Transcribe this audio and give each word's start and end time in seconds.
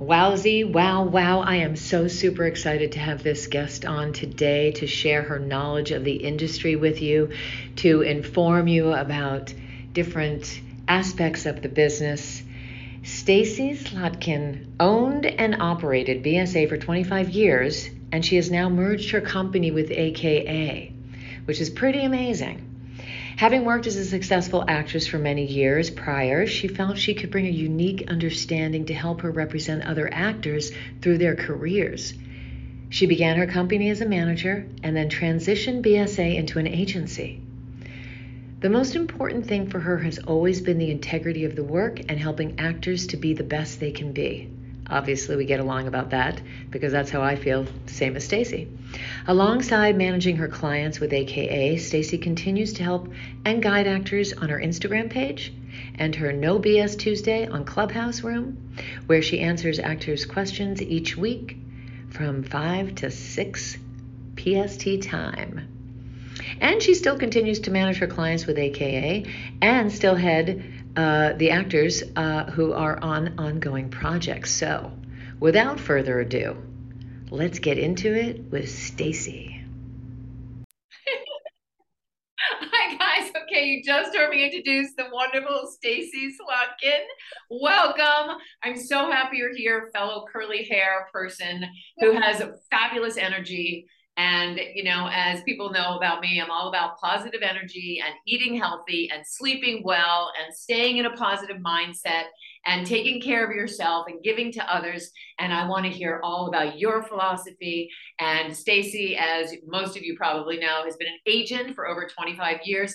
Wowzy, 0.00 0.64
wow, 0.64 1.04
wow. 1.04 1.38
I 1.38 1.56
am 1.56 1.76
so 1.76 2.08
super 2.08 2.44
excited 2.46 2.92
to 2.92 2.98
have 2.98 3.22
this 3.22 3.46
guest 3.46 3.84
on 3.84 4.12
today 4.12 4.72
to 4.72 4.88
share 4.88 5.22
her 5.22 5.38
knowledge 5.38 5.92
of 5.92 6.02
the 6.02 6.16
industry 6.16 6.74
with 6.74 7.00
you, 7.00 7.30
to 7.76 8.02
inform 8.02 8.66
you 8.66 8.92
about 8.92 9.54
different 9.92 10.60
aspects 10.88 11.46
of 11.46 11.62
the 11.62 11.68
business. 11.68 12.42
Stacy 13.04 13.74
Slotkin 13.74 14.66
owned 14.80 15.26
and 15.26 15.62
operated 15.62 16.24
BSA 16.24 16.68
for 16.68 16.76
25 16.76 17.30
years, 17.30 17.88
and 18.10 18.26
she 18.26 18.34
has 18.34 18.50
now 18.50 18.68
merged 18.68 19.12
her 19.12 19.20
company 19.20 19.70
with 19.70 19.92
AKA, 19.92 20.92
which 21.44 21.60
is 21.60 21.70
pretty 21.70 22.04
amazing. 22.04 22.73
Having 23.36 23.64
worked 23.64 23.88
as 23.88 23.96
a 23.96 24.04
successful 24.04 24.64
actress 24.68 25.08
for 25.08 25.18
many 25.18 25.44
years 25.44 25.90
prior, 25.90 26.46
she 26.46 26.68
felt 26.68 26.96
she 26.96 27.14
could 27.14 27.32
bring 27.32 27.46
a 27.46 27.50
unique 27.50 28.04
understanding 28.08 28.86
to 28.86 28.94
help 28.94 29.22
her 29.22 29.30
represent 29.32 29.84
other 29.84 30.08
actors 30.12 30.70
through 31.02 31.18
their 31.18 31.34
careers. 31.34 32.14
She 32.90 33.06
began 33.06 33.36
her 33.36 33.46
company 33.48 33.90
as 33.90 34.00
a 34.00 34.06
manager 34.06 34.66
and 34.84 34.96
then 34.96 35.10
transitioned 35.10 35.82
BSA 35.84 36.36
into 36.36 36.60
an 36.60 36.68
agency. 36.68 37.40
The 38.60 38.70
most 38.70 38.94
important 38.94 39.46
thing 39.46 39.68
for 39.68 39.80
her 39.80 39.98
has 39.98 40.20
always 40.20 40.60
been 40.60 40.78
the 40.78 40.92
integrity 40.92 41.44
of 41.44 41.56
the 41.56 41.64
work 41.64 42.00
and 42.08 42.20
helping 42.20 42.60
actors 42.60 43.08
to 43.08 43.16
be 43.16 43.34
the 43.34 43.42
best 43.42 43.80
they 43.80 43.90
can 43.90 44.12
be. 44.12 44.48
Obviously, 44.90 45.36
we 45.36 45.46
get 45.46 45.60
along 45.60 45.88
about 45.88 46.10
that 46.10 46.40
because 46.70 46.92
that's 46.92 47.10
how 47.10 47.22
I 47.22 47.36
feel, 47.36 47.66
same 47.86 48.16
as 48.16 48.24
Stacy. 48.24 48.68
Alongside 49.26 49.96
managing 49.96 50.36
her 50.36 50.48
clients 50.48 51.00
with 51.00 51.12
AKA, 51.12 51.78
Stacy 51.78 52.18
continues 52.18 52.74
to 52.74 52.82
help 52.82 53.08
and 53.44 53.62
guide 53.62 53.86
actors 53.86 54.34
on 54.34 54.50
her 54.50 54.60
Instagram 54.60 55.08
page 55.08 55.52
and 55.94 56.14
her 56.14 56.32
No 56.32 56.58
BS 56.58 56.98
Tuesday 56.98 57.46
on 57.46 57.64
Clubhouse 57.64 58.22
Room, 58.22 58.58
where 59.06 59.22
she 59.22 59.40
answers 59.40 59.78
actors' 59.78 60.26
questions 60.26 60.82
each 60.82 61.16
week 61.16 61.56
from 62.10 62.42
5 62.42 62.94
to 62.96 63.10
6 63.10 63.78
PST 64.36 65.02
time. 65.02 65.68
And 66.60 66.82
she 66.82 66.94
still 66.94 67.18
continues 67.18 67.60
to 67.60 67.70
manage 67.70 67.98
her 67.98 68.06
clients 68.06 68.46
with 68.46 68.58
AKA 68.58 69.24
and 69.62 69.90
still 69.90 70.14
head 70.14 70.62
uh, 70.96 71.32
the 71.34 71.50
actors 71.50 72.02
uh, 72.16 72.44
who 72.50 72.72
are 72.72 72.98
on 73.02 73.38
ongoing 73.38 73.90
projects. 73.90 74.52
So, 74.52 74.92
without 75.40 75.80
further 75.80 76.20
ado, 76.20 76.56
let's 77.30 77.58
get 77.58 77.78
into 77.78 78.14
it 78.14 78.44
with 78.50 78.70
Stacy. 78.70 79.60
Hi 82.38 82.96
guys. 82.96 83.32
Okay, 83.42 83.66
you 83.66 83.82
just 83.84 84.14
heard 84.14 84.30
me 84.30 84.44
introduce 84.44 84.94
the 84.96 85.06
wonderful 85.12 85.68
Stacy 85.72 86.32
Slotkin. 86.32 87.00
Welcome. 87.50 88.36
I'm 88.62 88.76
so 88.76 89.10
happy 89.10 89.38
you're 89.38 89.54
here, 89.54 89.90
fellow 89.92 90.26
curly 90.32 90.64
hair 90.64 91.08
person 91.12 91.64
who 91.98 92.12
has 92.12 92.42
fabulous 92.70 93.16
energy 93.16 93.86
and, 94.16 94.60
you 94.74 94.84
know, 94.84 95.08
as 95.12 95.42
people 95.42 95.70
know 95.70 95.96
about 95.96 96.20
me, 96.20 96.40
I'm 96.40 96.50
all 96.50 96.68
about 96.68 96.98
positive 97.00 97.42
energy 97.42 98.00
and 98.04 98.14
eating 98.26 98.56
healthy 98.56 99.10
and 99.12 99.26
sleeping 99.26 99.82
well 99.84 100.32
and 100.40 100.54
staying 100.54 100.98
in 100.98 101.06
a 101.06 101.16
positive 101.16 101.56
mindset 101.56 102.24
and 102.64 102.86
taking 102.86 103.20
care 103.20 103.44
of 103.44 103.54
yourself 103.54 104.06
and 104.08 104.22
giving 104.22 104.52
to 104.52 104.72
others. 104.72 105.10
And 105.40 105.52
I 105.52 105.68
want 105.68 105.84
to 105.84 105.90
hear 105.90 106.20
all 106.22 106.46
about 106.46 106.78
your 106.78 107.02
philosophy. 107.02 107.90
And 108.20 108.56
Stacy, 108.56 109.16
as 109.16 109.52
most 109.66 109.96
of 109.96 110.04
you 110.04 110.16
probably 110.16 110.58
know, 110.58 110.82
has 110.84 110.96
been 110.96 111.08
an 111.08 111.18
agent 111.26 111.74
for 111.74 111.88
over 111.88 112.06
25 112.06 112.60
years. 112.64 112.94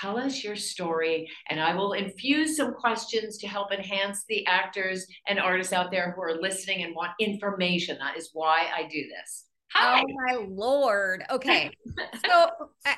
Tell 0.00 0.18
us 0.18 0.44
your 0.44 0.54
story, 0.54 1.28
and 1.48 1.58
I 1.58 1.74
will 1.74 1.94
infuse 1.94 2.56
some 2.56 2.74
questions 2.74 3.38
to 3.38 3.48
help 3.48 3.72
enhance 3.72 4.24
the 4.28 4.46
actors 4.46 5.04
and 5.26 5.40
artists 5.40 5.72
out 5.72 5.90
there 5.90 6.12
who 6.12 6.22
are 6.22 6.40
listening 6.40 6.84
and 6.84 6.94
want 6.94 7.10
information. 7.18 7.98
That 7.98 8.16
is 8.16 8.30
why 8.32 8.66
I 8.72 8.84
do 8.84 9.08
this. 9.08 9.49
Hi. 9.72 10.02
Oh 10.02 10.06
my 10.26 10.46
lord. 10.48 11.24
Okay. 11.30 11.70
so 12.26 12.48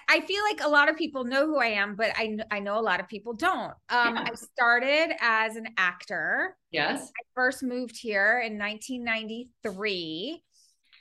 I 0.09 0.21
feel 0.21 0.43
like 0.45 0.63
a 0.63 0.69
lot 0.69 0.89
of 0.89 0.97
people 0.97 1.25
know 1.25 1.47
who 1.47 1.59
I 1.59 1.67
am, 1.67 1.95
but 1.97 2.13
I 2.17 2.39
I 2.51 2.61
know 2.61 2.79
a 2.79 2.81
lot 2.81 3.01
of 3.01 3.09
people 3.09 3.35
don't. 3.35 3.75
Um 3.91 4.17
yeah. 4.17 4.29
I 4.31 4.35
started 4.35 5.15
as 5.21 5.57
an 5.57 5.67
actor. 5.77 6.57
Yes. 6.71 7.09
I 7.09 7.23
first 7.35 7.63
moved 7.63 7.99
here 7.99 8.43
in 8.45 8.59
1993 8.59 10.43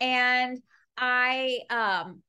and 0.01 0.59
I 0.97 1.59
um 1.69 2.21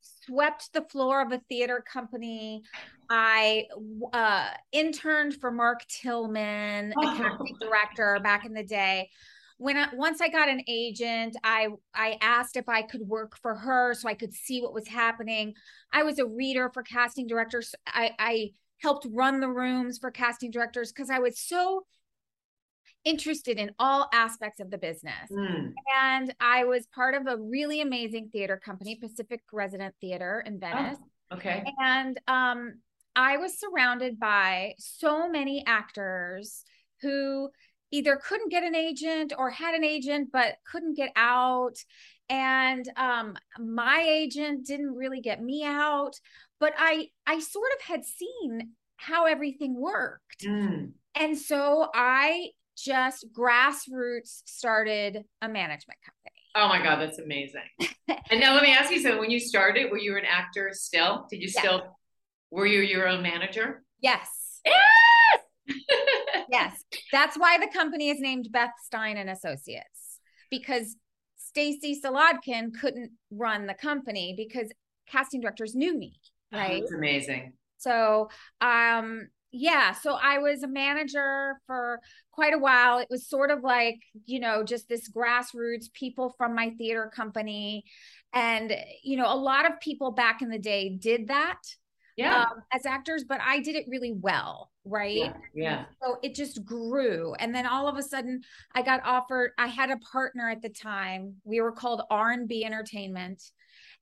swept 0.00 0.72
the 0.72 0.82
floor 0.82 1.22
of 1.22 1.32
a 1.32 1.40
theater 1.48 1.84
company. 1.92 2.64
I 3.08 3.66
uh, 4.12 4.48
interned 4.72 5.36
for 5.36 5.52
Mark 5.52 5.86
Tillman, 5.86 6.92
oh. 6.96 7.00
a 7.00 7.16
casting 7.16 7.56
director 7.60 8.18
back 8.20 8.44
in 8.44 8.52
the 8.52 8.64
day 8.64 9.10
when 9.58 9.76
I, 9.76 9.88
once 9.94 10.20
I 10.20 10.28
got 10.28 10.48
an 10.48 10.62
agent, 10.68 11.36
I 11.42 11.68
I 11.94 12.18
asked 12.20 12.56
if 12.56 12.68
I 12.68 12.82
could 12.82 13.02
work 13.02 13.38
for 13.40 13.54
her 13.54 13.94
so 13.94 14.08
I 14.08 14.14
could 14.14 14.34
see 14.34 14.60
what 14.60 14.74
was 14.74 14.86
happening. 14.86 15.54
I 15.92 16.02
was 16.02 16.18
a 16.18 16.26
reader 16.26 16.70
for 16.72 16.82
casting 16.82 17.26
directors. 17.26 17.74
I, 17.86 18.12
I 18.18 18.50
helped 18.82 19.06
run 19.10 19.40
the 19.40 19.48
rooms 19.48 19.98
for 19.98 20.10
casting 20.10 20.50
directors 20.50 20.92
because 20.92 21.10
I 21.10 21.20
was 21.20 21.38
so 21.38 21.86
interested 23.04 23.58
in 23.58 23.70
all 23.78 24.08
aspects 24.12 24.60
of 24.60 24.70
the 24.70 24.76
business. 24.78 25.30
Mm. 25.30 25.72
And 25.96 26.34
I 26.40 26.64
was 26.64 26.86
part 26.88 27.14
of 27.14 27.26
a 27.26 27.36
really 27.36 27.80
amazing 27.80 28.30
theater 28.32 28.60
company, 28.62 28.96
Pacific 28.96 29.40
Resident 29.52 29.94
Theater 30.00 30.42
in 30.44 30.56
oh, 30.56 30.58
Venice. 30.58 30.98
Oh, 31.30 31.36
okay. 31.36 31.64
And 31.80 32.20
um, 32.26 32.80
I 33.14 33.38
was 33.38 33.58
surrounded 33.58 34.18
by 34.18 34.74
so 34.78 35.30
many 35.30 35.64
actors 35.66 36.64
who 37.00 37.48
either 37.96 38.16
couldn't 38.16 38.50
get 38.50 38.62
an 38.62 38.74
agent 38.74 39.32
or 39.36 39.50
had 39.50 39.74
an 39.74 39.84
agent 39.84 40.30
but 40.32 40.56
couldn't 40.70 40.96
get 40.96 41.12
out. 41.16 41.76
And 42.28 42.88
um, 42.96 43.36
my 43.58 44.04
agent 44.06 44.66
didn't 44.66 44.94
really 44.94 45.20
get 45.20 45.42
me 45.42 45.64
out 45.64 46.18
but 46.58 46.72
i 46.78 47.08
i 47.26 47.38
sort 47.40 47.70
of 47.78 47.86
had 47.86 48.04
seen 48.04 48.70
how 48.96 49.26
everything 49.26 49.78
worked. 49.78 50.44
Mm. 50.44 50.92
and 51.14 51.38
so 51.38 51.88
i 51.94 52.50
just 52.76 53.26
grassroots 53.32 54.42
started 54.44 55.24
a 55.40 55.48
management 55.48 55.98
company. 56.04 56.42
Oh 56.54 56.68
my 56.68 56.82
god 56.82 57.00
that's 57.00 57.18
amazing. 57.18 57.62
And 58.30 58.40
now 58.40 58.54
let 58.54 58.62
me 58.62 58.72
ask 58.72 58.90
you 58.90 59.00
something 59.00 59.20
when 59.20 59.30
you 59.30 59.40
started 59.40 59.90
were 59.90 59.98
you 59.98 60.16
an 60.16 60.24
actor 60.24 60.70
still? 60.72 61.26
Did 61.30 61.40
you 61.40 61.48
yeah. 61.54 61.60
still 61.60 61.96
were 62.50 62.66
you 62.66 62.80
your 62.80 63.08
own 63.08 63.22
manager? 63.22 63.82
Yes. 64.00 64.60
Yes 64.64 65.76
yes. 66.50 66.84
That's 67.12 67.36
why 67.36 67.58
the 67.58 67.68
company 67.72 68.10
is 68.10 68.20
named 68.20 68.48
Beth 68.50 68.72
Stein 68.84 69.16
and 69.16 69.30
Associates 69.30 70.20
because 70.50 70.96
Stacy 71.36 71.98
Slotkin 72.02 72.70
couldn't 72.80 73.12
run 73.30 73.66
the 73.66 73.74
company 73.74 74.34
because 74.36 74.70
casting 75.08 75.40
directors 75.40 75.74
knew 75.74 75.96
me. 75.96 76.18
Oh, 76.52 76.58
right. 76.58 76.80
That's 76.82 76.92
amazing. 76.92 77.54
So, 77.78 78.30
um, 78.60 79.28
yeah, 79.52 79.92
so 79.92 80.18
I 80.20 80.38
was 80.38 80.62
a 80.62 80.68
manager 80.68 81.54
for 81.66 82.00
quite 82.30 82.52
a 82.52 82.58
while. 82.58 82.98
It 82.98 83.08
was 83.08 83.28
sort 83.28 83.50
of 83.50 83.62
like, 83.62 83.98
you 84.26 84.40
know, 84.40 84.64
just 84.64 84.88
this 84.88 85.10
grassroots 85.10 85.92
people 85.92 86.34
from 86.36 86.54
my 86.54 86.70
theater 86.76 87.10
company. 87.14 87.84
And, 88.34 88.76
you 89.02 89.16
know, 89.16 89.32
a 89.32 89.36
lot 89.36 89.66
of 89.66 89.80
people 89.80 90.10
back 90.10 90.42
in 90.42 90.50
the 90.50 90.58
day 90.58 90.90
did 90.90 91.28
that 91.28 91.58
yeah. 92.16 92.42
Um, 92.42 92.62
as 92.72 92.86
actors, 92.86 93.24
but 93.28 93.40
I 93.42 93.60
did 93.60 93.76
it 93.76 93.84
really 93.88 94.12
well, 94.12 94.70
right? 94.84 95.16
Yeah. 95.16 95.32
yeah. 95.54 95.84
So 96.02 96.18
it 96.22 96.34
just 96.34 96.64
grew. 96.64 97.34
And 97.34 97.54
then 97.54 97.66
all 97.66 97.88
of 97.88 97.96
a 97.96 98.02
sudden 98.02 98.40
I 98.74 98.82
got 98.82 99.00
offered, 99.04 99.52
I 99.58 99.66
had 99.66 99.90
a 99.90 99.98
partner 99.98 100.50
at 100.50 100.62
the 100.62 100.70
time. 100.70 101.34
We 101.44 101.60
were 101.60 101.72
called 101.72 102.02
R&B 102.10 102.64
Entertainment. 102.64 103.42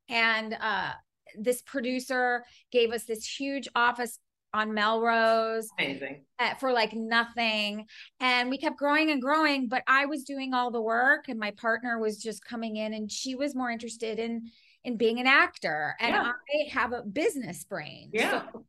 And 0.08 0.56
uh, 0.60 0.92
this 1.36 1.62
producer 1.62 2.44
gave 2.70 2.92
us 2.92 3.04
this 3.04 3.26
huge 3.26 3.68
office 3.74 4.18
on 4.52 4.72
Melrose. 4.72 5.68
Amazing. 5.78 6.24
At, 6.38 6.60
for 6.60 6.72
like 6.72 6.92
nothing. 6.92 7.86
And 8.20 8.48
we 8.48 8.58
kept 8.58 8.78
growing 8.78 9.10
and 9.10 9.20
growing, 9.20 9.68
but 9.68 9.82
I 9.88 10.06
was 10.06 10.22
doing 10.22 10.54
all 10.54 10.70
the 10.70 10.80
work 10.80 11.24
and 11.28 11.38
my 11.38 11.50
partner 11.50 11.98
was 11.98 12.18
just 12.18 12.44
coming 12.44 12.76
in 12.76 12.94
and 12.94 13.10
she 13.10 13.34
was 13.34 13.56
more 13.56 13.70
interested 13.70 14.20
in 14.20 14.50
in 14.84 14.96
being 14.96 15.18
an 15.18 15.26
actor 15.26 15.96
and 15.98 16.14
yeah. 16.14 16.32
I 16.32 16.70
have 16.72 16.92
a 16.92 17.02
business 17.02 17.64
brain. 17.64 18.10
Yeah. 18.12 18.42
So, 18.52 18.64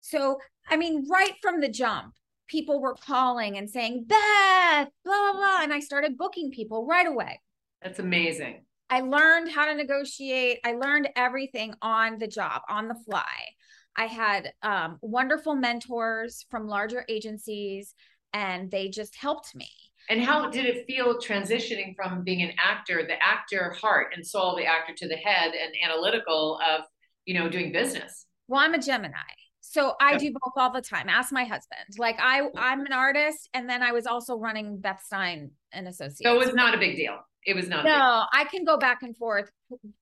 so, 0.00 0.38
I 0.68 0.76
mean, 0.76 1.06
right 1.08 1.34
from 1.40 1.60
the 1.60 1.68
jump, 1.68 2.14
people 2.48 2.80
were 2.80 2.94
calling 2.94 3.56
and 3.56 3.68
saying, 3.68 4.04
Beth, 4.06 4.88
blah, 5.04 5.32
blah, 5.32 5.32
blah. 5.32 5.62
And 5.62 5.72
I 5.72 5.80
started 5.80 6.18
booking 6.18 6.50
people 6.50 6.86
right 6.86 7.06
away. 7.06 7.40
That's 7.82 7.98
amazing. 7.98 8.64
I 8.90 9.00
learned 9.00 9.50
how 9.50 9.64
to 9.66 9.74
negotiate. 9.74 10.58
I 10.64 10.72
learned 10.74 11.08
everything 11.16 11.74
on 11.80 12.18
the 12.18 12.26
job, 12.26 12.62
on 12.68 12.88
the 12.88 12.94
fly. 12.94 13.32
I 13.96 14.06
had 14.06 14.52
um, 14.62 14.98
wonderful 15.00 15.54
mentors 15.54 16.44
from 16.50 16.66
larger 16.66 17.04
agencies, 17.08 17.94
and 18.32 18.70
they 18.70 18.88
just 18.88 19.16
helped 19.16 19.54
me. 19.54 19.68
And 20.12 20.20
how 20.22 20.50
did 20.50 20.66
it 20.66 20.84
feel 20.86 21.18
transitioning 21.18 21.96
from 21.96 22.22
being 22.22 22.42
an 22.42 22.52
actor, 22.58 23.02
the 23.06 23.14
actor 23.22 23.74
heart 23.80 24.12
and 24.14 24.26
soul, 24.26 24.54
the 24.54 24.66
actor 24.66 24.92
to 24.94 25.08
the 25.08 25.16
head 25.16 25.52
and 25.54 25.72
analytical 25.82 26.60
of, 26.70 26.82
you 27.24 27.32
know, 27.32 27.48
doing 27.48 27.72
business? 27.72 28.26
Well, 28.46 28.60
I'm 28.60 28.74
a 28.74 28.78
Gemini. 28.78 29.16
So 29.62 29.94
I 30.02 30.18
do 30.18 30.30
both 30.30 30.52
all 30.58 30.70
the 30.70 30.82
time. 30.82 31.08
Ask 31.08 31.32
my 31.32 31.44
husband. 31.44 31.96
Like 31.96 32.16
I, 32.20 32.42
I'm 32.58 32.84
an 32.84 32.92
artist, 32.92 33.48
and 33.54 33.70
then 33.70 33.82
I 33.82 33.92
was 33.92 34.06
also 34.06 34.36
running 34.36 34.80
Beth 34.80 35.00
Stein 35.02 35.52
and 35.72 35.88
Associates. 35.88 36.20
So 36.22 36.34
it 36.34 36.38
was 36.38 36.52
not 36.52 36.74
a 36.74 36.78
big 36.78 36.94
deal. 36.94 37.16
It 37.46 37.56
was 37.56 37.68
not. 37.68 37.86
No, 37.86 38.26
I 38.34 38.44
can 38.44 38.66
go 38.66 38.76
back 38.76 39.02
and 39.02 39.16
forth 39.16 39.50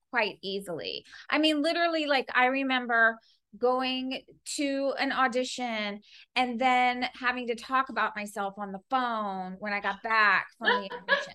quite 0.09 0.39
easily. 0.43 1.05
I 1.29 1.37
mean, 1.37 1.61
literally, 1.61 2.05
like 2.05 2.27
I 2.35 2.47
remember 2.47 3.17
going 3.57 4.21
to 4.57 4.93
an 4.99 5.11
audition 5.11 6.01
and 6.35 6.59
then 6.59 7.07
having 7.19 7.47
to 7.47 7.55
talk 7.55 7.89
about 7.89 8.15
myself 8.15 8.53
on 8.57 8.71
the 8.71 8.79
phone 8.89 9.57
when 9.59 9.73
I 9.73 9.79
got 9.79 10.01
back 10.03 10.47
from 10.57 10.67
the 10.67 10.89
audition. 11.13 11.33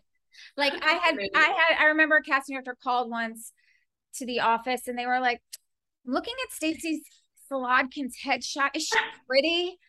Like 0.56 0.72
I 0.84 0.92
had, 0.92 1.16
I 1.34 1.54
had, 1.68 1.82
I 1.82 1.84
remember 1.86 2.16
a 2.16 2.22
casting 2.22 2.54
director 2.54 2.76
called 2.82 3.10
once 3.10 3.52
to 4.16 4.26
the 4.26 4.40
office 4.40 4.88
and 4.88 4.98
they 4.98 5.06
were 5.06 5.20
like, 5.20 5.40
looking 6.04 6.34
at 6.46 6.54
Stacy 6.54 7.02
Slotkin's 7.50 8.16
headshot. 8.24 8.70
Is 8.74 8.84
she 8.84 8.98
pretty? 9.26 9.78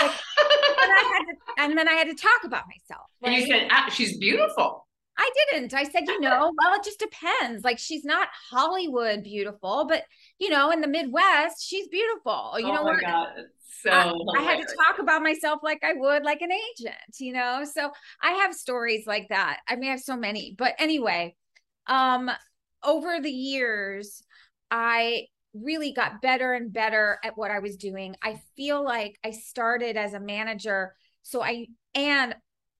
Like, 0.00 0.10
and, 0.10 0.92
I 0.92 1.12
had 1.18 1.24
to, 1.24 1.62
and 1.64 1.78
then 1.78 1.88
I 1.88 1.92
had 1.94 2.06
to 2.06 2.14
talk 2.14 2.44
about 2.44 2.64
myself. 2.68 3.06
Right? 3.20 3.32
And 3.32 3.40
you 3.40 3.46
said, 3.46 3.68
ah, 3.72 3.90
she's 3.92 4.16
beautiful. 4.16 4.85
I 5.18 5.30
didn't. 5.50 5.72
I 5.72 5.84
said, 5.84 6.04
you 6.06 6.20
know, 6.20 6.52
well, 6.58 6.74
it 6.74 6.84
just 6.84 6.98
depends. 6.98 7.64
Like 7.64 7.78
she's 7.78 8.04
not 8.04 8.28
Hollywood 8.50 9.22
beautiful, 9.22 9.86
but 9.88 10.02
you 10.38 10.50
know, 10.50 10.70
in 10.70 10.80
the 10.80 10.88
Midwest, 10.88 11.66
she's 11.66 11.88
beautiful. 11.88 12.54
You 12.58 12.66
oh 12.66 12.74
know 12.74 12.82
what? 12.82 13.02
So 13.82 13.90
I, 13.90 14.12
I, 14.38 14.42
had 14.42 14.58
to 14.58 14.74
talk 14.84 14.98
about 14.98 15.22
myself 15.22 15.60
like 15.62 15.82
I 15.82 15.92
would 15.94 16.22
like 16.22 16.40
an 16.40 16.50
agent, 16.52 16.96
you 17.18 17.32
know. 17.32 17.64
So 17.64 17.90
I 18.22 18.32
have 18.32 18.54
stories 18.54 19.06
like 19.06 19.28
that. 19.28 19.60
I 19.68 19.76
mean, 19.76 19.88
I 19.88 19.92
have 19.92 20.00
so 20.00 20.16
many. 20.16 20.54
But 20.56 20.74
anyway, 20.78 21.34
um, 21.86 22.30
over 22.82 23.20
the 23.20 23.30
years, 23.30 24.22
I 24.70 25.26
really 25.54 25.92
got 25.92 26.20
better 26.20 26.52
and 26.52 26.72
better 26.72 27.18
at 27.24 27.36
what 27.36 27.50
I 27.50 27.60
was 27.60 27.76
doing. 27.76 28.16
I 28.22 28.40
feel 28.56 28.84
like 28.84 29.18
I 29.24 29.30
started 29.30 29.96
as 29.96 30.14
a 30.14 30.20
manager. 30.20 30.94
So 31.22 31.42
I, 31.42 31.66
and 31.94 32.34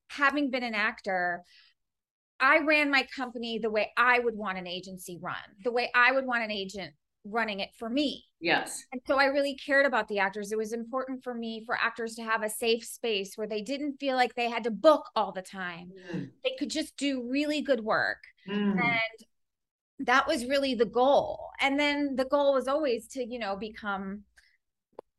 having 0.09 0.51
been 0.51 0.63
an 0.63 0.75
actor, 0.75 1.43
I 2.41 2.59
ran 2.59 2.91
my 2.91 3.07
company 3.15 3.59
the 3.59 3.71
way 3.71 3.93
I 3.97 4.19
would 4.19 4.37
want 4.37 4.59
an 4.59 4.67
agency 4.67 5.19
run, 5.21 5.37
the 5.65 5.73
way 5.73 5.91
I 5.95 6.13
would 6.13 6.27
want 6.27 6.45
an 6.45 6.51
agent 6.51 6.93
running 7.25 7.61
it 7.61 7.71
for 7.79 7.89
me. 7.89 8.25
Yes. 8.41 8.85
And 8.93 9.01
so 9.07 9.19
I 9.19 9.25
really 9.25 9.57
cared 9.57 9.87
about 9.87 10.07
the 10.07 10.19
actors. 10.19 10.53
It 10.53 10.59
was 10.59 10.73
important 10.73 11.25
for 11.25 11.35
me 11.35 11.65
for 11.67 11.77
actors 11.77 12.15
to 12.17 12.23
have 12.23 12.43
a 12.43 12.51
safe 12.51 12.85
space 12.85 13.33
where 13.37 13.49
they 13.49 13.63
didn't 13.63 13.97
feel 13.99 14.17
like 14.17 14.35
they 14.35 14.49
had 14.49 14.65
to 14.65 14.71
book 14.71 15.07
all 15.17 15.33
the 15.33 15.43
time. 15.43 15.91
Mm. 16.15 16.31
They 16.45 16.55
could 16.59 16.71
just 16.71 16.97
do 16.97 17.29
really 17.29 17.63
good 17.63 17.81
work. 17.81 18.19
Mm. 18.49 18.81
And 18.81 19.27
that 20.01 20.27
was 20.27 20.47
really 20.47 20.75
the 20.75 20.87
goal 20.87 21.51
and 21.61 21.79
then 21.79 22.17
the 22.17 22.25
goal 22.27 22.55
was 22.55 22.69
always 22.69 23.07
to 23.09 23.25
you 23.25 23.39
know 23.39 23.57
become 23.57 24.23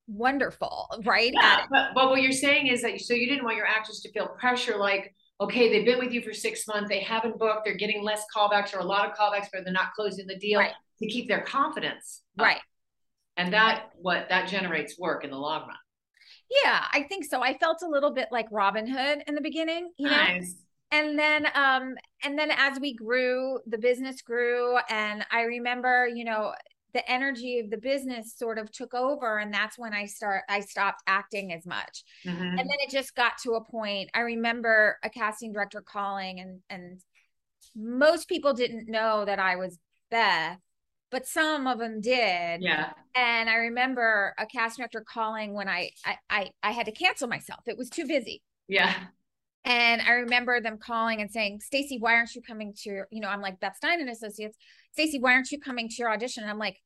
wonderful 0.08 0.88
right 1.04 1.32
yeah, 1.34 1.66
but, 1.70 1.90
but 1.94 2.10
what 2.10 2.22
you're 2.22 2.32
saying 2.32 2.68
is 2.68 2.82
that 2.82 3.00
so 3.02 3.14
you 3.14 3.28
didn't 3.28 3.44
want 3.44 3.58
your 3.58 3.66
actors 3.66 4.00
to 4.00 4.12
feel 4.12 4.28
pressure 4.40 4.78
like 4.78 5.14
okay 5.40 5.70
they've 5.70 5.86
been 5.86 6.00
with 6.00 6.12
you 6.12 6.22
for 6.22 6.34
six 6.34 6.68
months 6.68 6.90
they 6.90 7.00
haven't 7.00 7.38
booked 7.38 7.66
they're 7.66 7.76
getting 7.76 8.04
less 8.04 8.24
callbacks 8.36 8.74
or 8.74 8.80
a 8.80 8.84
lot 8.84 9.10
of 9.10 9.16
callbacks 9.16 9.48
but 9.52 9.64
they're 9.64 9.74
not 9.74 9.94
closing 9.94 10.28
the 10.28 10.38
deal 10.38 10.60
right. 10.60 10.74
to 11.00 11.08
keep 11.08 11.28
their 11.28 11.42
confidence 11.42 12.24
up. 12.40 12.46
right 12.46 12.62
and 13.38 13.54
that 13.54 13.76
right. 13.76 13.84
what 14.02 14.30
that 14.30 14.48
generates 14.48 14.98
work 14.98 15.24
in 15.24 15.30
the 15.30 15.38
long 15.38 15.62
run 15.62 15.78
yeah 16.64 16.86
i 16.92 17.04
think 17.04 17.26
so 17.26 17.42
i 17.42 17.58
felt 17.58 17.82
a 17.84 17.88
little 17.88 18.12
bit 18.12 18.28
like 18.32 18.48
robin 18.52 18.88
hood 18.88 19.24
in 19.28 19.36
the 19.36 19.42
beginning 19.42 19.92
you 19.98 20.10
nice. 20.10 20.42
know 20.42 21.00
and 21.00 21.20
then 21.20 21.46
um 21.54 21.96
and 22.24 22.40
then 22.40 22.50
as 22.52 22.80
we 22.80 22.94
grew 22.94 23.60
the 23.68 23.78
business 23.78 24.22
grew 24.22 24.78
and 24.90 25.26
i 25.32 25.42
remember 25.42 26.08
you 26.08 26.24
know 26.24 26.54
the 26.94 27.10
energy 27.12 27.60
of 27.60 27.70
the 27.70 27.78
business 27.78 28.34
sort 28.36 28.58
of 28.58 28.72
took 28.72 28.94
over 28.94 29.38
and 29.38 29.54
that's 29.54 29.78
when 29.78 29.94
i 29.94 30.06
start 30.06 30.44
i 30.50 30.60
stopped 30.60 31.02
acting 31.08 31.54
as 31.54 31.66
much. 31.66 32.04
Mm-hmm. 32.26 32.42
and 32.42 32.60
then 32.60 32.78
it 32.80 32.90
just 32.90 33.16
got 33.16 33.38
to 33.44 33.54
a 33.54 33.64
point 33.64 34.10
i 34.14 34.22
remember 34.22 34.98
a 35.04 35.10
casting 35.10 35.54
director 35.54 35.82
calling 35.82 36.40
and 36.40 36.60
and 36.70 37.00
most 37.76 38.28
people 38.28 38.54
didn't 38.54 38.90
know 38.90 39.26
that 39.26 39.40
i 39.40 39.56
was 39.56 39.78
beth 40.10 40.60
but 41.10 41.26
some 41.26 41.68
of 41.68 41.80
them 41.80 42.02
did. 42.02 42.62
Yeah. 42.62 42.92
And 43.16 43.50
i 43.50 43.56
remember 43.56 44.34
a 44.38 44.46
casting 44.46 44.84
director 44.84 45.06
calling 45.08 45.54
when 45.54 45.70
I, 45.70 45.92
I 46.06 46.18
i 46.30 46.52
i 46.64 46.72
had 46.72 46.86
to 46.88 46.92
cancel 46.92 47.30
myself. 47.30 47.62
It 47.66 47.78
was 47.78 47.90
too 47.90 48.06
busy. 48.06 48.42
Yeah 48.68 48.94
and 49.68 50.02
I 50.02 50.12
remember 50.12 50.62
them 50.62 50.78
calling 50.78 51.20
and 51.20 51.30
saying, 51.30 51.60
Stacy, 51.60 51.98
why 52.00 52.16
aren't 52.16 52.34
you 52.34 52.42
coming 52.42 52.74
to 52.84 52.90
your, 52.90 53.08
you 53.12 53.20
know, 53.20 53.28
I'm 53.28 53.42
like 53.42 53.60
Beth 53.60 53.76
Stein 53.76 54.00
and 54.00 54.10
Associates. 54.10 54.58
Stacy, 54.94 55.20
why 55.20 55.34
aren't 55.34 55.52
you 55.52 55.60
coming 55.60 55.90
to 55.90 55.96
your 55.98 56.10
audition? 56.10 56.44
And 56.44 56.50
I'm 56.50 56.58
like, 56.58 56.78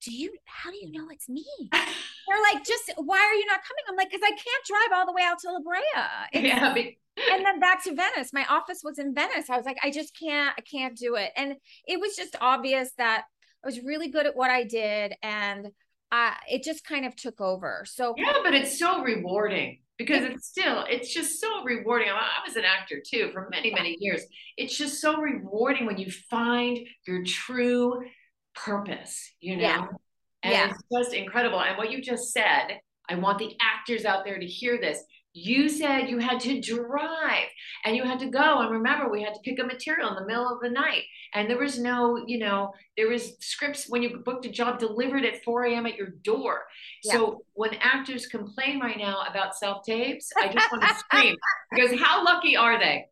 do 0.00 0.10
you, 0.10 0.32
how 0.46 0.70
do 0.70 0.78
you 0.78 0.90
know 0.90 1.10
it's 1.10 1.28
me? 1.28 1.44
They're 1.70 2.42
like, 2.54 2.64
just 2.64 2.92
why 2.96 3.18
are 3.18 3.34
you 3.34 3.44
not 3.44 3.60
coming? 3.60 3.84
I'm 3.90 3.96
like, 3.96 4.08
because 4.10 4.22
I 4.24 4.30
can't 4.30 4.64
drive 4.66 4.98
all 4.98 5.04
the 5.04 5.12
way 5.12 5.20
out 5.22 5.38
to 5.40 5.50
La 5.50 5.58
Brea. 5.60 6.42
Yeah. 6.46 6.74
and 7.32 7.44
then 7.44 7.60
back 7.60 7.84
to 7.84 7.94
Venice. 7.94 8.32
My 8.32 8.46
office 8.48 8.80
was 8.82 8.98
in 8.98 9.14
Venice. 9.14 9.50
I 9.50 9.58
was 9.58 9.66
like, 9.66 9.78
I 9.82 9.90
just 9.90 10.18
can't, 10.18 10.54
I 10.56 10.62
can't 10.62 10.96
do 10.96 11.16
it. 11.16 11.32
And 11.36 11.56
it 11.86 12.00
was 12.00 12.16
just 12.16 12.36
obvious 12.40 12.90
that 12.96 13.24
I 13.62 13.66
was 13.66 13.82
really 13.82 14.08
good 14.08 14.24
at 14.24 14.34
what 14.34 14.50
I 14.50 14.64
did. 14.64 15.12
And 15.22 15.66
uh, 16.10 16.32
it 16.50 16.62
just 16.62 16.86
kind 16.86 17.04
of 17.04 17.14
took 17.16 17.38
over. 17.38 17.84
So, 17.86 18.14
yeah, 18.16 18.32
but 18.42 18.54
it's 18.54 18.78
so 18.78 19.02
rewarding 19.02 19.80
because 19.98 20.24
it's 20.24 20.46
still 20.46 20.84
it's 20.88 21.12
just 21.12 21.40
so 21.40 21.62
rewarding. 21.64 22.08
I 22.08 22.46
was 22.46 22.56
an 22.56 22.64
actor 22.64 23.02
too 23.04 23.30
for 23.32 23.48
many 23.50 23.72
many 23.72 23.96
years. 24.00 24.22
It's 24.56 24.76
just 24.76 25.00
so 25.00 25.18
rewarding 25.18 25.86
when 25.86 25.98
you 25.98 26.10
find 26.30 26.78
your 27.06 27.24
true 27.24 28.00
purpose 28.54 29.32
you 29.40 29.56
know? 29.56 29.62
Yeah. 29.62 29.86
and 30.42 30.52
yeah. 30.52 30.70
it's 30.70 30.82
just 30.92 31.14
incredible. 31.14 31.60
And 31.60 31.76
what 31.76 31.90
you 31.90 32.02
just 32.02 32.32
said 32.32 32.80
i 33.08 33.14
want 33.14 33.38
the 33.38 33.56
actors 33.60 34.04
out 34.04 34.24
there 34.24 34.38
to 34.38 34.46
hear 34.46 34.78
this 34.78 35.02
you 35.38 35.68
said 35.68 36.08
you 36.08 36.18
had 36.18 36.40
to 36.40 36.60
drive 36.60 37.48
and 37.84 37.96
you 37.96 38.04
had 38.04 38.18
to 38.20 38.26
go. 38.26 38.60
And 38.60 38.70
remember 38.70 39.10
we 39.10 39.22
had 39.22 39.34
to 39.34 39.40
pick 39.40 39.58
a 39.58 39.64
material 39.64 40.08
in 40.10 40.14
the 40.16 40.26
middle 40.26 40.48
of 40.48 40.60
the 40.60 40.70
night. 40.70 41.02
And 41.34 41.48
there 41.48 41.58
was 41.58 41.78
no 41.78 42.24
you 42.26 42.38
know 42.38 42.72
there 42.96 43.08
was 43.08 43.36
scripts 43.40 43.88
when 43.88 44.02
you 44.02 44.22
booked 44.24 44.46
a 44.46 44.50
job 44.50 44.78
delivered 44.78 45.24
at 45.24 45.42
4 45.44 45.64
a.m 45.64 45.86
at 45.86 45.96
your 45.96 46.10
door. 46.22 46.62
Yeah. 47.04 47.12
so 47.12 47.42
when 47.54 47.74
actors 47.80 48.26
complain 48.26 48.80
right 48.80 48.98
now 48.98 49.22
about 49.30 49.56
self 49.56 49.84
tapes 49.84 50.30
i 50.36 50.48
just 50.48 50.70
want 50.72 50.82
to 50.82 50.94
scream 50.94 51.36
because 51.70 51.98
how 52.00 52.24
lucky 52.24 52.56
are 52.56 52.78
they? 52.78 53.06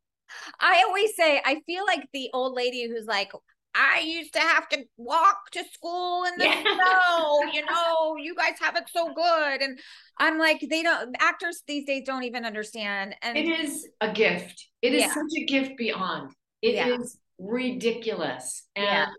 I 0.60 0.84
always 0.86 1.14
say 1.14 1.40
I 1.44 1.60
feel 1.66 1.84
like 1.86 2.08
the 2.12 2.30
old 2.32 2.54
lady 2.54 2.88
who's 2.88 3.06
like, 3.06 3.32
I 3.76 4.00
used 4.00 4.32
to 4.32 4.40
have 4.40 4.68
to 4.70 4.84
walk 4.96 5.50
to 5.52 5.62
school 5.72 6.24
in 6.24 6.38
the 6.38 6.44
yeah. 6.44 6.62
snow. 6.62 7.52
You 7.52 7.64
know, 7.66 8.16
you 8.16 8.34
guys 8.34 8.54
have 8.60 8.76
it 8.76 8.84
so 8.88 9.12
good. 9.12 9.60
And 9.60 9.78
I'm 10.18 10.38
like, 10.38 10.64
they 10.68 10.82
don't, 10.82 11.14
actors 11.20 11.62
these 11.66 11.84
days 11.84 12.04
don't 12.06 12.24
even 12.24 12.44
understand. 12.44 13.14
And 13.22 13.36
it 13.36 13.46
is 13.46 13.86
a 14.00 14.10
gift. 14.12 14.68
It 14.80 14.94
is 14.94 15.02
yeah. 15.02 15.14
such 15.14 15.32
a 15.36 15.44
gift 15.44 15.76
beyond. 15.76 16.32
It 16.62 16.74
yeah. 16.74 16.96
is 16.96 17.18
ridiculous. 17.38 18.66
And 18.74 19.10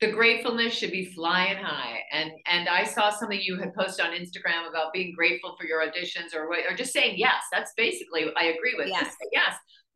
the 0.00 0.10
gratefulness 0.10 0.72
should 0.72 0.92
be 0.92 1.04
flying 1.04 1.58
high. 1.58 1.98
And 2.10 2.30
and 2.46 2.68
I 2.68 2.84
saw 2.84 3.10
something 3.10 3.38
you 3.40 3.58
had 3.58 3.74
posted 3.74 4.06
on 4.06 4.12
Instagram 4.12 4.68
about 4.68 4.94
being 4.94 5.12
grateful 5.14 5.56
for 5.60 5.66
your 5.66 5.86
auditions 5.86 6.34
or 6.34 6.46
or 6.46 6.74
just 6.74 6.92
saying 6.92 7.16
yes. 7.18 7.42
That's 7.52 7.72
basically 7.76 8.24
I 8.34 8.44
agree 8.44 8.74
with. 8.78 8.88
Yes. 8.88 9.10
Say 9.10 9.28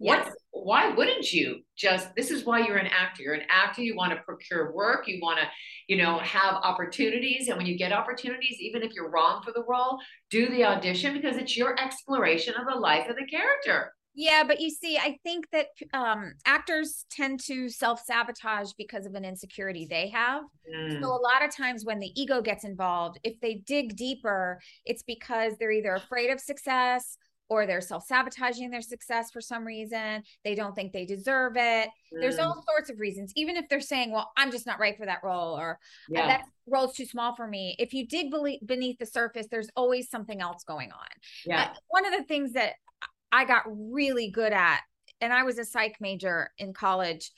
yes. 0.05 0.27
What? 0.27 0.35
Why 0.65 0.89
wouldn't 0.89 1.31
you 1.33 1.61
just? 1.77 2.15
This 2.15 2.31
is 2.31 2.45
why 2.45 2.67
you're 2.67 2.79
an 2.79 2.87
actor. 2.87 3.23
You're 3.23 3.35
an 3.35 3.47
actor. 3.51 3.83
You 3.83 3.97
want 3.97 4.13
to 4.13 4.21
procure 4.23 4.73
work. 4.73 5.07
You 5.07 5.19
want 5.21 5.41
to, 5.41 5.47
you 5.89 5.97
know, 5.97 6.19
have 6.21 6.55
opportunities. 6.55 7.49
And 7.49 7.57
when 7.59 7.67
you 7.67 7.77
get 7.77 7.93
opportunities, 7.93 8.57
even 8.61 8.83
if 8.83 8.93
you're 8.95 9.11
wrong 9.11 9.43
for 9.45 9.53
the 9.53 9.65
role, 9.69 9.99
do 10.31 10.49
the 10.49 10.65
audition 10.65 11.13
because 11.13 11.37
it's 11.37 11.57
your 11.57 11.79
exploration 11.79 12.55
of 12.55 12.67
the 12.67 12.79
life 12.79 13.09
of 13.11 13.17
the 13.17 13.27
character. 13.27 13.93
Yeah, 14.17 14.45
but 14.47 14.61
you 14.61 14.71
see, 14.71 14.97
I 14.97 15.19
think 15.25 15.47
that 15.51 15.67
um, 15.93 16.35
actors 16.47 17.05
tend 17.11 17.41
to 17.47 17.69
self 17.69 18.01
sabotage 18.05 18.71
because 18.79 19.07
of 19.07 19.15
an 19.15 19.25
insecurity 19.25 19.89
they 19.91 20.09
have. 20.11 20.45
Mm. 20.73 21.03
So, 21.03 21.09
a 21.09 21.19
lot 21.19 21.45
of 21.45 21.55
times 21.55 21.85
when 21.85 21.99
the 21.99 22.13
ego 22.15 22.41
gets 22.41 22.63
involved, 22.63 23.19
if 23.25 23.41
they 23.41 23.55
dig 23.67 23.97
deeper, 23.97 24.61
it's 24.85 25.03
because 25.03 25.55
they're 25.59 25.73
either 25.73 25.95
afraid 25.95 26.31
of 26.31 26.39
success 26.39 27.19
or 27.49 27.67
they're 27.67 27.81
self-sabotaging 27.81 28.71
their 28.71 28.83
success 28.83 29.31
for 29.31 29.41
some 29.41 29.65
reason 29.65 30.23
they 30.45 30.55
don't 30.55 30.75
think 30.75 30.93
they 30.93 31.05
deserve 31.05 31.55
it. 31.57 31.89
Mm. 32.13 32.21
there's 32.21 32.39
all 32.39 32.65
sorts 32.69 32.91
of 32.91 32.99
reasons 32.99 33.33
even 33.37 33.57
if 33.57 33.69
they're 33.69 33.81
saying 33.81 34.11
well 34.11 34.31
i'm 34.37 34.51
just 34.51 34.67
not 34.67 34.81
right 34.81 34.97
for 34.97 35.07
that 35.07 35.21
role 35.23 35.59
or 35.59 35.79
yeah. 36.09 36.27
that 36.27 36.45
role's 36.67 36.95
too 36.95 37.07
small 37.07 37.35
for 37.37 37.47
me. 37.47 37.77
If 37.79 37.93
you 37.93 38.07
dig 38.07 38.33
beneath 38.65 38.99
the 38.99 39.07
surface 39.07 39.47
there's 39.51 39.69
always 39.77 40.11
something 40.11 40.41
else 40.41 40.65
going 40.65 40.93
on. 40.93 41.07
Yeah. 41.45 41.63
Uh, 41.63 41.75
one 41.89 42.07
of 42.07 42.13
the 42.13 42.25
things 42.25 42.53
that 42.53 42.75
i 43.33 43.45
got 43.45 43.65
really 43.67 44.31
good 44.31 44.53
at 44.53 44.81
and 45.21 45.33
i 45.33 45.43
was 45.43 45.59
a 45.59 45.65
psych 45.65 45.97
major 46.01 46.51
in 46.59 46.73
college 46.73 47.33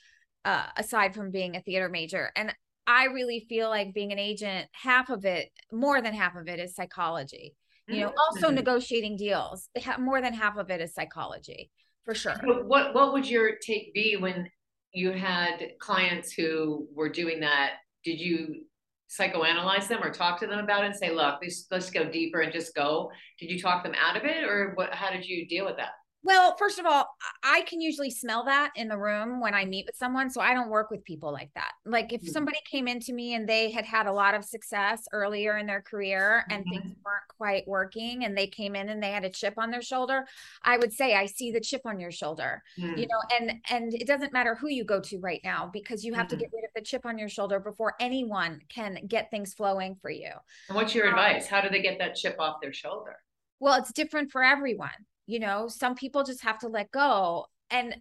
uh, 0.45 0.67
aside 0.77 1.13
from 1.13 1.31
being 1.31 1.55
a 1.55 1.61
theater 1.61 1.89
major 1.89 2.31
and 2.35 2.53
i 2.85 3.05
really 3.05 3.45
feel 3.49 3.69
like 3.69 3.93
being 3.93 4.13
an 4.13 4.19
agent 4.19 4.67
half 4.71 5.09
of 5.09 5.25
it 5.25 5.49
more 5.73 6.01
than 6.01 6.13
half 6.13 6.35
of 6.35 6.47
it 6.47 6.59
is 6.59 6.75
psychology 6.75 7.55
you 7.87 8.01
know 8.01 8.13
also 8.17 8.47
mm-hmm. 8.47 8.55
negotiating 8.55 9.15
deals 9.15 9.69
more 9.99 10.21
than 10.21 10.33
half 10.33 10.57
of 10.57 10.69
it 10.69 10.81
is 10.81 10.93
psychology 10.93 11.71
for 12.03 12.13
sure 12.13 12.35
so 12.45 12.63
what 12.63 12.93
what 12.93 13.13
would 13.13 13.29
your 13.29 13.51
take 13.65 13.93
be 13.93 14.17
when 14.17 14.49
you 14.93 15.11
had 15.11 15.71
clients 15.79 16.31
who 16.31 16.87
were 16.93 17.09
doing 17.09 17.39
that 17.39 17.73
did 18.03 18.19
you 18.19 18.63
psychoanalyze 19.09 19.87
them 19.87 20.03
or 20.03 20.11
talk 20.11 20.39
to 20.39 20.47
them 20.47 20.59
about 20.59 20.83
it 20.83 20.87
and 20.87 20.95
say, 20.95 21.11
look, 21.11 21.39
let's 21.41 21.67
let's 21.71 21.89
go 21.89 22.09
deeper 22.09 22.41
and 22.41 22.51
just 22.51 22.75
go? 22.75 23.09
Did 23.39 23.49
you 23.49 23.59
talk 23.59 23.83
them 23.83 23.93
out 23.95 24.17
of 24.17 24.25
it, 24.25 24.43
or 24.43 24.73
what? 24.75 24.93
How 24.93 25.11
did 25.11 25.25
you 25.25 25.47
deal 25.47 25.65
with 25.65 25.77
that? 25.77 25.91
Well, 26.27 26.57
first 26.57 26.77
of 26.77 26.85
all, 26.85 27.07
I 27.41 27.61
can 27.61 27.79
usually 27.79 28.11
smell 28.11 28.43
that 28.43 28.73
in 28.75 28.89
the 28.89 28.97
room 28.97 29.39
when 29.39 29.53
I 29.53 29.63
meet 29.63 29.85
with 29.85 29.95
someone. 29.95 30.29
So 30.29 30.41
I 30.41 30.53
don't 30.53 30.67
work 30.67 30.91
with 30.91 31.05
people 31.05 31.31
like 31.31 31.49
that. 31.55 31.71
Like 31.85 32.11
if 32.11 32.19
mm-hmm. 32.19 32.31
somebody 32.31 32.57
came 32.69 32.85
into 32.85 33.13
me 33.13 33.35
and 33.35 33.47
they 33.47 33.71
had 33.71 33.85
had 33.85 34.07
a 34.07 34.11
lot 34.11 34.35
of 34.35 34.43
success 34.43 35.07
earlier 35.13 35.57
in 35.57 35.65
their 35.65 35.81
career 35.81 36.43
and 36.49 36.65
mm-hmm. 36.65 36.81
things 36.81 36.95
weren't 37.05 37.27
quite 37.37 37.65
working 37.65 38.25
and 38.25 38.37
they 38.37 38.45
came 38.45 38.75
in 38.75 38.89
and 38.89 39.01
they 39.01 39.11
had 39.11 39.23
a 39.23 39.29
chip 39.29 39.53
on 39.57 39.71
their 39.71 39.81
shoulder, 39.81 40.25
I 40.63 40.77
would 40.77 40.91
say, 40.91 41.15
I 41.15 41.27
see 41.27 41.53
the 41.53 41.61
chip 41.61 41.83
on 41.85 41.97
your 41.97 42.11
shoulder, 42.11 42.61
you 42.75 43.07
know, 43.07 43.21
and, 43.39 43.61
and 43.69 43.93
it 43.93 44.05
doesn't 44.05 44.33
matter 44.33 44.53
who 44.53 44.67
you 44.67 44.83
go 44.83 44.99
to 44.99 45.19
right 45.19 45.39
now 45.45 45.69
because 45.71 46.03
you 46.03 46.13
have 46.13 46.27
to 46.27 46.35
mm-hmm. 46.35 46.41
get 46.41 46.51
rid 46.53 46.65
of 46.65 46.71
the 46.75 46.81
chip 46.81 47.05
on 47.05 47.17
your 47.17 47.29
shoulder 47.29 47.61
before 47.61 47.93
anyone 48.01 48.59
can 48.67 48.99
get 49.07 49.31
things 49.31 49.53
flowing 49.53 49.95
for 50.01 50.09
you. 50.09 50.31
And 50.67 50.75
what's 50.75 50.93
your 50.93 51.07
um, 51.07 51.13
advice? 51.13 51.47
How 51.47 51.61
do 51.61 51.69
they 51.69 51.81
get 51.81 51.99
that 51.99 52.15
chip 52.15 52.35
off 52.37 52.57
their 52.61 52.73
shoulder? 52.73 53.15
Well, 53.61 53.79
it's 53.79 53.93
different 53.93 54.29
for 54.29 54.43
everyone 54.43 54.89
you 55.27 55.39
know 55.39 55.67
some 55.67 55.93
people 55.93 56.23
just 56.23 56.41
have 56.41 56.57
to 56.57 56.67
let 56.67 56.91
go 56.91 57.45
and 57.69 57.95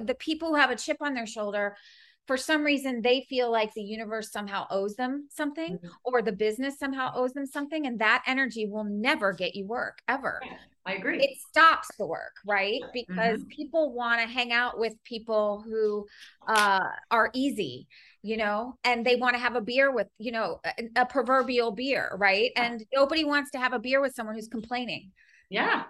the 0.00 0.14
people 0.14 0.48
who 0.48 0.54
have 0.54 0.70
a 0.70 0.76
chip 0.76 0.98
on 1.00 1.14
their 1.14 1.26
shoulder 1.26 1.76
for 2.26 2.36
some 2.36 2.62
reason 2.62 3.02
they 3.02 3.26
feel 3.28 3.50
like 3.50 3.74
the 3.74 3.82
universe 3.82 4.30
somehow 4.30 4.66
owes 4.70 4.94
them 4.94 5.26
something 5.30 5.74
mm-hmm. 5.74 5.88
or 6.04 6.22
the 6.22 6.32
business 6.32 6.78
somehow 6.78 7.12
owes 7.14 7.32
them 7.32 7.46
something 7.46 7.86
and 7.86 7.98
that 7.98 8.22
energy 8.26 8.66
will 8.66 8.84
never 8.84 9.32
get 9.32 9.54
you 9.56 9.66
work 9.66 9.98
ever. 10.08 10.40
Yeah, 10.44 10.56
i 10.86 10.94
agree. 10.94 11.22
It 11.22 11.36
stops 11.50 11.88
the 11.98 12.06
work 12.06 12.34
right? 12.46 12.80
Because 12.92 13.40
mm-hmm. 13.40 13.48
people 13.48 13.92
want 13.92 14.20
to 14.20 14.28
hang 14.28 14.52
out 14.52 14.78
with 14.78 14.94
people 15.04 15.64
who 15.66 16.06
uh, 16.46 16.88
are 17.10 17.30
easy 17.34 17.88
you 18.22 18.36
know 18.36 18.78
and 18.84 19.04
they 19.04 19.16
want 19.16 19.34
to 19.34 19.40
have 19.40 19.56
a 19.56 19.60
beer 19.60 19.92
with 19.92 20.06
you 20.18 20.30
know 20.30 20.60
a, 20.64 21.02
a 21.02 21.06
proverbial 21.06 21.72
beer 21.72 22.16
right? 22.18 22.52
And 22.56 22.84
nobody 22.94 23.24
wants 23.24 23.50
to 23.52 23.58
have 23.58 23.72
a 23.72 23.80
beer 23.80 24.00
with 24.00 24.14
someone 24.14 24.36
who's 24.36 24.48
complaining. 24.48 25.10
Yeah 25.50 25.82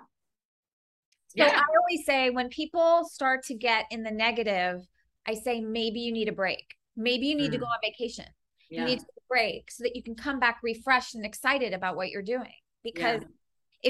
so 1.37 1.45
yeah. 1.45 1.61
I 1.61 1.62
always 1.81 2.05
say 2.05 2.29
when 2.29 2.49
people 2.51 3.05
start 3.11 3.45
to 3.45 3.55
get 3.55 3.87
in 3.91 4.03
the 4.03 4.11
negative, 4.11 4.87
I 5.27 5.35
say 5.35 5.61
maybe 5.61 6.01
you 6.01 6.12
need 6.12 6.29
a 6.29 6.33
break. 6.33 6.75
Maybe 6.95 7.27
you 7.27 7.37
need 7.37 7.49
mm. 7.49 7.55
to 7.55 7.59
go 7.59 7.65
on 7.65 7.79
vacation. 7.83 8.27
Yeah. 8.71 8.81
You 8.81 8.87
need 8.87 8.99
to 9.01 9.07
break 9.31 9.71
so 9.71 9.85
that 9.85 9.97
you 9.97 10.03
can 10.03 10.15
come 10.15 10.39
back 10.39 10.61
refreshed 10.62 11.15
and 11.15 11.25
excited 11.25 11.73
about 11.73 11.97
what 11.97 12.11
you're 12.11 12.21
doing. 12.21 12.53
Because 12.85 13.23
yeah. 13.23 13.29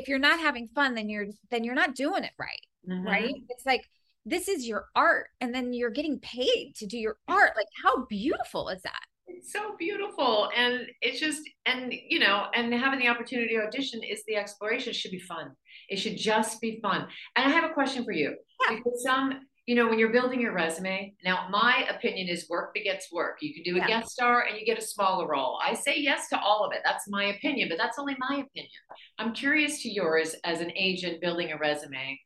if 0.00 0.08
you're 0.08 0.20
not 0.20 0.38
having 0.38 0.68
fun, 0.68 0.94
then 0.94 1.08
you're 1.08 1.26
then 1.50 1.64
you're 1.64 1.74
not 1.74 1.96
doing 1.96 2.22
it 2.22 2.32
right. 2.38 2.60
Mm-hmm. 2.88 3.06
Right? 3.06 3.34
It's 3.48 3.66
like 3.66 3.88
this 4.24 4.46
is 4.46 4.68
your 4.68 4.86
art 4.94 5.28
and 5.40 5.52
then 5.52 5.72
you're 5.72 5.90
getting 5.90 6.20
paid 6.20 6.74
to 6.76 6.86
do 6.86 6.96
your 6.96 7.16
art. 7.26 7.52
Like 7.56 7.66
how 7.82 8.04
beautiful 8.06 8.68
is 8.68 8.82
that? 8.82 9.02
It's 9.26 9.52
so 9.52 9.76
beautiful. 9.78 10.50
And 10.56 10.86
it's 11.00 11.20
just 11.20 11.42
and 11.66 11.92
you 11.92 12.18
know, 12.18 12.46
and 12.54 12.72
having 12.74 12.98
the 12.98 13.08
opportunity 13.08 13.56
to 13.56 13.62
audition 13.62 14.02
is 14.02 14.22
the 14.26 14.36
exploration 14.36 14.90
it 14.90 14.96
should 14.96 15.10
be 15.10 15.20
fun 15.20 15.52
it 15.92 15.98
should 15.98 16.16
just 16.16 16.60
be 16.60 16.80
fun. 16.80 17.06
And 17.36 17.46
I 17.46 17.50
have 17.50 17.70
a 17.70 17.74
question 17.74 18.04
for 18.04 18.12
you. 18.12 18.34
Yeah. 18.62 18.76
Because 18.76 19.02
some, 19.02 19.40
you 19.66 19.74
know, 19.74 19.86
when 19.86 19.98
you're 19.98 20.12
building 20.12 20.40
your 20.40 20.54
resume, 20.54 21.14
now 21.22 21.48
my 21.50 21.86
opinion 21.90 22.28
is 22.28 22.48
work 22.48 22.72
begets 22.74 23.12
work. 23.12 23.38
You 23.42 23.54
can 23.54 23.62
do 23.62 23.76
a 23.76 23.80
yeah. 23.80 24.00
guest 24.00 24.10
star 24.10 24.46
and 24.48 24.58
you 24.58 24.64
get 24.64 24.78
a 24.78 24.82
smaller 24.82 25.28
role. 25.28 25.58
I 25.62 25.74
say 25.74 25.98
yes 25.98 26.28
to 26.30 26.40
all 26.40 26.64
of 26.64 26.72
it. 26.72 26.80
That's 26.82 27.04
my 27.08 27.24
opinion, 27.24 27.68
but 27.68 27.78
that's 27.78 27.98
only 27.98 28.16
my 28.18 28.36
opinion. 28.36 28.70
I'm 29.18 29.34
curious 29.34 29.82
to 29.82 29.90
yours 29.90 30.34
as 30.44 30.60
an 30.60 30.72
agent 30.74 31.20
building 31.20 31.52
a 31.52 31.58
resume. 31.58 32.18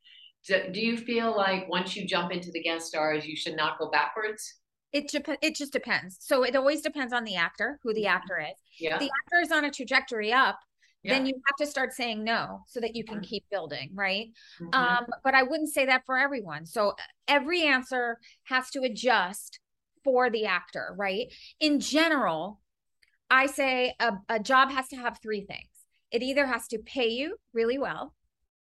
Do, 0.47 0.63
do 0.73 0.81
you 0.81 0.97
feel 0.97 1.37
like 1.37 1.69
once 1.69 1.97
you 1.97 2.07
jump 2.07 2.31
into 2.31 2.53
the 2.53 2.63
guest 2.63 2.87
stars, 2.87 3.27
you 3.27 3.35
should 3.35 3.57
not 3.57 3.79
go 3.81 3.91
backwards? 3.91 4.61
It 4.97 5.39
it 5.43 5.55
just 5.55 5.73
depends. 5.73 6.19
So 6.21 6.43
it 6.43 6.57
always 6.57 6.83
depends 6.83 7.13
on 7.13 7.25
the 7.25 7.37
actor, 7.37 7.79
who 7.83 7.93
the 7.93 8.03
mm-hmm. 8.03 8.17
actor 8.17 8.41
is. 8.41 8.57
Yeah. 8.79 8.99
the 8.99 9.11
actor 9.11 9.41
is 9.43 9.53
on 9.53 9.65
a 9.65 9.71
trajectory 9.71 10.33
up, 10.33 10.59
yeah. 11.07 11.15
then 11.15 11.27
you 11.27 11.35
have 11.47 11.57
to 11.57 11.71
start 11.71 11.93
saying 11.93 12.25
no 12.25 12.63
so 12.67 12.81
that 12.81 12.97
you 12.97 13.05
can 13.05 13.21
keep 13.21 13.45
building 13.51 13.91
right 13.95 14.29
mm-hmm. 14.61 14.75
um, 14.75 15.07
but 15.25 15.35
i 15.35 15.43
wouldn't 15.43 15.73
say 15.73 15.87
that 15.87 16.05
for 16.05 16.19
everyone 16.19 16.67
so 16.67 16.95
every 17.29 17.63
answer 17.63 18.19
has 18.45 18.71
to 18.71 18.83
adjust 18.83 19.61
for 20.05 20.31
the 20.31 20.47
actor 20.47 20.95
right 20.99 21.33
in 21.61 21.81
general 21.81 22.61
i 23.31 23.47
say 23.47 23.95
a, 24.01 24.13
a 24.29 24.41
job 24.41 24.71
has 24.71 24.89
to 24.89 24.97
have 24.97 25.19
three 25.23 25.43
things 25.43 25.69
it 26.11 26.23
either 26.23 26.47
has 26.47 26.67
to 26.69 26.79
pay 26.79 27.09
you 27.09 27.37
really 27.53 27.79
well 27.79 28.15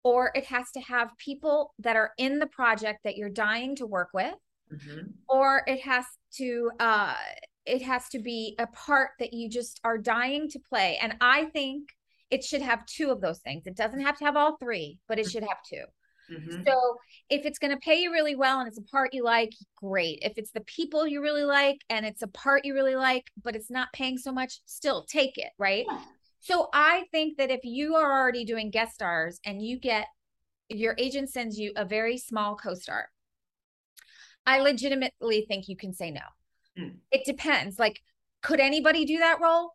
or 0.02 0.30
it 0.34 0.46
has 0.46 0.70
to 0.70 0.80
have 0.80 1.16
people 1.18 1.74
that 1.78 1.96
are 1.96 2.12
in 2.16 2.38
the 2.38 2.46
project 2.46 3.00
that 3.04 3.16
you're 3.16 3.28
dying 3.28 3.76
to 3.76 3.86
work 3.86 4.08
with 4.14 4.34
mm-hmm. 4.72 5.08
or 5.28 5.62
it 5.66 5.80
has 5.80 6.04
to 6.36 6.70
uh 6.80 7.14
it 7.66 7.82
has 7.82 8.08
to 8.08 8.18
be 8.18 8.54
a 8.58 8.66
part 8.68 9.10
that 9.18 9.32
you 9.32 9.48
just 9.48 9.80
are 9.84 9.98
dying 9.98 10.48
to 10.48 10.58
play 10.58 10.98
and 11.02 11.14
i 11.20 11.44
think 11.46 11.90
it 12.30 12.44
should 12.44 12.62
have 12.62 12.86
two 12.86 13.10
of 13.10 13.20
those 13.20 13.40
things. 13.40 13.66
It 13.66 13.76
doesn't 13.76 14.00
have 14.00 14.16
to 14.18 14.24
have 14.24 14.36
all 14.36 14.56
three, 14.56 14.98
but 15.08 15.18
it 15.18 15.30
should 15.30 15.42
have 15.42 15.58
2 15.68 15.76
mm-hmm. 16.34 16.62
So 16.66 16.96
if 17.28 17.44
it's 17.44 17.58
going 17.58 17.72
to 17.72 17.80
pay 17.80 18.00
you 18.00 18.12
really 18.12 18.36
well 18.36 18.60
and 18.60 18.68
it's 18.68 18.78
a 18.78 18.82
part 18.82 19.12
you 19.12 19.24
like, 19.24 19.52
great. 19.76 20.20
If 20.22 20.34
it's 20.36 20.52
the 20.52 20.62
people 20.62 21.06
you 21.06 21.20
really 21.20 21.44
like 21.44 21.80
and 21.90 22.06
it's 22.06 22.22
a 22.22 22.28
part 22.28 22.64
you 22.64 22.74
really 22.74 22.96
like, 22.96 23.24
but 23.42 23.56
it's 23.56 23.70
not 23.70 23.92
paying 23.92 24.16
so 24.16 24.32
much, 24.32 24.60
still 24.66 25.04
take 25.04 25.38
it, 25.38 25.50
right? 25.58 25.84
Yeah. 25.88 26.00
So 26.40 26.68
I 26.72 27.04
think 27.10 27.36
that 27.38 27.50
if 27.50 27.60
you 27.64 27.96
are 27.96 28.20
already 28.20 28.44
doing 28.44 28.70
guest 28.70 28.94
stars 28.94 29.40
and 29.44 29.60
you 29.60 29.78
get 29.78 30.06
your 30.68 30.94
agent 30.98 31.30
sends 31.30 31.58
you 31.58 31.72
a 31.76 31.84
very 31.84 32.16
small 32.16 32.54
co-star, 32.54 33.08
I 34.46 34.60
legitimately 34.60 35.44
think 35.48 35.68
you 35.68 35.76
can 35.76 35.92
say 35.92 36.10
no. 36.10 36.20
Mm. 36.78 36.94
It 37.10 37.24
depends. 37.24 37.78
Like, 37.78 38.00
could 38.42 38.60
anybody 38.60 39.04
do 39.04 39.18
that 39.18 39.40
role? 39.40 39.74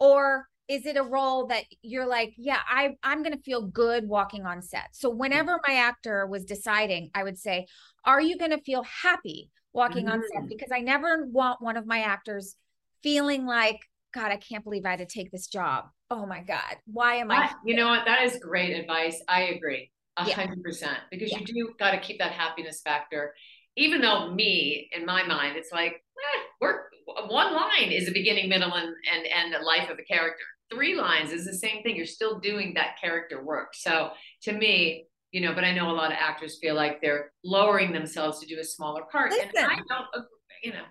Or 0.00 0.48
is 0.68 0.86
it 0.86 0.96
a 0.96 1.02
role 1.02 1.46
that 1.46 1.64
you're 1.82 2.06
like 2.06 2.32
yeah 2.36 2.60
i 2.68 2.96
i'm 3.02 3.22
going 3.22 3.36
to 3.36 3.42
feel 3.42 3.62
good 3.62 4.08
walking 4.08 4.46
on 4.46 4.62
set 4.62 4.88
so 4.92 5.10
whenever 5.10 5.60
my 5.66 5.74
actor 5.74 6.26
was 6.26 6.44
deciding 6.44 7.10
i 7.14 7.22
would 7.22 7.38
say 7.38 7.66
are 8.04 8.20
you 8.20 8.38
going 8.38 8.50
to 8.50 8.60
feel 8.62 8.84
happy 8.84 9.50
walking 9.72 10.06
mm-hmm. 10.06 10.14
on 10.14 10.22
set 10.32 10.42
mm. 10.44 10.48
because 10.48 10.70
i 10.72 10.80
never 10.80 11.26
want 11.26 11.60
one 11.60 11.76
of 11.76 11.86
my 11.86 12.00
actors 12.00 12.56
feeling 13.02 13.44
like 13.44 13.80
god 14.14 14.30
i 14.30 14.36
can't 14.36 14.64
believe 14.64 14.86
i 14.86 14.90
had 14.90 14.98
to 14.98 15.06
take 15.06 15.30
this 15.30 15.46
job 15.46 15.86
oh 16.10 16.26
my 16.26 16.40
god 16.40 16.76
why 16.86 17.16
am 17.16 17.30
i 17.30 17.52
you 17.64 17.74
know 17.74 17.88
what 17.88 18.04
that 18.06 18.22
is 18.22 18.38
great 18.38 18.74
advice 18.74 19.20
i 19.28 19.42
agree 19.44 19.90
a 20.16 20.24
hundred 20.24 20.62
percent 20.62 20.98
because 21.10 21.32
yeah. 21.32 21.38
you 21.38 21.46
do 21.46 21.74
got 21.78 21.92
to 21.92 21.98
keep 21.98 22.18
that 22.18 22.32
happiness 22.32 22.82
factor 22.82 23.34
even 23.76 24.00
though 24.00 24.32
me 24.32 24.88
in 24.96 25.06
my 25.06 25.22
mind 25.26 25.56
it's 25.56 25.72
like 25.72 25.92
eh, 25.92 26.40
we're 26.60 26.82
one 27.28 27.54
line 27.54 27.90
is 27.90 28.08
a 28.08 28.12
beginning 28.12 28.48
middle 28.48 28.72
and 28.74 28.94
and 29.12 29.26
and 29.26 29.52
the 29.52 29.58
life 29.58 29.90
of 29.90 29.98
a 29.98 30.02
character 30.02 30.44
three 30.72 30.94
lines 30.94 31.32
is 31.32 31.44
the 31.44 31.54
same 31.54 31.82
thing. 31.82 31.96
You're 31.96 32.06
still 32.06 32.40
doing 32.40 32.74
that 32.74 32.96
character 33.00 33.44
work. 33.44 33.74
So 33.74 34.10
to 34.42 34.52
me, 34.52 35.06
you 35.30 35.40
know, 35.40 35.54
but 35.54 35.64
I 35.64 35.72
know 35.72 35.90
a 35.90 35.92
lot 35.92 36.10
of 36.10 36.18
actors 36.20 36.58
feel 36.60 36.74
like 36.74 37.00
they're 37.00 37.32
lowering 37.44 37.92
themselves 37.92 38.40
to 38.40 38.46
do 38.46 38.58
a 38.60 38.64
smaller 38.64 39.02
part. 39.10 39.30
Listen, 39.30 39.50
and 39.56 39.66
I 39.66 39.76
don't, 39.88 40.26
you 40.62 40.72
know. 40.72 40.84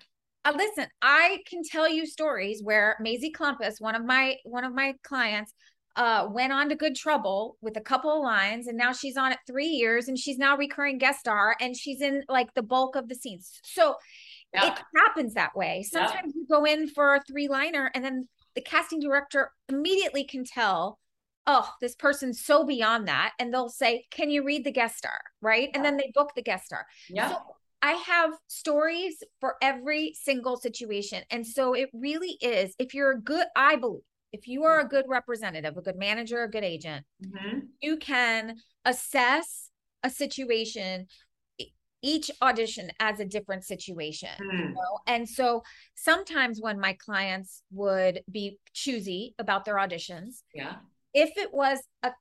Uh, 0.43 0.53
listen, 0.55 0.87
I 1.01 1.39
can 1.47 1.61
tell 1.63 1.87
you 1.87 2.07
stories 2.07 2.63
where 2.63 2.97
Maisie 2.99 3.31
Clumpus, 3.31 3.79
one 3.79 3.93
of 3.93 4.03
my 4.03 4.37
one 4.43 4.63
of 4.63 4.73
my 4.73 4.95
clients, 5.03 5.53
uh, 5.95 6.27
went 6.31 6.53
on 6.53 6.69
to 6.69 6.75
Good 6.75 6.95
Trouble 6.95 7.57
with 7.61 7.77
a 7.77 7.81
couple 7.81 8.11
of 8.11 8.23
lines, 8.23 8.67
and 8.67 8.77
now 8.77 8.93
she's 8.93 9.17
on 9.17 9.31
it 9.31 9.39
three 9.45 9.67
years, 9.67 10.07
and 10.07 10.17
she's 10.17 10.37
now 10.37 10.57
recurring 10.57 10.97
guest 10.97 11.19
star, 11.19 11.55
and 11.59 11.75
she's 11.75 12.01
in 12.01 12.23
like 12.29 12.53
the 12.53 12.63
bulk 12.63 12.95
of 12.95 13.09
the 13.09 13.15
scenes. 13.15 13.59
So 13.63 13.95
yeah. 14.53 14.73
it 14.73 14.79
happens 14.95 15.33
that 15.33 15.55
way. 15.55 15.83
Sometimes 15.83 16.33
yeah. 16.35 16.41
you 16.41 16.47
go 16.49 16.65
in 16.65 16.87
for 16.87 17.15
a 17.15 17.21
three 17.23 17.47
liner, 17.47 17.91
and 17.93 18.03
then 18.03 18.27
the 18.55 18.61
casting 18.61 18.99
director 18.99 19.51
immediately 19.69 20.23
can 20.23 20.43
tell 20.43 20.99
oh 21.47 21.67
this 21.81 21.95
person's 21.95 22.43
so 22.43 22.63
beyond 22.63 23.07
that 23.07 23.33
and 23.39 23.53
they'll 23.53 23.69
say 23.69 24.05
can 24.11 24.29
you 24.29 24.43
read 24.43 24.63
the 24.63 24.71
guest 24.71 24.97
star 24.97 25.19
right 25.41 25.69
and 25.73 25.83
then 25.83 25.97
they 25.97 26.11
book 26.13 26.31
the 26.35 26.41
guest 26.41 26.65
star 26.65 26.85
yeah 27.09 27.29
so 27.29 27.37
i 27.81 27.93
have 27.93 28.31
stories 28.47 29.23
for 29.39 29.55
every 29.61 30.13
single 30.21 30.55
situation 30.55 31.23
and 31.31 31.45
so 31.45 31.73
it 31.73 31.89
really 31.93 32.37
is 32.41 32.75
if 32.77 32.93
you're 32.93 33.11
a 33.11 33.19
good 33.19 33.47
i 33.55 33.75
believe 33.75 34.01
if 34.31 34.47
you 34.47 34.63
are 34.63 34.79
a 34.79 34.87
good 34.87 35.05
representative 35.07 35.77
a 35.77 35.81
good 35.81 35.97
manager 35.97 36.43
a 36.43 36.49
good 36.49 36.63
agent 36.63 37.05
mm-hmm. 37.23 37.59
you 37.81 37.97
can 37.97 38.55
assess 38.85 39.69
a 40.03 40.09
situation 40.09 41.07
each 42.03 42.31
audition 42.41 42.91
as 42.99 43.19
a 43.19 43.25
different 43.25 43.63
situation 43.63 44.29
mm. 44.39 44.59
you 44.59 44.65
know? 44.69 44.99
and 45.07 45.27
so 45.27 45.61
sometimes 45.95 46.59
when 46.59 46.79
my 46.79 46.93
clients 46.93 47.61
would 47.71 48.21
be 48.31 48.57
choosy 48.73 49.35
about 49.39 49.65
their 49.65 49.75
auditions 49.75 50.41
yeah 50.53 50.75
if 51.13 51.31
it 51.37 51.53
was 51.53 51.79
a 52.03 52.11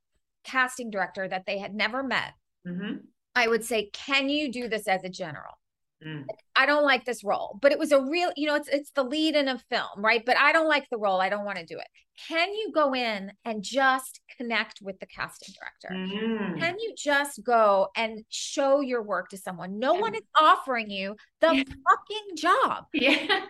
casting 0.45 0.91
director 0.91 1.29
that 1.29 1.47
they 1.47 1.59
had 1.59 1.75
never 1.75 2.03
met 2.03 2.33
mm-hmm. 2.67 2.97
i 3.35 3.47
would 3.49 3.65
say 3.65 3.89
can 3.93 4.29
you 4.29 4.51
do 4.51 4.69
this 4.69 4.87
as 4.87 5.05
a 5.05 5.09
general 5.09 5.60
Mm. 6.07 6.25
I 6.57 6.67
don't 6.67 6.85
like 6.85 7.05
this 7.05 7.23
role, 7.23 7.59
but 7.61 7.73
it 7.73 7.79
was 7.79 7.93
a 7.93 8.01
real, 8.01 8.31
you 8.37 8.47
know, 8.47 8.55
it's 8.55 8.69
it's 8.69 8.91
the 8.93 9.03
lead 9.03 9.37
in 9.37 9.49
a 9.49 9.59
film, 9.59 9.99
right? 9.99 10.23
But 10.25 10.39
I 10.39 10.53
don't 10.53 10.69
like 10.69 10.87
the 10.91 10.99
role. 10.99 11.21
I 11.21 11.29
don't 11.29 11.45
want 11.45 11.59
to 11.59 11.67
do 11.67 11.79
it. 11.79 11.87
Can 12.29 12.53
you 12.53 12.71
go 12.75 12.95
in 12.95 13.33
and 13.45 13.63
just 13.63 14.21
connect 14.37 14.81
with 14.83 14.99
the 14.99 15.07
casting 15.07 15.55
director? 15.59 15.89
Mm. 15.91 16.59
Can 16.59 16.79
you 16.79 16.95
just 16.97 17.43
go 17.45 17.89
and 17.97 18.25
show 18.29 18.81
your 18.81 19.03
work 19.03 19.31
to 19.31 19.39
someone? 19.39 19.79
No 19.79 19.95
one 19.95 20.15
is 20.15 20.23
offering 20.39 20.91
you 20.91 21.17
the 21.41 21.55
yeah. 21.55 21.63
fucking 21.65 22.37
job. 22.37 22.85
Yeah. 22.95 23.47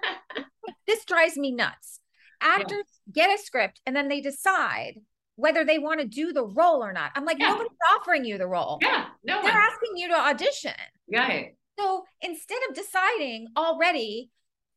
this 0.87 1.05
drives 1.05 1.37
me 1.37 1.53
nuts. 1.53 2.01
Actors 2.41 2.85
yeah. 3.07 3.27
get 3.27 3.39
a 3.39 3.43
script 3.43 3.81
and 3.87 3.95
then 3.95 4.09
they 4.09 4.21
decide 4.21 4.95
whether 5.37 5.65
they 5.65 5.79
want 5.79 6.01
to 6.01 6.07
do 6.07 6.33
the 6.33 6.45
role 6.45 6.85
or 6.85 6.93
not. 6.93 7.11
I'm 7.15 7.25
like, 7.25 7.39
yeah. 7.39 7.49
nobody's 7.49 7.71
offering 7.97 8.25
you 8.25 8.39
the 8.39 8.47
role. 8.47 8.79
Yeah, 8.83 9.07
no, 9.25 9.43
they're 9.43 9.53
one. 9.53 9.63
asking 9.63 9.97
you 9.97 10.09
to 10.09 10.15
audition. 10.15 10.75
Right. 11.13 11.55
So 11.81 12.05
instead 12.21 12.59
of 12.69 12.75
deciding 12.75 13.49
already 13.57 14.31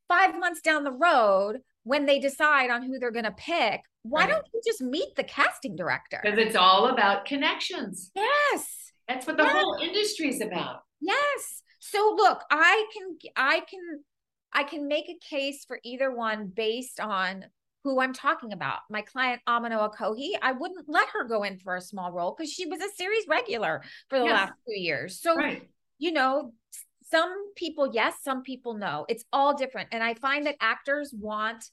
five 0.08 0.38
months 0.38 0.62
down 0.62 0.84
the 0.84 0.92
road 0.92 1.60
when 1.84 2.06
they 2.06 2.20
decide 2.20 2.70
on 2.70 2.84
who 2.84 3.00
they're 3.00 3.12
going 3.12 3.26
to 3.26 3.32
pick, 3.32 3.82
why 4.04 4.22
right. 4.22 4.30
don't 4.30 4.46
you 4.54 4.62
just 4.66 4.82
meet 4.82 5.16
the 5.16 5.24
casting 5.24 5.76
director? 5.76 6.20
Because 6.24 6.40
it's 6.40 6.56
all 6.56 6.88
about 6.88 7.26
connections. 7.26 8.12
Yes. 8.16 8.92
That's 9.08 9.28
what 9.28 9.38
the 9.38 9.44
yes. 9.44 9.54
whole 9.54 9.78
industry 9.82 10.30
is 10.30 10.42
about. 10.42 10.82
Yes. 11.02 11.64
So 11.80 12.16
look, 12.16 12.42
I 12.50 12.86
can 12.94 13.18
I 13.36 13.62
can 13.70 14.04
I 14.54 14.64
can 14.64 14.88
make 14.88 15.10
a 15.10 15.20
case 15.20 15.66
for 15.66 15.80
either 15.84 16.16
one 16.16 16.48
based 16.48 17.00
on 17.00 17.46
who 17.84 18.00
I'm 18.00 18.14
talking 18.14 18.54
about. 18.54 18.80
My 18.90 19.02
client 19.02 19.42
Amino 19.48 19.92
Akohi, 19.92 20.32
I 20.42 20.54
wouldn't 20.54 20.86
let 20.88 21.10
her 21.10 21.28
go 21.28 21.44
in 21.44 21.60
for 21.60 21.76
a 21.76 21.82
small 21.82 22.14
role 22.14 22.34
because 22.38 22.52
she 22.52 22.66
was 22.66 22.80
a 22.80 22.90
series 22.96 23.26
regular 23.28 23.84
for 24.10 24.20
the 24.20 24.26
yes. 24.26 24.34
last 24.34 24.54
two 24.66 24.80
years. 24.80 25.22
So 25.22 25.36
right. 25.36 25.68
you 25.98 26.14
know, 26.14 26.54
some 27.10 27.54
people 27.56 27.92
yes, 27.94 28.16
some 28.24 28.44
people 28.44 28.76
no. 28.76 29.06
It's 29.10 29.26
all 29.32 29.56
different. 29.56 29.90
And 29.92 30.04
I 30.04 30.14
find 30.16 30.46
that 30.46 30.56
actors 30.60 31.14
want 31.18 31.66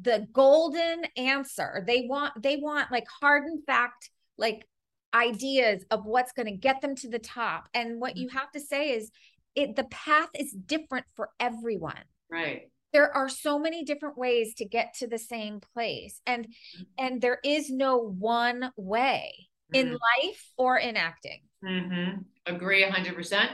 the 0.00 0.26
golden 0.32 1.04
answer. 1.16 1.84
They 1.86 2.06
want 2.08 2.42
they 2.42 2.56
want 2.56 2.92
like 2.92 3.06
hard 3.20 3.44
and 3.44 3.64
fact 3.64 4.10
like 4.38 4.66
ideas 5.12 5.84
of 5.90 6.04
what's 6.04 6.32
going 6.32 6.46
to 6.46 6.56
get 6.56 6.80
them 6.80 6.94
to 6.96 7.08
the 7.08 7.18
top. 7.18 7.68
And 7.74 8.00
what 8.00 8.16
you 8.16 8.28
mm-hmm. 8.28 8.38
have 8.38 8.50
to 8.52 8.60
say 8.60 8.90
is 8.90 9.10
it 9.54 9.76
the 9.76 9.84
path 9.84 10.28
is 10.34 10.52
different 10.52 11.06
for 11.16 11.30
everyone. 11.38 12.02
Right. 12.30 12.70
There 12.92 13.14
are 13.14 13.28
so 13.28 13.58
many 13.58 13.84
different 13.84 14.18
ways 14.18 14.54
to 14.54 14.64
get 14.64 14.94
to 14.98 15.06
the 15.06 15.18
same 15.18 15.60
place. 15.74 16.20
And 16.26 16.46
mm-hmm. 16.46 16.82
and 16.98 17.20
there 17.20 17.38
is 17.44 17.70
no 17.70 17.98
one 17.98 18.70
way 18.76 19.32
mm-hmm. 19.74 19.88
in 19.88 19.92
life 19.92 20.50
or 20.56 20.78
in 20.78 20.96
acting. 20.96 21.40
Mm-hmm. 21.64 22.22
Agree 22.46 22.84
100%. 22.84 23.48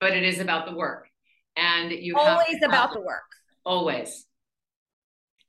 But 0.00 0.12
it 0.12 0.24
is 0.24 0.40
about 0.40 0.66
the 0.66 0.74
work. 0.74 1.08
And 1.56 1.92
you 1.92 2.16
always 2.16 2.62
about 2.62 2.92
the 2.92 3.00
work. 3.00 3.22
Always. 3.64 4.26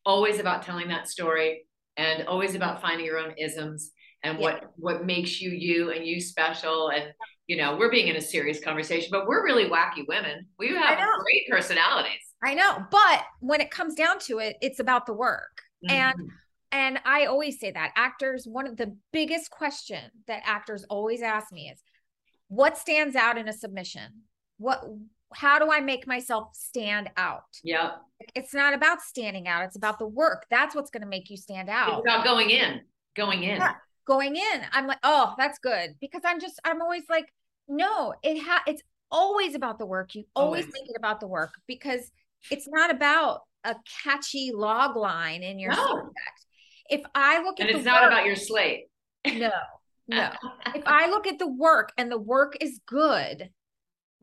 Always 0.05 0.39
about 0.39 0.63
telling 0.63 0.87
that 0.89 1.07
story 1.07 1.65
and 1.97 2.27
always 2.27 2.55
about 2.55 2.81
finding 2.81 3.05
your 3.05 3.17
own 3.17 3.33
isms 3.37 3.91
and 4.25 4.37
yeah. 4.37 4.43
what 4.43 4.71
what 4.77 5.05
makes 5.05 5.41
you 5.41 5.51
you 5.51 5.91
and 5.91 6.05
you 6.05 6.19
special 6.19 6.89
and 6.89 7.05
you 7.47 7.55
know 7.55 7.77
we're 7.77 7.91
being 7.91 8.07
in 8.07 8.15
a 8.15 8.21
serious 8.21 8.61
conversation 8.61 9.09
but 9.11 9.27
we're 9.27 9.43
really 9.43 9.69
wacky 9.69 10.03
women 10.07 10.45
we 10.57 10.69
have 10.69 10.97
great 10.97 11.47
personalities 11.49 12.33
i 12.43 12.53
know 12.53 12.83
but 12.91 13.23
when 13.39 13.61
it 13.61 13.71
comes 13.71 13.95
down 13.95 14.19
to 14.19 14.39
it 14.39 14.57
it's 14.61 14.79
about 14.79 15.05
the 15.05 15.13
work 15.13 15.61
mm-hmm. 15.87 15.95
and 15.95 16.15
and 16.71 16.99
i 17.05 17.25
always 17.25 17.59
say 17.59 17.71
that 17.71 17.91
actors 17.95 18.45
one 18.47 18.67
of 18.67 18.77
the 18.77 18.95
biggest 19.13 19.51
question 19.51 20.01
that 20.27 20.41
actors 20.43 20.83
always 20.89 21.21
ask 21.21 21.51
me 21.51 21.69
is 21.69 21.81
what 22.47 22.77
stands 22.77 23.15
out 23.15 23.37
in 23.37 23.47
a 23.47 23.53
submission 23.53 24.11
what 24.57 24.83
how 25.33 25.59
do 25.59 25.71
i 25.71 25.79
make 25.79 26.07
myself 26.07 26.49
stand 26.53 27.09
out? 27.17 27.43
Yeah 27.63 27.91
it's 28.33 28.53
not 28.53 28.73
about 28.73 29.01
standing 29.01 29.47
out 29.47 29.63
it's 29.63 29.75
about 29.75 29.99
the 29.99 30.07
work. 30.07 30.45
That's 30.49 30.73
what's 30.75 30.89
going 30.89 31.03
to 31.03 31.07
make 31.07 31.29
you 31.29 31.37
stand 31.37 31.69
out. 31.69 31.99
It's 31.99 32.07
about 32.07 32.23
going 32.23 32.49
in 32.49 32.81
going 33.15 33.43
in. 33.43 33.57
Yeah 33.57 33.73
going 34.05 34.35
in. 34.35 34.61
I'm 34.71 34.87
like 34.87 34.99
oh 35.03 35.33
that's 35.37 35.59
good. 35.59 35.95
Because 35.99 36.21
i'm 36.25 36.39
just 36.39 36.59
i'm 36.63 36.81
always 36.81 37.03
like 37.09 37.25
no 37.67 38.13
it 38.23 38.41
ha 38.41 38.61
it's 38.67 38.81
always 39.11 39.55
about 39.55 39.79
the 39.79 39.85
work. 39.85 40.15
You 40.15 40.25
always, 40.35 40.63
always. 40.63 40.73
make 40.73 40.89
it 40.89 40.95
about 40.97 41.19
the 41.19 41.27
work 41.27 41.53
because 41.67 42.11
it's 42.51 42.67
not 42.67 42.91
about 42.91 43.41
a 43.63 43.75
catchy 44.03 44.51
log 44.53 44.95
line 44.95 45.41
in 45.41 45.59
your 45.59 45.71
no. 45.71 45.77
subject. 45.77 46.45
If 46.89 47.01
i 47.15 47.41
look 47.41 47.59
and 47.59 47.69
at 47.69 47.75
it's 47.75 47.85
not 47.85 48.03
work, 48.03 48.11
about 48.11 48.25
your 48.25 48.35
slate. 48.35 48.85
No 49.27 49.51
no. 50.07 50.29
If 50.75 50.83
i 50.85 51.09
look 51.09 51.25
at 51.27 51.39
the 51.39 51.47
work 51.47 51.91
and 51.97 52.11
the 52.11 52.19
work 52.19 52.57
is 52.61 52.79
good 52.85 53.49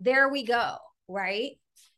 there 0.03 0.29
we 0.29 0.45
go 0.45 0.77
right 1.09 1.53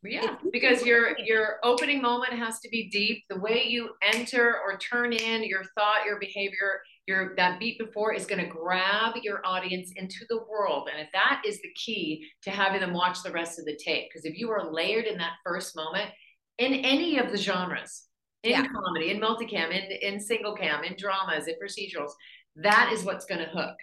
yeah, 0.07 0.35
because 0.51 0.83
your 0.85 1.17
your 1.19 1.57
opening 1.63 2.01
moment 2.01 2.33
has 2.33 2.59
to 2.59 2.69
be 2.69 2.89
deep. 2.89 3.23
The 3.29 3.39
way 3.39 3.65
you 3.67 3.89
enter 4.01 4.59
or 4.63 4.77
turn 4.77 5.13
in 5.13 5.43
your 5.43 5.63
thought, 5.75 6.05
your 6.05 6.19
behavior, 6.19 6.81
your 7.07 7.35
that 7.37 7.59
beat 7.59 7.79
before 7.79 8.13
is 8.13 8.25
going 8.25 8.43
to 8.43 8.49
grab 8.49 9.15
your 9.23 9.45
audience 9.45 9.91
into 9.95 10.25
the 10.29 10.43
world, 10.49 10.89
and 10.91 11.01
if 11.01 11.07
that 11.13 11.41
is 11.45 11.61
the 11.61 11.73
key 11.75 12.27
to 12.43 12.51
having 12.51 12.81
them 12.81 12.93
watch 12.93 13.23
the 13.23 13.31
rest 13.31 13.59
of 13.59 13.65
the 13.65 13.77
tape, 13.83 14.07
because 14.09 14.25
if 14.25 14.37
you 14.37 14.49
are 14.51 14.71
layered 14.71 15.05
in 15.05 15.17
that 15.17 15.33
first 15.43 15.75
moment 15.75 16.09
in 16.57 16.73
any 16.73 17.17
of 17.17 17.31
the 17.31 17.37
genres, 17.37 18.03
in 18.43 18.51
yeah. 18.51 18.65
comedy, 18.67 19.11
in 19.11 19.19
multicam, 19.19 19.71
in 19.71 19.91
in 20.01 20.19
single 20.19 20.55
cam, 20.55 20.83
in 20.83 20.95
dramas, 20.97 21.47
in 21.47 21.55
procedurals, 21.55 22.11
that 22.57 22.91
is 22.93 23.03
what's 23.03 23.25
going 23.25 23.41
to 23.41 23.49
hook. 23.49 23.75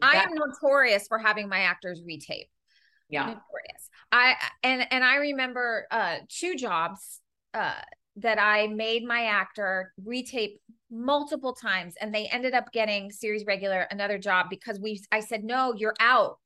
I 0.00 0.16
am 0.16 0.30
notorious 0.34 1.06
for 1.06 1.18
having 1.18 1.48
my 1.48 1.60
actors 1.60 2.00
retape 2.00 2.48
yeah. 3.10 3.22
Notorious. 3.22 3.90
I 4.12 4.34
and 4.62 4.86
and 4.90 5.04
i 5.04 5.16
remember 5.16 5.86
uh 5.90 6.16
two 6.28 6.56
jobs 6.56 7.20
uh 7.54 7.74
that 8.16 8.38
i 8.40 8.66
made 8.66 9.04
my 9.04 9.26
actor 9.26 9.92
retape 10.04 10.58
multiple 10.90 11.52
times 11.52 11.94
and 12.00 12.12
they 12.12 12.26
ended 12.26 12.54
up 12.54 12.72
getting 12.72 13.10
series 13.10 13.44
regular 13.46 13.82
another 13.90 14.18
job 14.18 14.46
because 14.50 14.80
we 14.80 15.00
i 15.12 15.20
said 15.20 15.44
no 15.44 15.74
you're 15.74 15.94
out. 16.00 16.38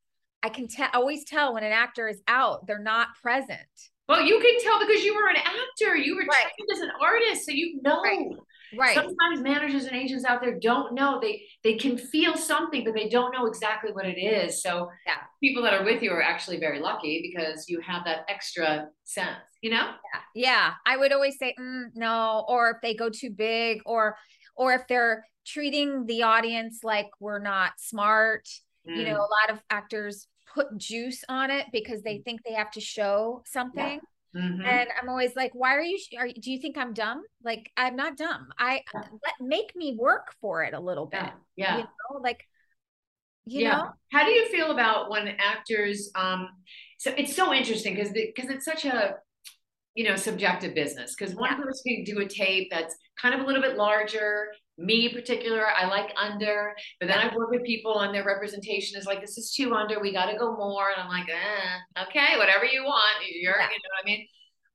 I 0.42 0.50
can 0.50 0.68
tell 0.68 0.90
always 0.92 1.24
tell 1.24 1.54
when 1.54 1.64
an 1.64 1.72
actor 1.72 2.06
is 2.06 2.20
out 2.28 2.66
they're 2.66 2.78
not 2.78 3.08
present. 3.22 3.60
Well 4.08 4.20
you 4.20 4.38
can 4.38 4.62
tell 4.62 4.78
because 4.86 5.02
you 5.02 5.14
were 5.14 5.28
an 5.28 5.36
actor. 5.36 5.96
You 5.96 6.16
were 6.16 6.22
right. 6.22 6.42
trained 6.42 6.70
as 6.70 6.80
an 6.80 6.90
artist 7.00 7.46
so 7.46 7.52
you 7.52 7.80
know. 7.82 8.02
right. 8.02 8.26
Right. 8.76 8.94
Sometimes 8.94 9.40
managers 9.40 9.84
and 9.84 9.96
agents 9.96 10.24
out 10.24 10.40
there 10.40 10.58
don't 10.58 10.94
know. 10.94 11.18
They 11.20 11.42
they 11.62 11.74
can 11.74 11.96
feel 11.96 12.36
something, 12.36 12.84
but 12.84 12.94
they 12.94 13.08
don't 13.08 13.32
know 13.32 13.46
exactly 13.46 13.92
what 13.92 14.06
it 14.06 14.18
is. 14.18 14.62
So 14.62 14.90
yeah. 15.06 15.14
people 15.42 15.62
that 15.62 15.74
are 15.74 15.84
with 15.84 16.02
you 16.02 16.12
are 16.12 16.22
actually 16.22 16.58
very 16.58 16.80
lucky 16.80 17.20
because 17.22 17.68
you 17.68 17.80
have 17.80 18.04
that 18.04 18.24
extra 18.28 18.88
sense, 19.04 19.36
you 19.62 19.70
know? 19.70 19.90
Yeah. 20.12 20.20
Yeah. 20.34 20.72
I 20.86 20.96
would 20.96 21.12
always 21.12 21.38
say 21.38 21.54
mm, 21.58 21.86
no, 21.94 22.44
or 22.48 22.70
if 22.70 22.76
they 22.82 22.94
go 22.94 23.10
too 23.10 23.30
big, 23.30 23.80
or 23.86 24.16
or 24.56 24.72
if 24.74 24.86
they're 24.88 25.24
treating 25.46 26.06
the 26.06 26.22
audience 26.22 26.80
like 26.82 27.08
we're 27.20 27.38
not 27.38 27.72
smart. 27.78 28.48
Mm. 28.88 28.96
You 28.96 29.04
know, 29.04 29.14
mm. 29.14 29.18
a 29.18 29.50
lot 29.50 29.50
of 29.50 29.60
actors 29.70 30.26
put 30.54 30.76
juice 30.78 31.24
on 31.28 31.50
it 31.50 31.66
because 31.72 32.02
they 32.02 32.16
mm. 32.16 32.24
think 32.24 32.40
they 32.44 32.54
have 32.54 32.70
to 32.72 32.80
show 32.80 33.42
something. 33.46 33.94
Yeah. 33.94 33.98
Mm-hmm. 34.36 34.64
And 34.64 34.88
I'm 35.00 35.08
always 35.08 35.36
like, 35.36 35.52
why 35.54 35.76
are 35.76 35.82
you, 35.82 35.98
are, 36.18 36.28
do 36.28 36.50
you 36.50 36.60
think 36.60 36.76
I'm 36.76 36.92
dumb? 36.92 37.22
Like, 37.44 37.70
I'm 37.76 37.96
not 37.96 38.16
dumb. 38.16 38.48
I 38.58 38.82
let, 38.94 39.34
make 39.40 39.76
me 39.76 39.96
work 39.98 40.34
for 40.40 40.64
it 40.64 40.74
a 40.74 40.80
little 40.80 41.06
bit. 41.06 41.20
Yeah. 41.22 41.30
yeah. 41.56 41.76
You 41.76 41.82
know, 41.82 42.20
like, 42.20 42.44
you 43.46 43.62
yeah. 43.62 43.76
know, 43.76 43.88
how 44.10 44.24
do 44.24 44.32
you 44.32 44.46
feel 44.48 44.70
about 44.70 45.10
when 45.10 45.28
actors, 45.38 46.10
um, 46.16 46.48
so 46.98 47.12
it's 47.16 47.36
so 47.36 47.52
interesting 47.52 47.94
because, 47.94 48.10
because 48.12 48.50
it's 48.50 48.64
such 48.64 48.84
a, 48.86 49.16
you 49.94 50.02
know, 50.02 50.16
subjective 50.16 50.74
business 50.74 51.14
because 51.14 51.36
one 51.36 51.52
yeah. 51.52 51.58
person 51.58 51.82
can 51.84 52.04
do 52.04 52.18
a 52.20 52.26
tape 52.26 52.68
that's 52.70 52.96
kind 53.20 53.34
of 53.34 53.42
a 53.42 53.44
little 53.46 53.62
bit 53.62 53.76
larger 53.76 54.48
me 54.76 55.06
in 55.08 55.14
particular 55.14 55.66
i 55.68 55.86
like 55.86 56.12
under 56.20 56.74
but 56.98 57.08
then 57.08 57.18
i 57.18 57.34
work 57.34 57.50
with 57.50 57.62
people 57.62 58.00
and 58.00 58.14
their 58.14 58.24
representation 58.24 58.98
is 58.98 59.06
like 59.06 59.20
this 59.20 59.38
is 59.38 59.52
too 59.52 59.72
under 59.72 60.00
we 60.00 60.12
got 60.12 60.30
to 60.30 60.36
go 60.36 60.56
more 60.56 60.90
and 60.90 61.00
i'm 61.00 61.08
like 61.08 61.28
eh, 61.28 62.02
okay 62.02 62.36
whatever 62.36 62.64
you 62.64 62.82
want 62.82 63.16
you're 63.30 63.56
yeah. 63.58 63.68
you 63.68 63.76
know 63.76 63.90
what 63.92 64.02
i 64.02 64.06
mean 64.06 64.26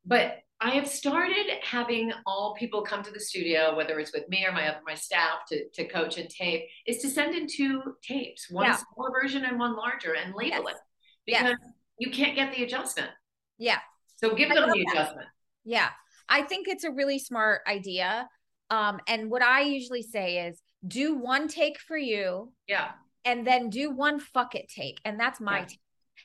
but 0.05 0.38
i 0.62 0.69
have 0.69 0.88
started 0.88 1.47
having 1.63 2.13
all 2.25 2.55
people 2.57 2.81
come 2.81 3.03
to 3.03 3.12
the 3.12 3.19
studio 3.19 3.75
whether 3.75 3.99
it's 3.99 4.13
with 4.13 4.27
me 4.29 4.45
or 4.45 4.53
my 4.53 4.73
my 4.85 4.95
staff 4.95 5.39
to, 5.47 5.67
to 5.73 5.85
coach 5.85 6.17
and 6.17 6.29
tape 6.29 6.63
is 6.88 6.99
to 6.99 7.09
send 7.09 7.35
in 7.35 7.45
two 7.45 7.81
tapes 8.01 8.49
one 8.49 8.65
yeah. 8.65 8.77
smaller 8.77 9.12
version 9.21 9.43
and 9.43 9.59
one 9.59 9.75
larger 9.75 10.13
and 10.13 10.33
label 10.33 10.63
yes. 10.63 10.69
it 10.69 10.77
because 11.25 11.49
yes. 11.49 11.57
you 11.97 12.09
can't 12.09 12.35
get 12.35 12.55
the 12.55 12.63
adjustment 12.63 13.12
yeah 13.57 13.79
so 14.15 14.33
give 14.33 14.47
them 14.47 14.69
the 14.69 14.85
that. 14.85 14.93
adjustment 14.93 15.27
yeah 15.65 15.89
i 16.29 16.41
think 16.41 16.69
it's 16.69 16.85
a 16.85 16.91
really 16.91 17.19
smart 17.19 17.59
idea 17.67 18.29
um, 18.69 18.99
and 19.08 19.29
what 19.29 19.41
I 19.41 19.62
usually 19.62 20.03
say 20.03 20.47
is 20.47 20.62
do 20.88 21.15
one 21.15 21.47
take 21.47 21.79
for 21.79 21.97
you. 21.97 22.51
Yeah. 22.67 22.91
And 23.25 23.45
then 23.45 23.69
do 23.69 23.91
one 23.91 24.19
fuck 24.19 24.55
it 24.55 24.69
take. 24.69 24.99
And 25.05 25.19
that's 25.19 25.39
my 25.39 25.60
yeah. 25.60 25.65
take. 25.65 25.79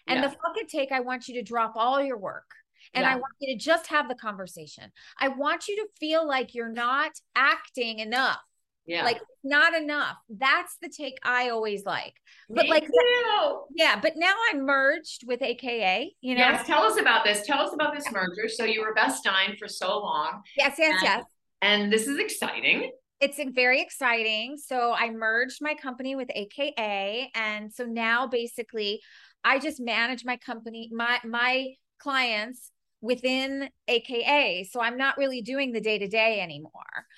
And 0.07 0.21
yeah. 0.21 0.29
the 0.29 0.31
fuck 0.31 0.57
it 0.57 0.69
take, 0.69 0.93
I 0.93 1.01
want 1.01 1.29
you 1.29 1.35
to 1.35 1.43
drop 1.43 1.75
all 1.77 2.03
your 2.03 2.19
work. 2.19 2.51
And 2.93 3.03
yeah. 3.03 3.13
I 3.13 3.15
want 3.17 3.33
you 3.41 3.55
to 3.55 3.59
just 3.59 3.87
have 3.89 4.09
the 4.09 4.15
conversation. 4.15 4.93
I 5.19 5.29
want 5.29 5.69
you 5.69 5.77
to 5.77 5.87
feel 5.99 6.27
like 6.27 6.55
you're 6.55 6.73
not 6.73 7.13
acting 7.35 7.99
enough. 7.99 8.41
Yeah. 8.87 9.05
Like 9.05 9.21
not 9.43 9.75
enough. 9.75 10.17
That's 10.29 10.77
the 10.83 10.91
take 10.91 11.17
I 11.25 11.49
always 11.49 11.87
like. 11.87 12.13
But 12.51 12.65
Me 12.65 12.71
like 12.71 12.85
too. 12.85 13.61
yeah, 13.75 13.99
but 13.99 14.13
now 14.17 14.35
I'm 14.53 14.67
merged 14.67 15.25
with 15.27 15.41
AKA, 15.41 16.15
you 16.21 16.35
know. 16.35 16.41
Yes, 16.41 16.67
tell 16.67 16.83
us 16.83 17.01
about 17.01 17.25
this. 17.25 17.47
Tell 17.47 17.61
us 17.61 17.73
about 17.73 17.95
this 17.95 18.05
merger. 18.13 18.47
So 18.49 18.65
you 18.65 18.83
were 18.83 18.93
Beth 18.93 19.17
Stein 19.17 19.57
for 19.59 19.69
so 19.69 20.01
long. 20.01 20.43
Yes, 20.59 20.75
yes, 20.79 21.01
yes. 21.03 21.25
And 21.63 21.93
this 21.93 22.07
is 22.07 22.19
exciting. 22.19 22.91
It's 23.21 23.41
very 23.55 23.81
exciting. 23.81 24.57
So 24.59 24.93
I 24.93 25.11
merged 25.11 25.59
my 25.63 25.75
company 25.75 26.15
with 26.15 26.29
AKA. 26.35 27.31
And 27.35 27.73
so 27.73 27.85
now 27.85 28.27
basically 28.27 29.01
I 29.45 29.59
just 29.59 29.81
manage 29.81 30.25
my 30.25 30.37
company, 30.37 30.91
my 30.93 31.21
my 31.25 31.75
clients 31.99 32.71
within 33.05 33.69
AKA. 33.87 34.65
So 34.65 34.81
I'm 34.81 34.97
not 34.97 35.19
really 35.19 35.43
doing 35.43 35.73
the 35.73 35.81
day 35.81 35.99
to 35.99 36.09
day 36.09 36.41
anymore. 36.41 36.73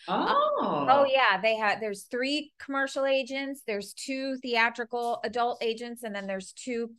Oh. 0.09 0.87
oh 0.91 1.07
yeah, 1.09 1.41
they 1.41 1.55
had 1.55 1.81
there's 1.81 2.07
three 2.11 2.53
commercial 2.59 3.07
agents, 3.07 3.63
there's 3.67 3.95
two 3.95 4.37
theatrical 4.39 5.21
adult 5.23 5.63
agents, 5.63 6.03
and 6.03 6.15
then 6.15 6.27
there's 6.27 6.53
two 6.53 6.91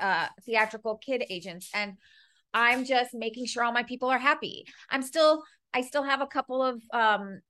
uh, 0.00 0.26
theatrical 0.44 0.96
kid 0.96 1.24
agents, 1.30 1.70
and 1.72 1.94
I'm 2.52 2.84
just 2.84 3.14
making 3.14 3.46
sure 3.46 3.62
all 3.62 3.72
my 3.72 3.84
people 3.84 4.08
are 4.08 4.18
happy. 4.18 4.66
I'm 4.90 5.02
still 5.02 5.44
I 5.74 5.82
still 5.82 6.02
have 6.02 6.20
a 6.20 6.26
couple 6.26 6.62
of 6.62 6.82
um 6.92 7.40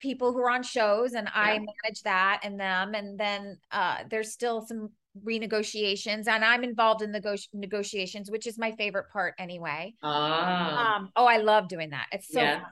people 0.00 0.32
who 0.32 0.40
are 0.40 0.50
on 0.50 0.62
shows 0.62 1.12
and 1.12 1.28
yeah. 1.32 1.40
I 1.40 1.58
manage 1.58 2.02
that 2.04 2.40
and 2.42 2.58
them 2.58 2.94
and 2.94 3.18
then 3.18 3.58
uh 3.70 3.98
there's 4.10 4.32
still 4.32 4.66
some 4.66 4.90
renegotiations 5.24 6.26
and 6.26 6.44
I'm 6.44 6.64
involved 6.64 7.02
in 7.02 7.12
the 7.12 7.20
go- 7.20 7.36
negotiations 7.52 8.30
which 8.30 8.46
is 8.46 8.58
my 8.58 8.72
favorite 8.72 9.10
part 9.12 9.34
anyway. 9.38 9.94
Ah. 10.02 10.96
Um 10.96 11.10
oh 11.16 11.26
I 11.26 11.38
love 11.38 11.68
doing 11.68 11.90
that. 11.90 12.06
It's 12.12 12.28
so 12.28 12.40
yeah. 12.40 12.62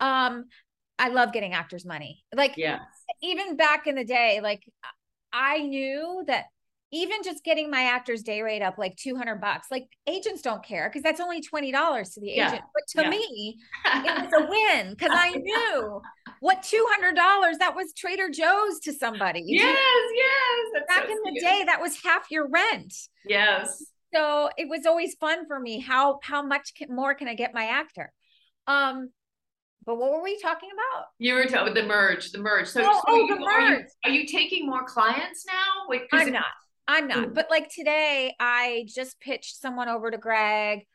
um 0.00 0.44
I 0.98 1.08
love 1.08 1.32
getting 1.32 1.52
actors 1.52 1.84
money. 1.84 2.24
Like 2.34 2.56
yeah. 2.56 2.80
even 3.22 3.56
back 3.56 3.86
in 3.86 3.94
the 3.96 4.04
day 4.04 4.40
like 4.42 4.62
I 5.32 5.58
knew 5.58 6.24
that 6.26 6.46
even 6.92 7.22
just 7.24 7.42
getting 7.44 7.70
my 7.70 7.82
actor's 7.82 8.22
day 8.22 8.42
rate 8.42 8.62
up 8.62 8.78
like 8.78 8.96
200 8.96 9.40
bucks 9.40 9.68
like 9.70 9.88
agents 10.06 10.42
don't 10.42 10.64
care 10.64 10.88
because 10.88 11.02
that's 11.02 11.20
only 11.20 11.40
$20 11.40 12.14
to 12.14 12.20
the 12.20 12.28
yeah. 12.28 12.48
agent 12.48 12.62
but 12.74 12.82
to 12.88 13.02
yeah. 13.02 13.10
me 13.10 13.56
it 13.84 14.30
was 14.30 14.42
a 14.42 14.46
win 14.48 14.90
because 14.90 15.10
i 15.12 15.30
knew 15.30 16.00
what 16.40 16.62
$200 16.62 17.58
that 17.58 17.74
was 17.74 17.92
trader 17.92 18.28
joe's 18.30 18.80
to 18.80 18.92
somebody 18.92 19.42
yes 19.46 19.78
yes 20.14 20.84
back 20.88 21.06
so 21.06 21.12
in 21.12 21.34
the 21.34 21.40
day 21.40 21.64
that 21.66 21.80
was 21.80 22.00
half 22.02 22.30
your 22.30 22.48
rent 22.48 22.94
yes 23.24 23.84
so 24.14 24.48
it 24.56 24.68
was 24.68 24.86
always 24.86 25.14
fun 25.14 25.46
for 25.46 25.58
me 25.58 25.80
how 25.80 26.18
how 26.22 26.42
much 26.42 26.72
can, 26.76 26.94
more 26.94 27.14
can 27.14 27.28
i 27.28 27.34
get 27.34 27.52
my 27.52 27.64
actor 27.64 28.12
um 28.66 29.10
but 29.84 29.98
what 29.98 30.10
were 30.10 30.20
we 30.20 30.36
talking 30.40 30.68
about? 30.72 31.04
You 31.20 31.34
were 31.34 31.44
talking 31.44 31.58
about 31.58 31.74
the 31.76 31.84
merge, 31.84 32.32
the 32.32 32.38
merge. 32.38 32.66
So, 32.66 32.82
oh, 32.84 32.92
so 32.92 33.02
oh 33.06 33.16
you, 33.18 33.36
the 33.36 33.40
merge. 33.40 33.46
Are 33.52 33.70
you, 33.70 33.86
are 34.04 34.10
you, 34.10 34.26
taking 34.26 34.66
more 34.66 34.82
clients 34.84 35.46
now? 35.46 35.86
Wait, 35.88 36.02
I'm 36.12 36.32
not. 36.32 36.44
I'm 36.88 37.08
not. 37.08 37.34
But 37.34 37.48
like 37.50 37.68
today, 37.74 38.34
I 38.38 38.86
just 38.88 39.20
pitched 39.20 39.60
someone 39.60 39.88
over 39.88 40.10
to 40.10 40.18
Greg. 40.18 40.86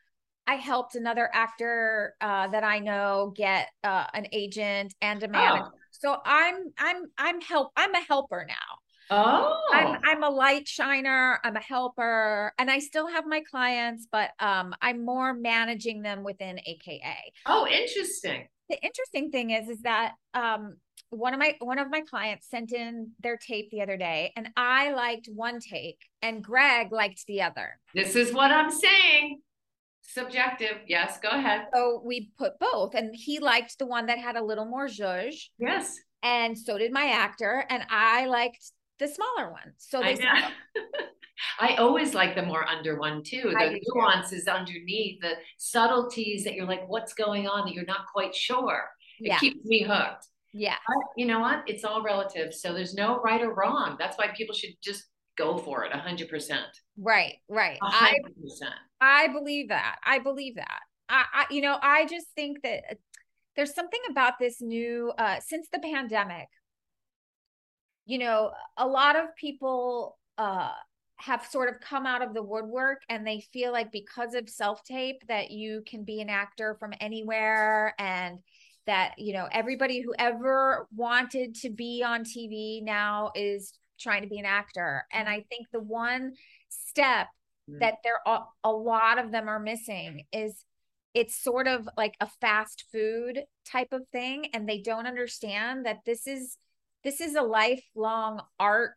I 0.47 0.55
helped 0.55 0.95
another 0.95 1.29
actor 1.33 2.15
uh, 2.19 2.47
that 2.47 2.63
I 2.63 2.79
know 2.79 3.33
get 3.35 3.67
uh, 3.83 4.05
an 4.13 4.27
agent 4.31 4.93
and 5.01 5.21
a 5.23 5.27
manager. 5.27 5.65
Oh. 5.65 5.77
So 5.91 6.17
I'm 6.25 6.55
I'm 6.79 7.03
I'm 7.17 7.41
help 7.41 7.71
I'm 7.75 7.93
a 7.93 8.01
helper 8.01 8.45
now. 8.47 8.55
Oh. 9.11 9.61
I'm 9.73 9.99
I'm 10.03 10.23
a 10.23 10.29
light 10.29 10.67
shiner, 10.67 11.39
I'm 11.43 11.57
a 11.57 11.61
helper, 11.61 12.53
and 12.57 12.71
I 12.71 12.79
still 12.79 13.07
have 13.07 13.25
my 13.27 13.43
clients, 13.49 14.07
but 14.11 14.31
um 14.39 14.73
I'm 14.81 15.05
more 15.05 15.33
managing 15.33 16.01
them 16.01 16.23
within 16.23 16.59
AKA. 16.65 17.33
Oh, 17.45 17.67
interesting. 17.67 18.47
The 18.71 18.81
interesting 18.81 19.31
thing 19.31 19.49
is 19.49 19.67
is 19.67 19.81
that 19.81 20.13
um 20.33 20.77
one 21.09 21.33
of 21.33 21.39
my 21.39 21.55
one 21.59 21.77
of 21.77 21.89
my 21.89 22.01
clients 22.09 22.49
sent 22.49 22.71
in 22.71 23.11
their 23.19 23.35
tape 23.35 23.69
the 23.69 23.81
other 23.81 23.97
day 23.97 24.31
and 24.37 24.47
I 24.55 24.93
liked 24.93 25.27
one 25.27 25.59
take 25.59 25.97
and 26.21 26.41
Greg 26.41 26.93
liked 26.93 27.25
the 27.27 27.41
other. 27.41 27.77
This 27.93 28.15
is 28.15 28.33
what 28.33 28.49
I'm 28.49 28.71
saying. 28.71 29.41
Subjective. 30.03 30.77
Yes, 30.87 31.19
go 31.21 31.27
ahead. 31.31 31.67
So 31.73 32.01
we 32.05 32.31
put 32.37 32.53
both 32.59 32.95
and 32.95 33.13
he 33.13 33.39
liked 33.39 33.77
the 33.77 33.85
one 33.85 34.05
that 34.05 34.19
had 34.19 34.37
a 34.37 34.43
little 34.43 34.65
more 34.65 34.87
zhuzh. 34.87 35.35
Yes. 35.59 35.99
And 36.23 36.57
so 36.57 36.77
did 36.77 36.93
my 36.93 37.07
actor 37.07 37.65
and 37.69 37.83
I 37.89 38.27
liked 38.27 38.71
the 39.01 39.07
smaller 39.07 39.51
one. 39.51 39.73
So 39.77 39.99
they 39.99 40.17
I, 40.21 40.51
I 41.59 41.75
always 41.77 42.13
like 42.13 42.35
the 42.35 42.43
more 42.43 42.65
under 42.65 42.99
one 42.99 43.23
too. 43.23 43.41
The 43.43 43.81
nuances 43.93 44.45
too. 44.45 44.51
underneath, 44.51 45.19
the 45.21 45.33
subtleties 45.57 46.43
that 46.43 46.53
you're 46.53 46.67
like, 46.67 46.87
what's 46.87 47.13
going 47.13 47.47
on 47.47 47.65
that 47.65 47.73
you're 47.73 47.83
not 47.85 48.05
quite 48.13 48.33
sure. 48.33 48.83
It 49.19 49.27
yeah. 49.27 49.39
keeps 49.39 49.65
me 49.65 49.83
hooked. 49.83 50.27
Yeah. 50.53 50.75
But 50.87 51.03
you 51.17 51.25
know 51.25 51.39
what? 51.39 51.63
It's 51.67 51.83
all 51.83 52.03
relative. 52.03 52.53
So 52.53 52.73
there's 52.73 52.93
no 52.93 53.19
right 53.21 53.41
or 53.41 53.53
wrong. 53.53 53.95
That's 53.97 54.17
why 54.17 54.27
people 54.35 54.53
should 54.53 54.75
just 54.83 55.05
go 55.35 55.57
for 55.57 55.83
it 55.83 55.91
100%. 55.91 56.59
Right, 56.97 57.35
right. 57.49 57.79
100%. 57.81 58.19
I, 59.01 59.23
I 59.23 59.27
believe 59.27 59.69
that. 59.69 59.97
I 60.05 60.19
believe 60.19 60.55
that. 60.55 60.79
I, 61.09 61.25
I 61.33 61.45
you 61.49 61.61
know, 61.61 61.77
I 61.81 62.05
just 62.05 62.27
think 62.35 62.61
that 62.61 62.97
there's 63.55 63.73
something 63.73 63.99
about 64.09 64.33
this 64.39 64.61
new 64.61 65.11
uh 65.17 65.39
since 65.39 65.67
the 65.73 65.79
pandemic. 65.79 66.47
You 68.05 68.19
know, 68.19 68.51
a 68.77 68.87
lot 68.87 69.15
of 69.15 69.35
people 69.35 70.17
uh 70.37 70.71
have 71.17 71.45
sort 71.45 71.69
of 71.69 71.79
come 71.79 72.07
out 72.07 72.23
of 72.23 72.33
the 72.33 72.41
woodwork 72.41 73.03
and 73.07 73.25
they 73.25 73.41
feel 73.53 73.71
like 73.71 73.91
because 73.91 74.33
of 74.33 74.49
self 74.49 74.83
tape 74.83 75.21
that 75.27 75.51
you 75.51 75.83
can 75.85 76.03
be 76.03 76.19
an 76.19 76.29
actor 76.29 76.75
from 76.79 76.93
anywhere 76.99 77.93
and 77.99 78.39
that 78.87 79.13
you 79.17 79.33
know 79.33 79.47
everybody 79.51 80.01
who 80.01 80.13
ever 80.17 80.87
wanted 80.95 81.53
to 81.53 81.69
be 81.69 82.03
on 82.03 82.23
TV 82.23 82.83
now 82.83 83.31
is 83.35 83.73
trying 83.99 84.23
to 84.23 84.27
be 84.27 84.39
an 84.39 84.45
actor 84.45 85.05
and 85.13 85.29
i 85.29 85.45
think 85.49 85.67
the 85.71 85.79
one 85.79 86.33
step 86.69 87.27
mm-hmm. 87.69 87.79
that 87.79 87.95
there 88.03 88.19
are 88.25 88.47
a 88.63 88.71
lot 88.71 89.23
of 89.23 89.31
them 89.31 89.47
are 89.47 89.59
missing 89.59 90.25
is 90.33 90.65
it's 91.13 91.35
sort 91.35 91.67
of 91.67 91.87
like 91.97 92.15
a 92.19 92.27
fast 92.39 92.85
food 92.91 93.43
type 93.65 93.91
of 93.91 94.01
thing 94.11 94.47
and 94.53 94.67
they 94.67 94.79
don't 94.79 95.07
understand 95.07 95.85
that 95.85 95.99
this 96.05 96.25
is 96.25 96.57
this 97.03 97.21
is 97.21 97.35
a 97.35 97.41
lifelong 97.41 98.41
art 98.59 98.91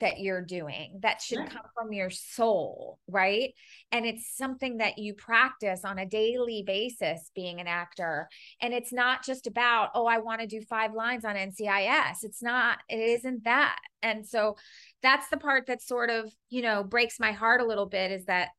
that 0.00 0.20
you're 0.20 0.44
doing 0.44 0.98
that 1.00 1.22
should 1.22 1.38
yeah. 1.38 1.48
come 1.48 1.64
from 1.74 1.92
your 1.92 2.10
soul, 2.10 2.98
right? 3.08 3.54
And 3.92 4.04
it's 4.04 4.36
something 4.36 4.78
that 4.78 4.98
you 4.98 5.14
practice 5.14 5.84
on 5.84 5.98
a 5.98 6.06
daily 6.06 6.62
basis 6.66 7.30
being 7.34 7.60
an 7.60 7.66
actor. 7.66 8.28
And 8.60 8.74
it's 8.74 8.92
not 8.92 9.24
just 9.24 9.46
about, 9.46 9.90
oh, 9.94 10.06
I 10.06 10.18
want 10.18 10.42
to 10.42 10.46
do 10.46 10.60
five 10.60 10.92
lines 10.92 11.24
on 11.24 11.34
NCIS. 11.34 12.24
It's 12.24 12.42
not, 12.42 12.78
it 12.88 12.98
isn't 12.98 13.44
that. 13.44 13.78
And 14.02 14.26
so 14.26 14.56
that's 15.02 15.28
the 15.28 15.38
part 15.38 15.66
that 15.66 15.80
sort 15.80 16.10
of, 16.10 16.30
you 16.50 16.60
know, 16.60 16.84
breaks 16.84 17.18
my 17.18 17.32
heart 17.32 17.62
a 17.62 17.66
little 17.66 17.86
bit 17.86 18.10
is 18.10 18.26
that 18.26 18.50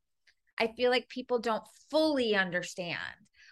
I 0.60 0.71
feel 0.75 0.89
like 0.89 1.07
people 1.07 1.38
don't 1.38 1.63
fully 1.91 2.36
understand 2.36 2.97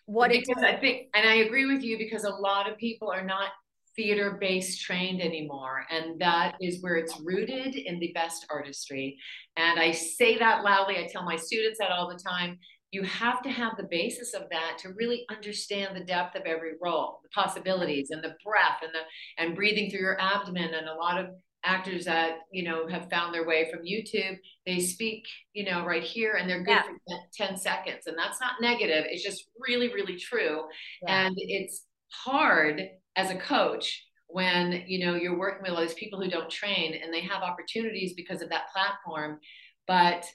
what 0.08 0.32
because 0.32 0.48
it 0.48 0.58
is. 0.58 0.64
I 0.64 0.76
think, 0.78 1.10
and 1.14 1.30
I 1.30 1.36
agree 1.36 1.66
with 1.66 1.84
you 1.84 2.00
because 2.00 2.24
a 2.24 2.30
lot 2.30 2.70
of 2.70 2.78
people 2.78 3.12
are 3.12 3.24
not 3.24 3.50
theater 3.96 4.38
based 4.40 4.82
trained 4.82 5.22
anymore. 5.22 5.86
And 5.90 6.20
that 6.20 6.56
is 6.62 6.82
where 6.82 6.96
it's 6.96 7.20
rooted 7.24 7.76
in 7.76 8.00
the 8.00 8.12
best 8.14 8.46
artistry. 8.50 9.18
And 9.58 9.80
I 9.80 9.92
say 9.92 10.38
that 10.38 10.64
loudly. 10.64 10.98
I 10.98 11.08
tell 11.08 11.24
my 11.24 11.36
students 11.36 11.80
that 11.80 11.92
all 11.92 12.10
the 12.10 12.20
time. 12.20 12.60
You 12.92 13.04
have 13.04 13.42
to 13.42 13.50
have 13.50 13.76
the 13.76 13.88
basis 13.90 14.34
of 14.34 14.44
that 14.52 14.78
to 14.80 14.94
really 14.94 15.26
understand 15.30 15.96
the 15.96 16.06
depth 16.06 16.36
of 16.38 16.44
every 16.46 16.74
role, 16.82 17.20
the 17.24 17.30
possibilities 17.30 18.10
and 18.12 18.24
the 18.24 18.36
breath 18.46 18.80
and 18.84 18.92
the 18.94 19.44
and 19.44 19.56
breathing 19.56 19.90
through 19.90 20.00
your 20.00 20.22
abdomen. 20.22 20.74
And 20.74 20.88
a 20.88 20.94
lot 20.94 21.20
of 21.20 21.32
actors 21.66 22.06
that 22.06 22.38
you 22.54 22.64
know 22.64 22.88
have 22.88 23.10
found 23.10 23.34
their 23.34 23.46
way 23.46 23.70
from 23.70 23.84
YouTube, 23.84 24.38
they 24.66 24.80
speak, 24.80 25.26
you 25.54 25.66
know, 25.66 25.84
right 25.84 26.04
here 26.04 26.36
and 26.36 26.50
they're 26.50 26.64
good 26.64 26.70
yeah. 26.70 26.84
for 26.84 27.48
10 27.48 27.58
seconds. 27.58 28.08
And 28.08 28.18
that's 28.18 28.40
not 28.40 28.62
negative. 28.62 29.06
It's 29.10 29.24
just 29.24 29.46
really, 29.60 29.90
really 29.94 30.18
true. 30.18 30.62
Yeah. 31.02 31.26
And 31.26 31.36
it's 31.38 31.84
hard 32.12 32.82
as 33.16 33.32
a 33.32 33.36
coach 33.36 34.04
when 34.28 34.84
you 34.88 35.06
know 35.06 35.16
you're 35.16 35.38
working 35.38 35.64
with 35.64 35.72
all 35.72 35.82
these 35.82 35.94
people 35.94 36.22
who 36.22 36.30
don't 36.30 36.50
train 36.50 37.00
and 37.02 37.14
they 37.14 37.22
have 37.22 37.44
opportunities 37.44 38.14
because 38.14 38.42
of 38.42 38.50
that 38.50 38.72
platform. 38.74 39.40
But 39.88 40.26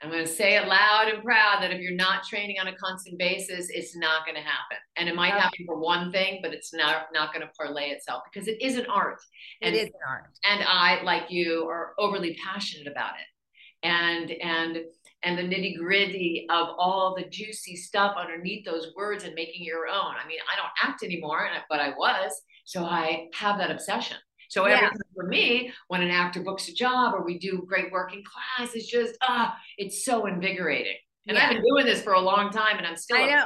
i'm 0.00 0.10
going 0.10 0.24
to 0.24 0.32
say 0.32 0.56
it 0.56 0.66
loud 0.66 1.08
and 1.08 1.22
proud 1.22 1.62
that 1.62 1.70
if 1.70 1.80
you're 1.80 1.94
not 1.94 2.24
training 2.24 2.56
on 2.60 2.66
a 2.66 2.74
constant 2.74 3.16
basis 3.20 3.68
it's 3.70 3.96
not 3.96 4.24
going 4.26 4.34
to 4.34 4.42
happen. 4.42 4.78
And 4.96 5.08
it 5.08 5.14
might 5.14 5.32
okay. 5.32 5.40
happen 5.40 5.66
for 5.66 5.78
one 5.78 6.10
thing 6.10 6.40
but 6.42 6.52
it's 6.52 6.74
not 6.74 7.06
not 7.12 7.32
going 7.32 7.46
to 7.46 7.52
parlay 7.56 7.90
itself 7.90 8.22
because 8.32 8.48
it 8.48 8.60
is 8.60 8.76
an 8.76 8.86
art. 8.86 9.20
And, 9.60 9.74
it 9.74 9.78
is 9.78 9.86
an 9.86 9.92
art. 10.08 10.30
and 10.44 10.64
i 10.66 11.02
like 11.02 11.30
you 11.30 11.68
are 11.68 11.94
overly 11.98 12.36
passionate 12.44 12.90
about 12.90 13.14
it. 13.14 13.86
And 13.86 14.30
and 14.30 14.78
and 15.24 15.38
the 15.38 15.42
nitty 15.42 15.76
gritty 15.76 16.46
of 16.50 16.68
all 16.78 17.14
the 17.16 17.24
juicy 17.28 17.76
stuff 17.76 18.16
underneath 18.18 18.64
those 18.64 18.92
words 18.96 19.24
and 19.24 19.34
making 19.34 19.64
your 19.64 19.86
own. 19.86 20.14
I 20.22 20.26
mean, 20.26 20.38
I 20.52 20.56
don't 20.56 20.70
act 20.82 21.02
anymore, 21.02 21.48
but 21.68 21.80
I 21.80 21.90
was. 21.90 22.32
So 22.64 22.84
I 22.84 23.28
have 23.34 23.58
that 23.58 23.70
obsession. 23.70 24.16
So 24.48 24.66
yeah. 24.66 24.90
for 25.14 25.26
me, 25.26 25.72
when 25.88 26.02
an 26.02 26.10
actor 26.10 26.42
books 26.42 26.68
a 26.68 26.74
job 26.74 27.14
or 27.14 27.24
we 27.24 27.38
do 27.38 27.64
great 27.66 27.90
work 27.90 28.12
in 28.12 28.22
class, 28.22 28.74
it's 28.74 28.86
just 28.86 29.16
ah, 29.22 29.56
it's 29.78 30.04
so 30.04 30.26
invigorating. 30.26 30.96
And 31.26 31.36
yeah. 31.36 31.44
I've 31.44 31.52
been 31.52 31.62
doing 31.62 31.86
this 31.86 32.02
for 32.02 32.12
a 32.12 32.20
long 32.20 32.50
time, 32.50 32.76
and 32.76 32.86
I'm 32.86 32.96
still. 32.96 33.16
I 33.16 33.30
know. 33.30 33.44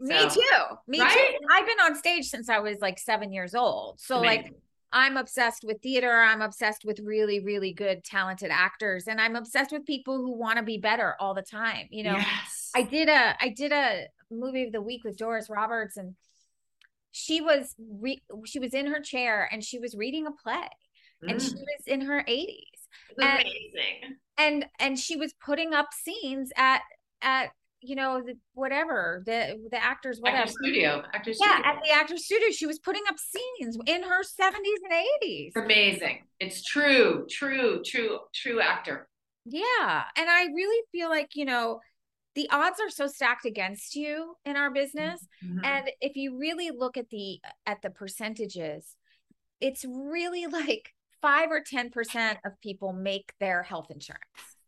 Me 0.00 0.18
so, 0.18 0.28
too. 0.28 0.40
Me 0.88 1.00
right? 1.00 1.10
too. 1.10 1.46
I've 1.50 1.66
been 1.66 1.80
on 1.80 1.94
stage 1.94 2.26
since 2.26 2.48
I 2.48 2.58
was 2.58 2.78
like 2.80 2.98
seven 2.98 3.32
years 3.32 3.54
old. 3.54 4.00
So 4.00 4.18
Amazing. 4.18 4.42
like 4.42 4.52
I'm 4.92 5.16
obsessed 5.16 5.64
with 5.64 5.80
theater. 5.80 6.20
I'm 6.20 6.42
obsessed 6.42 6.84
with 6.84 7.00
really, 7.00 7.40
really 7.40 7.72
good, 7.72 8.04
talented 8.04 8.50
actors. 8.50 9.08
And 9.08 9.20
I'm 9.20 9.36
obsessed 9.36 9.72
with 9.72 9.86
people 9.86 10.18
who 10.18 10.36
want 10.36 10.58
to 10.58 10.62
be 10.62 10.78
better 10.78 11.14
all 11.18 11.34
the 11.34 11.42
time. 11.42 11.86
You 11.90 12.04
know, 12.04 12.16
yes. 12.16 12.70
I 12.74 12.82
did 12.82 13.08
a 13.08 13.34
I 13.40 13.48
did 13.48 13.72
a 13.72 14.06
movie 14.30 14.64
of 14.64 14.72
the 14.72 14.82
week 14.82 15.04
with 15.04 15.16
Doris 15.16 15.48
Roberts 15.48 15.96
and 15.96 16.14
she 17.12 17.40
was 17.40 17.74
re- 17.78 18.22
she 18.46 18.58
was 18.58 18.74
in 18.74 18.86
her 18.86 19.00
chair 19.00 19.48
and 19.52 19.62
she 19.62 19.78
was 19.78 19.94
reading 19.94 20.26
a 20.26 20.32
play 20.32 20.68
mm. 21.22 21.30
and 21.30 21.40
she 21.40 21.50
mm. 21.50 21.60
was 21.60 21.86
in 21.86 22.00
her 22.02 22.24
80s 22.26 22.56
and, 23.18 23.40
amazing 23.40 24.16
and 24.38 24.66
and 24.80 24.98
she 24.98 25.16
was 25.16 25.34
putting 25.34 25.74
up 25.74 25.88
scenes 25.92 26.50
at 26.56 26.80
at 27.20 27.50
you 27.82 27.96
know, 27.96 28.22
the, 28.24 28.34
whatever 28.54 29.22
the 29.26 29.58
the 29.70 29.82
actors, 29.82 30.18
whatever 30.20 30.42
Actor 30.42 30.52
studio, 30.62 31.02
yeah, 31.12 31.22
studio. 31.22 31.46
at 31.64 31.80
the 31.84 31.90
actor 31.90 32.16
studio, 32.16 32.48
she 32.50 32.66
was 32.66 32.78
putting 32.78 33.02
up 33.08 33.16
scenes 33.18 33.76
in 33.86 34.02
her 34.02 34.22
seventies 34.22 34.78
and 34.84 34.92
eighties. 35.22 35.52
Amazing. 35.56 36.24
It's 36.40 36.62
true, 36.62 37.26
true, 37.28 37.82
true, 37.84 38.18
true 38.34 38.60
actor. 38.60 39.08
Yeah, 39.44 40.04
and 40.16 40.30
I 40.30 40.44
really 40.54 40.82
feel 40.92 41.08
like 41.08 41.30
you 41.34 41.44
know, 41.44 41.80
the 42.34 42.48
odds 42.50 42.80
are 42.80 42.90
so 42.90 43.06
stacked 43.08 43.44
against 43.44 43.96
you 43.96 44.36
in 44.44 44.56
our 44.56 44.70
business, 44.70 45.26
Mhm. 45.44 45.64
and 45.64 45.90
if 46.00 46.16
you 46.16 46.38
really 46.38 46.70
look 46.70 46.96
at 46.96 47.10
the 47.10 47.40
at 47.66 47.82
the 47.82 47.90
percentages, 47.90 48.96
it's 49.60 49.84
really 49.84 50.46
like 50.46 50.90
five 51.20 51.50
or 51.50 51.60
ten 51.60 51.90
percent 51.90 52.38
of 52.44 52.52
people 52.60 52.92
make 52.92 53.32
their 53.40 53.62
health 53.62 53.90
insurance, 53.90 54.20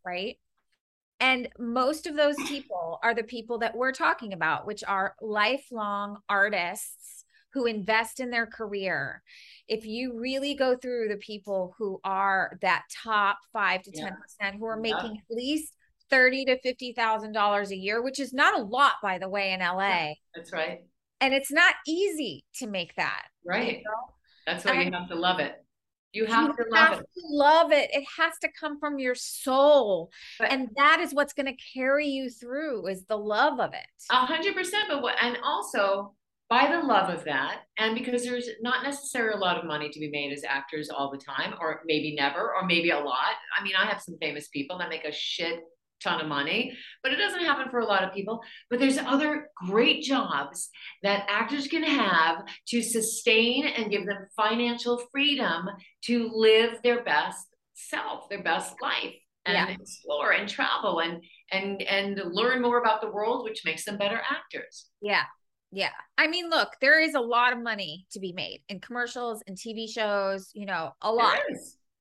right? 0.05 0.37
And 1.19 1.47
most 1.57 2.07
of 2.07 2.15
those 2.15 2.35
people 2.47 2.99
are 3.03 3.13
the 3.13 3.23
people 3.23 3.59
that 3.59 3.75
we're 3.75 3.93
talking 3.93 4.33
about, 4.33 4.67
which 4.67 4.83
are 4.85 5.15
lifelong 5.21 6.17
artists 6.27 7.25
who 7.53 7.65
invest 7.65 8.19
in 8.19 8.31
their 8.31 8.45
career. 8.45 9.23
If 9.69 9.85
you 9.85 10.19
really 10.19 10.55
go 10.55 10.75
through 10.75 11.07
the 11.07 11.17
people 11.17 11.73
who 11.77 12.01
are 12.03 12.57
that 12.61 12.83
top 13.03 13.37
five 13.53 13.81
to 13.83 13.91
Yeah. 13.93 14.09
ten 14.09 14.17
percent 14.21 14.55
who 14.57 14.65
are 14.65 14.75
Yeah. 14.75 14.93
making 14.93 15.17
at 15.17 15.35
least 15.35 15.73
thirty 16.09 16.43
to 16.45 16.59
fifty 16.59 16.91
thousand 16.91 17.31
dollars 17.31 17.71
a 17.71 17.77
year, 17.77 18.01
which 18.01 18.19
is 18.19 18.33
not 18.33 18.59
a 18.59 18.61
lot, 18.61 18.95
by 19.01 19.17
the 19.17 19.29
way, 19.29 19.53
in 19.53 19.61
LA. 19.61 20.15
That's 20.35 20.51
right. 20.51 20.81
And 21.21 21.33
it's 21.33 21.51
not 21.51 21.75
easy 21.87 22.43
to 22.55 22.67
make 22.67 22.93
that. 22.95 23.27
Right. 23.45 23.77
You 23.77 23.83
know? 23.85 24.13
That's 24.45 24.65
why 24.65 24.81
you 24.81 24.91
have 24.91 25.07
to 25.07 25.15
love 25.15 25.39
it. 25.39 25.64
You 26.15 26.25
have 26.27 26.47
you 26.57 26.63
to 26.63 26.69
love 26.71 26.89
have 26.89 26.99
it. 26.99 27.09
to 27.15 27.21
love 27.27 27.71
it. 27.71 27.89
It 27.93 28.05
has 28.17 28.33
to 28.41 28.49
come 28.59 28.79
from 28.79 28.97
your 28.99 29.15
soul. 29.15 30.09
But- 30.39 30.51
and 30.51 30.69
that 30.77 30.99
is 31.01 31.13
what's 31.13 31.33
going 31.33 31.47
to 31.47 31.57
carry 31.73 32.07
you 32.07 32.29
through 32.29 32.87
is 32.87 33.05
the 33.05 33.17
love 33.17 33.59
of 33.59 33.73
it. 33.73 33.85
A 34.11 34.25
hundred 34.25 34.55
percent. 34.55 34.85
But 34.89 35.01
what, 35.01 35.15
and 35.21 35.37
also 35.43 36.15
by 36.49 36.71
the 36.71 36.79
love 36.87 37.09
of 37.09 37.23
that, 37.25 37.61
and 37.77 37.95
because 37.95 38.23
there's 38.23 38.47
not 38.61 38.83
necessarily 38.83 39.33
a 39.33 39.39
lot 39.39 39.57
of 39.57 39.65
money 39.65 39.89
to 39.89 39.99
be 39.99 40.09
made 40.09 40.31
as 40.31 40.43
actors 40.47 40.89
all 40.89 41.11
the 41.11 41.17
time, 41.17 41.55
or 41.59 41.81
maybe 41.85 42.15
never, 42.15 42.53
or 42.55 42.65
maybe 42.65 42.91
a 42.91 42.99
lot. 42.99 43.33
I 43.59 43.63
mean, 43.63 43.73
I 43.75 43.85
have 43.85 44.01
some 44.01 44.15
famous 44.21 44.47
people 44.49 44.77
that 44.77 44.89
make 44.89 45.05
a 45.05 45.11
shit 45.11 45.59
ton 46.03 46.21
of 46.21 46.27
money, 46.27 46.77
but 47.03 47.11
it 47.13 47.17
doesn't 47.17 47.43
happen 47.45 47.69
for 47.69 47.79
a 47.79 47.85
lot 47.85 48.03
of 48.03 48.13
people. 48.13 48.41
But 48.69 48.79
there's 48.79 48.97
other 48.97 49.49
great 49.55 50.03
jobs 50.03 50.69
that 51.03 51.25
actors 51.29 51.67
can 51.67 51.83
have 51.83 52.43
to 52.69 52.81
sustain 52.81 53.65
and 53.67 53.91
give 53.91 54.05
them 54.05 54.27
financial 54.35 55.01
freedom 55.11 55.69
to 56.05 56.29
live 56.33 56.79
their 56.83 57.03
best 57.03 57.47
self, 57.73 58.29
their 58.29 58.43
best 58.43 58.75
life. 58.81 59.15
And 59.47 59.55
Yeah. 59.55 59.75
explore 59.75 60.31
and 60.31 60.49
travel 60.49 61.01
and 61.01 61.23
and 61.51 61.79
and 61.83 62.19
learn 62.33 62.63
more 62.63 62.79
about 62.79 62.99
the 63.01 63.11
world, 63.11 63.43
which 63.43 63.63
makes 63.63 63.85
them 63.85 63.95
better 63.95 64.19
actors. 64.27 64.89
Yeah. 65.03 65.21
Yeah. 65.71 65.91
I 66.17 66.25
mean, 66.25 66.49
look, 66.49 66.69
there 66.81 66.99
is 66.99 67.13
a 67.13 67.19
lot 67.19 67.53
of 67.53 67.59
money 67.61 68.07
to 68.13 68.19
be 68.19 68.33
made 68.33 68.63
in 68.69 68.79
commercials 68.79 69.43
and 69.45 69.55
TV 69.55 69.87
shows, 69.87 70.49
you 70.55 70.65
know, 70.65 70.95
a 70.99 71.11
lot. 71.11 71.37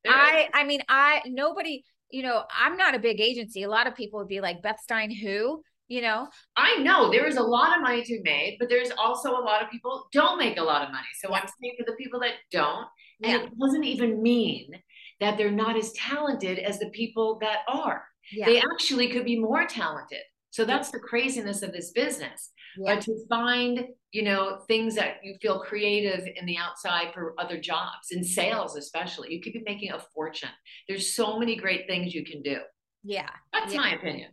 There 0.04 0.14
I 0.14 0.44
is. 0.44 0.48
I 0.54 0.64
mean, 0.64 0.80
I 0.88 1.20
nobody, 1.26 1.84
you 2.14 2.22
know, 2.22 2.44
I'm 2.56 2.76
not 2.76 2.94
a 2.94 2.98
big 3.00 3.20
agency. 3.20 3.64
A 3.64 3.68
lot 3.68 3.88
of 3.88 3.94
people 3.96 4.20
would 4.20 4.28
be 4.28 4.40
like 4.40 4.62
Beth 4.62 4.78
Stein 4.80 5.10
who, 5.10 5.62
you 5.88 6.00
know. 6.00 6.28
I 6.56 6.76
know 6.78 7.10
there 7.10 7.26
is 7.26 7.36
a 7.36 7.42
lot 7.42 7.76
of 7.76 7.82
money 7.82 8.02
to 8.04 8.12
be 8.18 8.22
made, 8.22 8.56
but 8.60 8.68
there's 8.68 8.92
also 8.96 9.32
a 9.32 9.42
lot 9.42 9.62
of 9.62 9.68
people 9.70 10.06
don't 10.12 10.38
make 10.38 10.56
a 10.56 10.62
lot 10.62 10.82
of 10.82 10.92
money. 10.92 11.08
So 11.20 11.28
Yeah. 11.30 11.40
I'm 11.40 11.48
saying 11.60 11.74
for 11.78 11.84
the 11.90 11.96
people 11.96 12.20
that 12.20 12.34
don't, 12.52 12.86
and 13.22 13.32
Yeah. 13.32 13.42
it 13.46 13.58
doesn't 13.58 13.84
even 13.84 14.22
mean 14.22 14.80
that 15.20 15.36
they're 15.36 15.50
not 15.50 15.76
as 15.76 15.92
talented 15.92 16.60
as 16.60 16.78
the 16.78 16.90
people 16.90 17.38
that 17.40 17.60
are. 17.66 18.06
Yeah. 18.32 18.46
They 18.46 18.62
actually 18.72 19.08
could 19.08 19.24
be 19.24 19.38
more 19.38 19.66
talented. 19.66 20.22
So 20.54 20.64
that's 20.64 20.92
the 20.92 21.00
craziness 21.00 21.62
of 21.62 21.72
this 21.72 21.90
business. 21.90 22.52
yeah. 22.78 22.94
But 22.94 23.02
to 23.06 23.26
find, 23.28 23.86
you 24.12 24.22
know, 24.22 24.60
things 24.68 24.94
that 24.94 25.16
you 25.24 25.34
feel 25.42 25.58
creative 25.58 26.28
in 26.36 26.46
the 26.46 26.56
outside 26.58 27.12
for 27.12 27.34
other 27.40 27.58
jobs, 27.60 28.12
in 28.12 28.22
sales 28.22 28.76
especially, 28.76 29.34
you 29.34 29.40
could 29.42 29.52
be 29.52 29.64
making 29.66 29.90
a 29.90 29.98
fortune. 30.14 30.50
There's 30.88 31.12
so 31.12 31.40
many 31.40 31.56
great 31.56 31.88
things 31.88 32.14
you 32.14 32.24
can 32.24 32.40
do. 32.40 32.58
Yeah. 33.02 33.28
That's 33.52 33.74
Yeah. 33.74 33.80
my 33.80 33.94
opinion. 33.94 34.30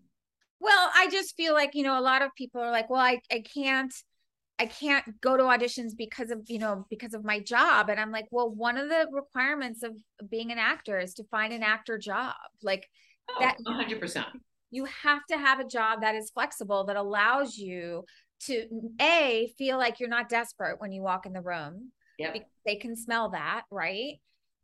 Well, 0.59 0.91
I 0.93 1.09
just 1.09 1.35
feel 1.35 1.55
like, 1.55 1.73
you 1.73 1.81
know, 1.81 1.97
a 1.99 2.05
lot 2.11 2.21
of 2.21 2.29
people 2.35 2.61
are 2.61 2.69
like, 2.69 2.87
well, 2.87 3.01
I, 3.01 3.19
I 3.31 3.39
can't, 3.39 3.91
I 4.59 4.67
can't 4.67 5.19
go 5.21 5.37
to 5.37 5.41
auditions 5.45 5.93
because 5.97 6.29
of, 6.29 6.41
you 6.45 6.59
know, 6.59 6.85
because 6.91 7.15
of 7.15 7.23
my 7.23 7.39
job. 7.39 7.89
And 7.89 7.99
I'm 7.99 8.11
like, 8.11 8.27
well, 8.29 8.47
one 8.51 8.77
of 8.77 8.89
the 8.89 9.07
requirements 9.11 9.81
of 9.81 9.93
being 10.29 10.51
an 10.51 10.59
actor 10.59 10.99
is 10.99 11.15
to 11.15 11.23
find 11.31 11.51
an 11.51 11.63
actor 11.63 11.97
job. 11.97 12.35
Like 12.61 12.87
Oh, 13.27 13.37
That- 13.39 13.57
100%. 13.65 14.25
You 14.71 14.85
have 14.85 15.25
to 15.29 15.37
have 15.37 15.59
a 15.59 15.67
job 15.67 16.01
that 16.01 16.15
is 16.15 16.31
flexible, 16.31 16.85
that 16.85 16.95
allows 16.95 17.57
you 17.57 18.05
to 18.45 18.67
A, 18.99 19.53
feel 19.57 19.77
like 19.77 19.99
you're 19.99 20.09
not 20.09 20.29
desperate 20.29 20.79
when 20.79 20.91
you 20.91 21.03
walk 21.03 21.25
in 21.25 21.33
the 21.33 21.41
room. 21.41 21.91
Yep. 22.17 22.49
They 22.65 22.75
can 22.75 22.95
smell 22.95 23.29
that, 23.29 23.63
right? 23.69 24.15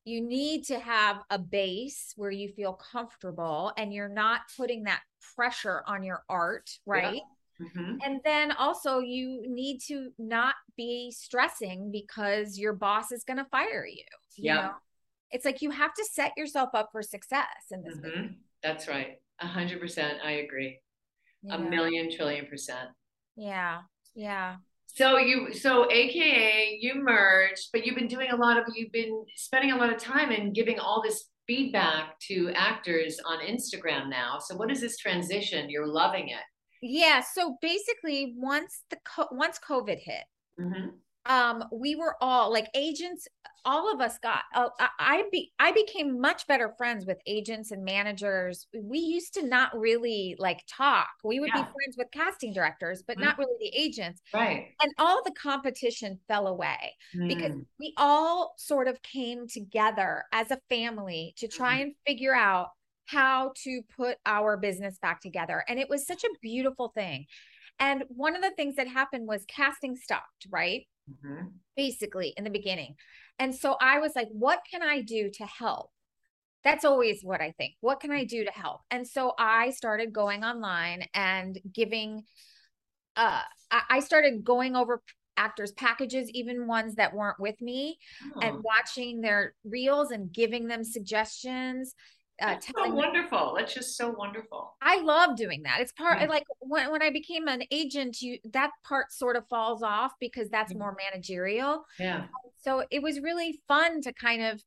You 0.06 0.22
need 0.22 0.64
to 0.66 0.80
have 0.80 1.18
a 1.30 1.38
base 1.38 2.14
where 2.16 2.32
you 2.32 2.50
feel 2.50 2.74
comfortable 2.74 3.74
and 3.78 3.94
you're 3.94 4.08
not 4.08 4.42
putting 4.56 4.84
that 4.84 5.02
pressure 5.36 5.84
on 5.86 6.04
your 6.04 6.24
art, 6.30 6.70
right? 6.86 7.22
Mhm. 7.60 7.98
And 8.06 8.22
then 8.24 8.52
also 8.52 9.00
you 9.00 9.44
need 9.48 9.82
to 9.88 10.14
not 10.18 10.56
be 10.76 11.12
stressing 11.12 11.92
because 11.92 12.58
your 12.58 12.74
boss 12.74 13.12
is 13.12 13.24
going 13.24 13.38
to 13.38 13.46
fire 13.46 13.86
you. 13.86 14.06
you 14.36 14.54
Yeah. 14.54 14.56
know? 14.56 14.76
It's 15.32 15.46
like 15.46 15.62
you 15.62 15.72
have 15.72 15.94
to 15.96 16.06
set 16.06 16.32
yourself 16.38 16.70
up 16.74 16.90
for 16.92 17.02
success 17.02 17.72
in 17.72 17.82
this. 17.82 17.98
Mhm. 17.98 18.36
That's 18.62 18.88
right. 18.88 19.20
A 19.40 19.48
hundred 19.48 19.80
percent. 19.80 20.18
I 20.24 20.32
agree. 20.44 20.80
you 21.44 21.54
A 21.54 21.60
million 21.60 22.10
trillion 22.16 22.46
percent. 22.48 22.90
Yeah. 23.36 23.82
Yeah. 24.16 24.56
So 24.88 25.18
you, 25.18 25.54
so 25.54 25.86
AKA 25.92 26.80
you 26.82 26.96
merged, 26.96 27.70
but 27.72 27.86
you've 27.86 27.96
been 27.96 28.08
doing 28.08 28.32
a 28.32 28.36
lot 28.36 28.58
of, 28.58 28.64
you've 28.74 28.92
been 28.92 29.26
spending 29.36 29.72
a 29.72 29.76
lot 29.78 29.94
of 29.94 30.00
time 30.00 30.32
and 30.32 30.56
giving 30.56 30.80
all 30.80 31.04
this 31.04 31.26
feedback 31.46 32.20
to 32.22 32.52
actors 32.56 33.20
on 33.26 33.40
Instagram 33.40 34.10
now. 34.10 34.40
So 34.40 34.56
what 34.56 34.72
is 34.72 34.82
this 34.82 34.98
transition? 34.98 35.70
You're 35.70 35.88
loving 35.88 36.30
it. 36.30 36.42
Yeah. 36.82 37.22
So 37.22 37.58
basically, 37.62 38.34
once 38.38 38.84
the 38.90 38.98
once 39.32 39.60
COVID 39.60 40.00
hit, 40.00 40.24
Mhm. 40.60 40.94
Um, 41.28 41.64
we 41.72 41.96
were 41.96 42.16
all 42.22 42.52
like 42.52 42.70
agents. 42.74 43.28
All 43.66 43.92
of 43.94 44.00
us 44.00 44.18
got. 44.20 44.44
Uh, 44.56 44.70
I 44.80 44.90
I, 45.00 45.24
be, 45.32 45.52
I 45.60 45.72
became 45.74 46.22
much 46.22 46.48
better 46.48 46.74
friends 46.78 47.06
with 47.06 47.18
agents 47.26 47.72
and 47.72 47.84
managers. 47.84 48.68
We 48.74 49.00
used 49.00 49.34
to 49.36 49.46
not 49.46 49.78
really 49.78 50.36
like 50.40 50.64
talk. 50.68 51.10
We 51.24 51.40
would 51.42 51.54
Yeah. 51.54 51.64
be 51.64 51.72
friends 51.74 51.98
with 51.98 52.08
casting 52.12 52.54
directors, 52.54 53.04
but 53.06 53.18
Mhm. 53.18 53.22
not 53.22 53.38
really 53.38 53.56
the 53.60 53.78
agents. 53.78 54.22
Right. 54.34 54.74
And 54.82 54.94
all 54.98 55.22
the 55.24 55.32
competition 55.34 56.20
fell 56.28 56.48
away 56.48 56.96
because 57.28 57.52
Mm. 57.54 57.66
we 57.80 57.94
all 57.98 58.54
sort 58.58 58.88
of 58.88 59.02
came 59.02 59.48
together 59.48 60.26
as 60.32 60.52
a 60.52 60.62
family 60.70 61.34
to 61.38 61.48
try 61.48 61.80
Mm-hmm. 61.80 61.82
and 61.82 61.96
figure 62.06 62.36
out 62.36 62.70
how 63.08 63.54
to 63.64 63.82
put 63.98 64.18
our 64.26 64.58
business 64.58 65.00
back 65.00 65.22
together. 65.22 65.64
And 65.68 65.80
it 65.80 65.90
was 65.90 66.08
such 66.08 66.24
a 66.24 66.30
beautiful 66.42 66.90
thing. 66.90 67.26
And 67.80 68.04
one 68.10 68.36
of 68.36 68.42
the 68.44 68.52
things 68.52 68.76
that 68.78 68.88
happened 68.88 69.28
was 69.28 69.46
casting 69.48 69.96
stopped, 69.98 70.48
right? 70.52 70.88
Mhm. 71.08 71.60
Basically, 71.76 72.34
in 72.38 72.44
the 72.44 72.50
beginning. 72.50 72.96
And 73.40 73.54
so 73.56 73.78
I 73.80 74.00
was 74.00 74.14
like, 74.16 74.30
what 74.32 74.62
can 74.70 74.82
I 74.82 75.02
do 75.02 75.30
to 75.36 75.46
help? 75.46 75.92
That's 76.64 76.86
always 76.86 77.24
what 77.24 77.42
I 77.42 77.54
think. 77.58 77.76
What 77.82 78.00
can 78.00 78.12
I 78.12 78.26
do 78.26 78.46
to 78.46 78.52
help? 78.52 78.82
And 78.92 79.08
so 79.08 79.34
I 79.40 79.72
started 79.72 80.14
going 80.14 80.44
online 80.44 81.06
and 81.14 81.60
giving 81.74 82.24
uh 83.16 83.42
I 83.72 84.00
started 84.00 84.44
going 84.44 84.76
over 84.76 85.02
actors 85.38 85.72
packages 85.74 86.30
even 86.32 86.68
ones 86.68 86.96
that 86.96 87.14
weren't 87.14 87.40
with 87.40 87.60
me 87.62 87.98
and 88.42 88.56
Oh, 88.56 88.62
watching 88.64 89.22
their 89.22 89.54
reels 89.66 90.12
and 90.12 90.32
giving 90.34 90.68
them 90.68 90.84
suggestions 90.84 91.94
uh 92.42 92.60
so 92.60 92.72
telling 92.74 92.92
them 92.92 92.98
wonderful. 92.98 93.56
That's 93.58 93.74
just 93.74 93.98
so 93.98 94.10
wonderful. 94.12 94.76
I 94.82 95.02
love 95.02 95.36
doing 95.36 95.64
that. 95.64 95.82
It's 95.82 95.92
part 95.92 96.22
Yeah. 96.22 96.28
like 96.28 96.46
when 96.60 96.92
when 96.92 97.02
I 97.02 97.10
became 97.10 97.48
an 97.48 97.64
agent, 97.72 98.22
you 98.22 98.38
that 98.54 98.72
part 98.84 99.12
sort 99.12 99.36
of 99.36 99.48
falls 99.48 99.82
off 99.84 100.14
because 100.20 100.50
that's 100.50 100.74
Mhm. 100.74 100.80
more 100.80 100.96
managerial. 100.98 101.86
Yeah. 102.00 102.28
So 102.60 102.86
it 102.92 103.02
was 103.02 103.20
really 103.20 103.62
fun 103.68 104.02
to 104.02 104.14
kind 104.14 104.44
of 104.44 104.64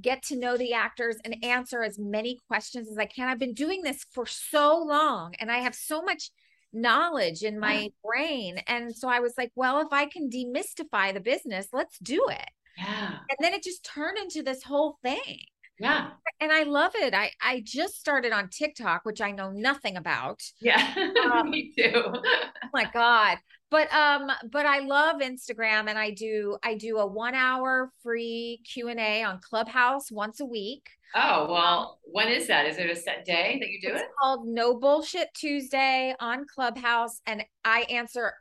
get 0.00 0.22
to 0.22 0.36
know 0.36 0.56
the 0.56 0.72
actors 0.72 1.16
and 1.24 1.44
answer 1.44 1.82
as 1.82 1.98
many 1.98 2.38
questions 2.46 2.88
as 2.90 2.96
I 2.98 3.06
can. 3.06 3.28
I've 3.28 3.40
been 3.40 3.54
doing 3.54 3.82
this 3.82 4.04
for 4.12 4.24
so 4.24 4.78
long 4.78 5.34
and 5.40 5.50
I 5.50 5.58
have 5.58 5.74
so 5.74 6.00
much 6.02 6.30
knowledge 6.72 7.42
in 7.42 7.58
my 7.58 7.90
brain. 8.04 8.58
And 8.68 8.94
so 8.94 9.08
I 9.08 9.18
was 9.18 9.34
like, 9.36 9.50
well, 9.56 9.80
if 9.80 9.88
I 9.90 10.06
can 10.06 10.30
demystify 10.30 11.12
the 11.12 11.18
business, 11.20 11.66
let's 11.72 11.98
do 11.98 12.24
it. 12.30 12.48
Yeah. 12.78 13.18
And 13.28 13.36
then 13.40 13.52
it 13.52 13.64
just 13.64 13.84
turned 13.84 14.16
into 14.18 14.44
this 14.44 14.62
whole 14.62 14.98
thing. 15.02 15.38
Yeah. 15.80 16.10
And 16.40 16.52
I 16.52 16.62
love 16.64 16.92
it. 16.94 17.14
I 17.14 17.30
I 17.42 17.62
just 17.64 17.98
started 17.98 18.32
on 18.32 18.48
TikTok, 18.48 19.00
which 19.04 19.20
I 19.20 19.30
know 19.32 19.50
nothing 19.50 19.96
about. 19.96 20.40
Yeah. 20.60 20.94
Um, 21.32 21.50
Me 21.50 21.72
too. 21.76 21.90
Oh 21.94 22.68
my 22.72 22.84
god. 22.92 23.38
But 23.70 23.92
um 23.92 24.30
but 24.50 24.66
I 24.66 24.80
love 24.80 25.16
Instagram 25.20 25.88
and 25.88 25.98
I 25.98 26.10
do 26.10 26.56
I 26.62 26.74
do 26.74 26.98
a 26.98 27.06
1 27.06 27.34
hour 27.34 27.90
free 28.02 28.60
Q&A 28.72 29.22
on 29.22 29.40
Clubhouse 29.48 30.10
once 30.10 30.40
a 30.40 30.44
week. 30.46 30.88
oh, 31.14 31.46
well, 31.50 31.98
when 32.04 32.28
is 32.28 32.46
that? 32.48 32.66
Is 32.66 32.78
it 32.78 32.88
a 32.90 32.96
set 32.96 33.24
day 33.24 33.58
that 33.60 33.68
you 33.68 33.80
do 33.80 33.88
It's 33.94 34.02
it? 34.02 34.08
called 34.20 34.46
No 34.46 34.76
Bullshit 34.78 35.28
Tuesday 35.34 36.14
on 36.20 36.46
Clubhouse 36.52 37.20
and 37.26 37.44
I 37.64 37.82
answer 37.82 38.32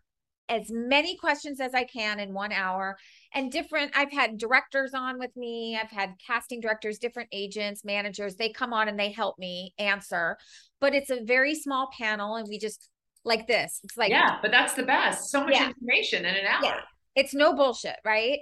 as 0.50 0.66
many 0.72 1.16
questions 1.16 1.60
as 1.62 1.74
I 1.74 1.84
can 1.84 2.20
in 2.20 2.34
1 2.34 2.52
hour 2.52 2.98
and 3.34 3.52
different 3.52 3.92
I've 3.96 4.12
had 4.12 4.38
directors 4.38 4.94
on 4.96 5.20
with 5.20 5.36
me, 5.38 5.78
I've 5.82 5.92
had 5.92 6.16
casting 6.26 6.60
directors, 6.60 6.98
different 6.98 7.30
agents, 7.32 7.86
managers, 7.86 8.36
they 8.36 8.50
come 8.50 8.74
on 8.74 8.88
and 8.90 9.00
they 9.00 9.12
help 9.12 9.38
me 9.38 9.74
answer. 9.78 10.38
But 10.82 10.96
it's 10.96 11.12
a 11.12 11.24
very 11.24 11.54
small 11.56 11.90
panel 11.98 12.36
and 12.36 12.48
we 12.50 12.58
just 12.58 12.90
like 13.24 13.48
this. 13.48 13.80
It's 13.84 13.96
like 13.98 14.10
yeah, 14.10 14.38
but 14.42 14.50
that's 14.52 14.74
the 14.74 14.84
best. 14.84 15.30
So 15.30 15.44
much 15.44 15.54
Yeah. 15.54 15.68
information 15.70 16.26
in 16.26 16.36
an 16.36 16.46
hour. 16.46 16.64
Yeah. 16.64 16.80
it's 17.16 17.34
no 17.34 17.54
bullshit, 17.54 17.98
right? 18.06 18.40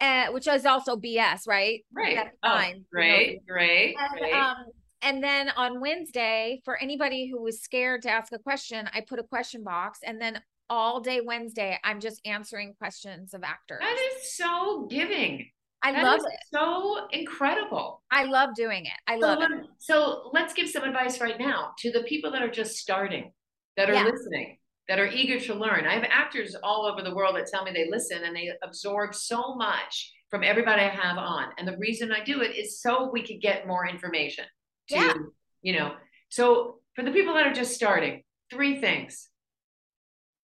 Uh, 0.00 0.28
which 0.32 0.46
is 0.48 0.64
also 0.66 0.96
BS, 0.96 1.46
right? 1.46 1.84
Right. 1.92 2.16
That's 2.16 2.36
Oh, 2.42 2.48
fine. 2.50 2.70
You 2.74 2.78
know, 2.80 2.84
great, 2.92 3.46
great, 3.46 3.96
And, 3.98 4.18
great. 4.18 4.32
um, 4.34 4.56
and 5.02 5.22
then 5.22 5.50
on 5.50 5.80
Wednesday, 5.80 6.60
for 6.64 6.76
anybody 6.80 7.28
who 7.28 7.42
was 7.42 7.60
scared 7.60 8.02
to 8.02 8.10
ask 8.10 8.32
a 8.32 8.38
question, 8.38 8.88
I 8.94 9.00
put 9.02 9.18
a 9.18 9.22
question 9.24 9.62
box, 9.64 10.00
and 10.04 10.20
then 10.20 10.40
all 10.70 11.00
day 11.00 11.20
Wednesday, 11.20 11.78
I'm 11.84 12.00
just 12.00 12.20
answering 12.24 12.74
questions 12.78 13.34
of 13.34 13.42
actors. 13.42 13.78
that 13.80 13.98
is 14.16 14.34
so 14.36 14.86
giving. 14.90 15.48
I 15.82 15.92
That 15.92 16.04
love 16.04 16.18
is 16.20 16.24
it. 16.26 16.32
So 16.54 17.08
incredible. 17.10 18.02
I 18.10 18.24
love 18.24 18.54
doing 18.54 18.86
it. 18.86 18.92
I 19.06 19.18
So, 19.18 19.26
love 19.26 19.42
it. 19.42 19.66
so 19.78 20.30
let's 20.32 20.54
give 20.54 20.68
some 20.68 20.84
advice 20.84 21.20
right 21.20 21.38
now 21.38 21.72
to 21.78 21.90
the 21.90 22.02
people 22.04 22.30
that 22.32 22.42
are 22.42 22.50
just 22.50 22.76
starting, 22.76 23.32
that 23.76 23.90
are 23.90 23.94
Yeah. 23.94 24.04
listening, 24.04 24.58
that 24.88 24.98
are 25.00 25.06
eager 25.08 25.40
to 25.40 25.54
learn. 25.54 25.86
I 25.86 25.94
have 25.94 26.04
actors 26.08 26.54
all 26.62 26.86
over 26.86 27.02
the 27.02 27.14
world 27.14 27.34
that 27.36 27.46
tell 27.48 27.64
me 27.64 27.72
they 27.72 27.88
listen 27.90 28.22
and 28.24 28.34
they 28.34 28.50
absorb 28.62 29.14
so 29.14 29.54
much 29.56 30.12
from 30.30 30.44
everybody 30.44 30.82
I 30.82 30.88
have 30.88 31.18
on. 31.18 31.52
And 31.58 31.66
the 31.66 31.76
reason 31.78 32.12
I 32.12 32.22
do 32.22 32.42
it 32.42 32.56
is 32.56 32.80
so 32.80 33.10
we 33.10 33.22
could 33.26 33.40
get 33.40 33.66
more 33.66 33.86
information 33.88 34.44
to, 34.90 34.94
Yeah. 34.94 35.14
you 35.62 35.72
know. 35.78 35.96
So 36.28 36.80
for 36.94 37.02
the 37.02 37.10
people 37.10 37.34
that 37.34 37.46
are 37.46 37.52
just 37.52 37.74
starting, 37.74 38.22
three 38.50 38.80
things. 38.80 39.28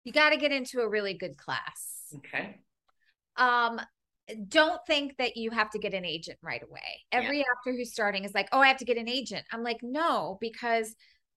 You 0.08 0.14
got 0.14 0.30
to 0.30 0.38
get 0.38 0.54
into 0.54 0.80
a 0.80 0.88
really 0.88 1.14
good 1.14 1.38
class. 1.38 2.16
Okay. 2.16 2.62
um 3.36 3.80
don't 4.50 4.82
think 4.88 5.16
that 5.18 5.38
you 5.38 5.52
have 5.52 5.70
to 5.72 5.80
get 5.80 5.94
an 5.94 6.06
agent 6.06 6.38
right 6.42 6.62
away. 6.64 7.06
Every 7.12 7.42
actor 7.42 7.72
who's 7.78 7.92
starting 7.92 8.26
is 8.26 8.34
like, 8.34 8.50
"Oh, 8.52 8.60
I 8.60 8.68
have 8.68 8.78
to 8.78 8.86
get 8.86 8.98
an 8.98 9.10
agent." 9.10 9.46
I'm 9.54 9.64
like, 9.64 9.80
"No, 9.84 10.38
because 10.42 10.96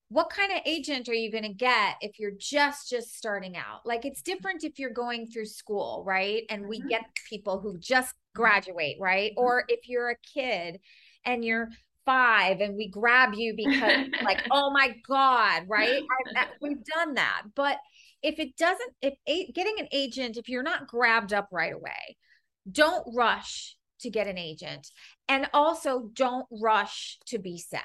what 0.09 0.31
kind 0.31 0.53
of 0.53 0.59
agent 0.67 1.09
are 1.09 1.15
you 1.15 1.31
going 1.31 1.45
to 1.45 1.55
get 1.55 1.97
if 2.01 2.19
you're 2.19 2.33
just 2.39 2.91
just 2.91 3.17
starting 3.17 3.57
out? 3.57 3.87
Like 3.87 4.05
it's 4.05 4.23
different 4.23 4.65
if 4.65 4.79
you're 4.79 4.91
going 4.93 5.27
through 5.29 5.47
school, 5.47 6.05
right? 6.07 6.45
And 6.51 6.67
we 6.69 6.81
Mhm. 6.81 6.89
get 6.89 7.03
people 7.29 7.61
who 7.61 7.79
just 7.79 8.15
graduate, 8.35 8.97
right? 9.01 9.33
Mhm. 9.33 9.37
Or 9.39 9.65
if 9.69 9.89
you're 9.89 10.11
a 10.11 10.17
kid 10.35 10.81
and 11.25 11.45
you're 11.45 11.69
5 12.07 12.61
and 12.61 12.77
we 12.77 12.89
grab 12.89 13.35
you 13.35 13.55
because 13.57 13.91
like, 14.29 14.39
"Oh 14.51 14.71
my 14.73 14.95
god," 15.09 15.65
right? 15.69 16.03
I, 16.11 16.25
that, 16.35 16.49
we've 16.61 16.85
done 16.85 17.15
that. 17.15 17.43
But 17.55 17.79
if 18.23 18.39
it 18.39 18.57
doesn't 18.57 18.93
if 19.03 19.15
a, 19.27 19.51
getting 19.53 19.77
an 19.79 19.89
agent 19.93 20.37
if 20.37 20.49
you're 20.49 20.63
not 20.63 20.87
grabbed 20.87 21.33
up 21.33 21.49
right 21.53 21.73
away 21.73 22.17
don't 22.71 23.05
rush 23.15 23.77
to 24.01 24.11
get 24.11 24.27
an 24.27 24.39
agent 24.39 24.89
and 25.29 25.49
also 25.53 26.11
don't 26.15 26.47
rush 26.51 27.19
to 27.27 27.39
be 27.39 27.59
sag 27.59 27.83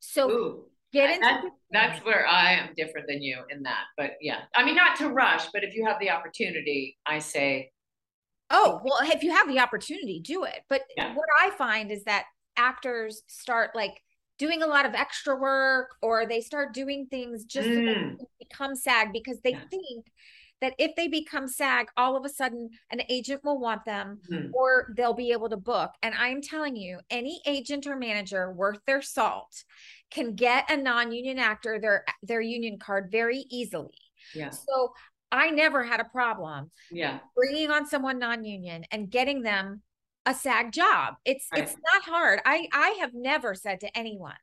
so 0.00 0.30
Ooh. 0.30 0.64
get 0.92 1.10
into 1.10 1.20
That, 1.20 1.42
that's 1.70 2.04
where 2.04 2.26
I 2.26 2.52
am 2.54 2.70
different 2.76 3.06
than 3.06 3.22
you 3.22 3.38
in 3.50 3.62
that. 3.62 3.84
But 3.96 4.12
yeah, 4.20 4.40
I 4.54 4.64
mean, 4.64 4.74
not 4.74 4.96
to 4.96 5.08
rush, 5.08 5.46
but 5.52 5.62
if 5.62 5.74
you 5.74 5.86
have 5.86 5.98
the 6.00 6.10
opportunity, 6.10 6.98
I 7.06 7.20
say, 7.20 7.70
oh 8.50 8.80
well 8.84 8.98
if 9.02 9.22
you 9.22 9.30
have 9.32 9.48
the 9.48 9.58
opportunity 9.58 10.20
do 10.20 10.44
it 10.44 10.60
but 10.68 10.82
Yeah. 10.96 11.14
what 11.14 11.26
i 11.40 11.50
find 11.50 11.90
is 11.90 12.04
that 12.04 12.24
actors 12.56 13.22
start 13.26 13.70
like 13.74 14.00
doing 14.42 14.62
a 14.62 14.66
lot 14.66 14.84
of 14.86 14.94
extra 14.94 15.36
work 15.36 15.90
or 16.02 16.26
they 16.26 16.40
start 16.40 16.74
doing 16.74 17.06
things 17.08 17.44
just 17.44 17.68
so 17.74 17.80
Mm. 17.80 18.16
can 18.18 18.26
become 18.40 18.74
sag 18.74 19.12
because 19.12 19.40
they 19.42 19.52
Yeah. 19.52 19.64
think 19.70 20.06
that 20.60 20.74
if 20.78 20.96
they 20.96 21.06
become 21.08 21.46
sag 21.46 21.86
all 21.96 22.16
of 22.16 22.24
a 22.24 22.28
sudden 22.28 22.70
an 22.90 23.02
agent 23.08 23.44
will 23.44 23.58
want 23.58 23.84
them 23.84 24.20
Mhm. 24.28 24.50
or 24.52 24.92
they'll 24.96 25.14
be 25.14 25.30
able 25.32 25.48
to 25.48 25.56
book. 25.56 25.92
And 26.02 26.14
I'm 26.14 26.42
telling 26.42 26.76
you, 26.76 26.98
any 27.10 27.40
agent 27.46 27.86
or 27.86 27.96
manager 27.96 28.52
worth 28.52 28.80
their 28.86 29.02
salt 29.02 29.64
can 30.10 30.34
get 30.34 30.70
a 30.70 30.76
non-union 30.76 31.38
actor 31.38 31.78
their 31.80 32.04
their 32.22 32.40
union 32.40 32.78
card 32.78 33.10
very 33.12 33.44
easily. 33.50 33.98
yeah, 34.34 34.50
So 34.50 34.92
I 35.30 35.50
never 35.50 35.82
had 35.84 36.00
a 36.00 36.04
problem 36.18 36.70
yeah, 36.90 37.20
bringing 37.36 37.70
on 37.70 37.86
someone 37.86 38.18
non-union 38.18 38.84
and 38.90 39.10
getting 39.10 39.42
them 39.42 39.82
a 40.26 40.34
SAG 40.34 40.72
job. 40.72 41.14
It's 41.24 41.46
Right. 41.52 41.62
it's 41.62 41.76
not 41.92 42.02
hard. 42.04 42.40
I 42.44 42.68
I 42.72 42.90
have 43.00 43.14
never 43.14 43.54
said 43.54 43.80
to 43.80 43.96
anyone, 43.96 44.36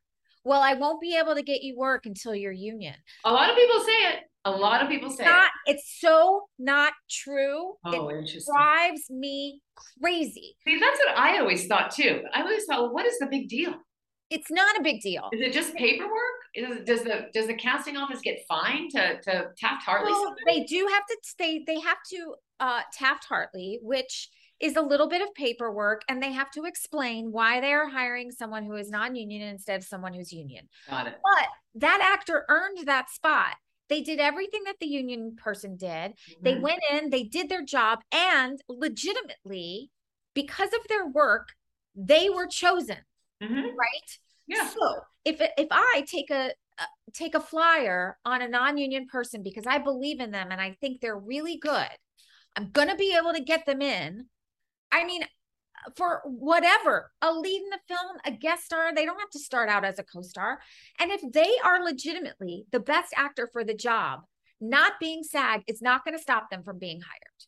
"Well, 0.44 0.62
I 0.62 0.74
won't 0.74 1.02
be 1.02 1.16
able 1.18 1.36
to 1.36 1.42
get 1.44 1.62
you 1.62 1.78
work 1.78 2.06
until 2.06 2.36
you're 2.36 2.52
union." 2.52 2.96
a 3.26 3.32
lot 3.32 3.50
of 3.50 3.56
people 3.56 3.80
say 3.82 4.10
it. 4.14 4.24
A 4.46 4.52
lot 4.52 4.82
of 4.82 4.88
people 4.90 5.10
say 5.10 5.26
Not 5.26 5.52
it. 5.68 5.74
it's 5.76 6.00
so 6.00 6.48
not 6.58 6.94
true. 7.10 7.76
Oh, 7.86 8.10
it 8.10 8.20
interesting. 8.20 8.54
drives 8.56 9.10
me 9.10 9.62
crazy. 10.02 10.56
See, 10.66 10.80
that's 10.80 10.98
what 11.00 11.18
I 11.18 11.40
always 11.40 11.68
thought 11.68 11.92
too. 11.92 12.24
I 12.34 12.42
always 12.42 12.66
thought, 12.66 12.82
well, 12.84 12.94
what 12.94 13.06
is 13.06 13.20
the 13.20 13.26
big 13.28 13.50
deal? 13.50 13.74
It's 14.30 14.50
not 14.52 14.78
a 14.78 14.82
big 14.82 15.02
deal. 15.02 15.30
Is 15.34 15.42
it 15.42 15.52
just 15.54 15.74
paperwork? 15.76 16.14
Is, 16.56 16.86
does 16.86 17.04
the 17.04 17.28
does 17.34 17.48
the 17.48 17.54
casting 17.54 17.98
office 17.98 18.22
get 18.22 18.40
fined 18.48 18.92
to 18.92 19.20
to 19.22 19.50
Taft 19.58 19.84
Hartley? 19.84 20.12
Well, 20.12 20.36
they 20.46 20.64
do 20.64 20.88
have 20.92 21.06
to 21.06 21.18
they 21.38 21.64
they 21.68 21.80
have 21.80 21.98
to 22.12 22.36
uh 22.60 22.82
Taft 22.94 23.26
Hartley, 23.26 23.80
which 23.82 24.30
is 24.60 24.76
a 24.76 24.82
little 24.82 25.08
bit 25.08 25.22
of 25.22 25.34
paperwork, 25.34 26.02
and 26.10 26.22
they 26.22 26.32
have 26.32 26.52
to 26.52 26.66
explain 26.66 27.32
why 27.32 27.62
they 27.62 27.74
are 27.74 27.88
hiring 27.90 28.32
someone 28.32 28.66
who 28.66 28.76
is 28.76 28.90
non-union 28.90 29.42
instead 29.42 29.80
of 29.80 29.86
someone 29.88 30.14
who's 30.14 30.34
union. 30.34 30.68
Got 30.90 31.08
it. 31.08 31.16
But 31.24 31.48
that 31.76 32.02
actor 32.02 32.46
earned 32.50 32.88
that 32.88 33.10
spot. 33.10 33.56
They 33.88 34.02
did 34.02 34.20
everything 34.20 34.64
that 34.66 34.76
the 34.80 34.88
union 34.88 35.36
person 35.36 35.76
did. 35.76 36.14
They 36.42 36.56
Mhm. 36.56 36.62
went 36.62 36.84
in, 36.92 37.10
they 37.10 37.24
did 37.24 37.50
their 37.50 37.64
job, 37.64 38.02
and 38.12 38.62
legitimately, 38.68 39.90
because 40.34 40.74
of 40.74 40.88
their 40.88 41.08
work, 41.08 41.50
they 41.96 42.30
were 42.30 42.48
chosen, 42.48 43.00
Mhm. 43.42 43.64
right? 43.76 44.20
Yeah. 44.48 44.70
So 44.70 45.02
if 45.26 45.42
if 45.58 45.68
I 45.72 46.06
take 46.08 46.30
a 46.30 46.54
uh, 46.78 46.86
take 47.14 47.36
a 47.36 47.40
flyer 47.42 48.18
on 48.24 48.42
a 48.42 48.48
non-union 48.48 49.06
person 49.08 49.44
because 49.44 49.68
I 49.68 49.80
believe 49.80 50.20
in 50.22 50.32
them 50.32 50.50
and 50.52 50.62
I 50.62 50.78
think 50.80 51.02
they're 51.02 51.18
really 51.18 51.58
good, 51.58 51.90
I'm 52.56 52.72
gonna 52.72 52.96
be 52.96 53.16
able 53.16 53.34
to 53.34 53.42
get 53.42 53.66
them 53.66 53.82
in. 53.82 54.30
I 54.92 55.06
mean, 55.06 55.24
for 55.96 56.22
whatever 56.26 57.12
a 57.22 57.32
lead 57.32 57.62
in 57.62 57.70
the 57.70 57.80
film, 57.88 58.18
a 58.26 58.32
guest 58.32 58.66
star, 58.66 58.94
they 58.94 59.06
don't 59.06 59.20
have 59.20 59.30
to 59.30 59.40
start 59.40 59.70
out 59.70 59.86
as 59.86 59.98
a 59.98 60.04
co-star. 60.04 60.60
And 61.00 61.12
if 61.12 61.22
they 61.32 61.54
are 61.64 61.84
legitimately 61.84 62.66
the 62.72 62.80
best 62.80 63.14
actor 63.16 63.50
for 63.54 63.64
the 63.64 63.74
job, 63.74 64.22
not 64.60 64.94
being 65.00 65.24
SAG 65.24 65.62
is 65.68 65.82
not 65.82 66.04
going 66.04 66.18
to 66.18 66.22
stop 66.22 66.50
them 66.50 66.64
from 66.64 66.80
being 66.80 67.00
hired. 67.02 67.40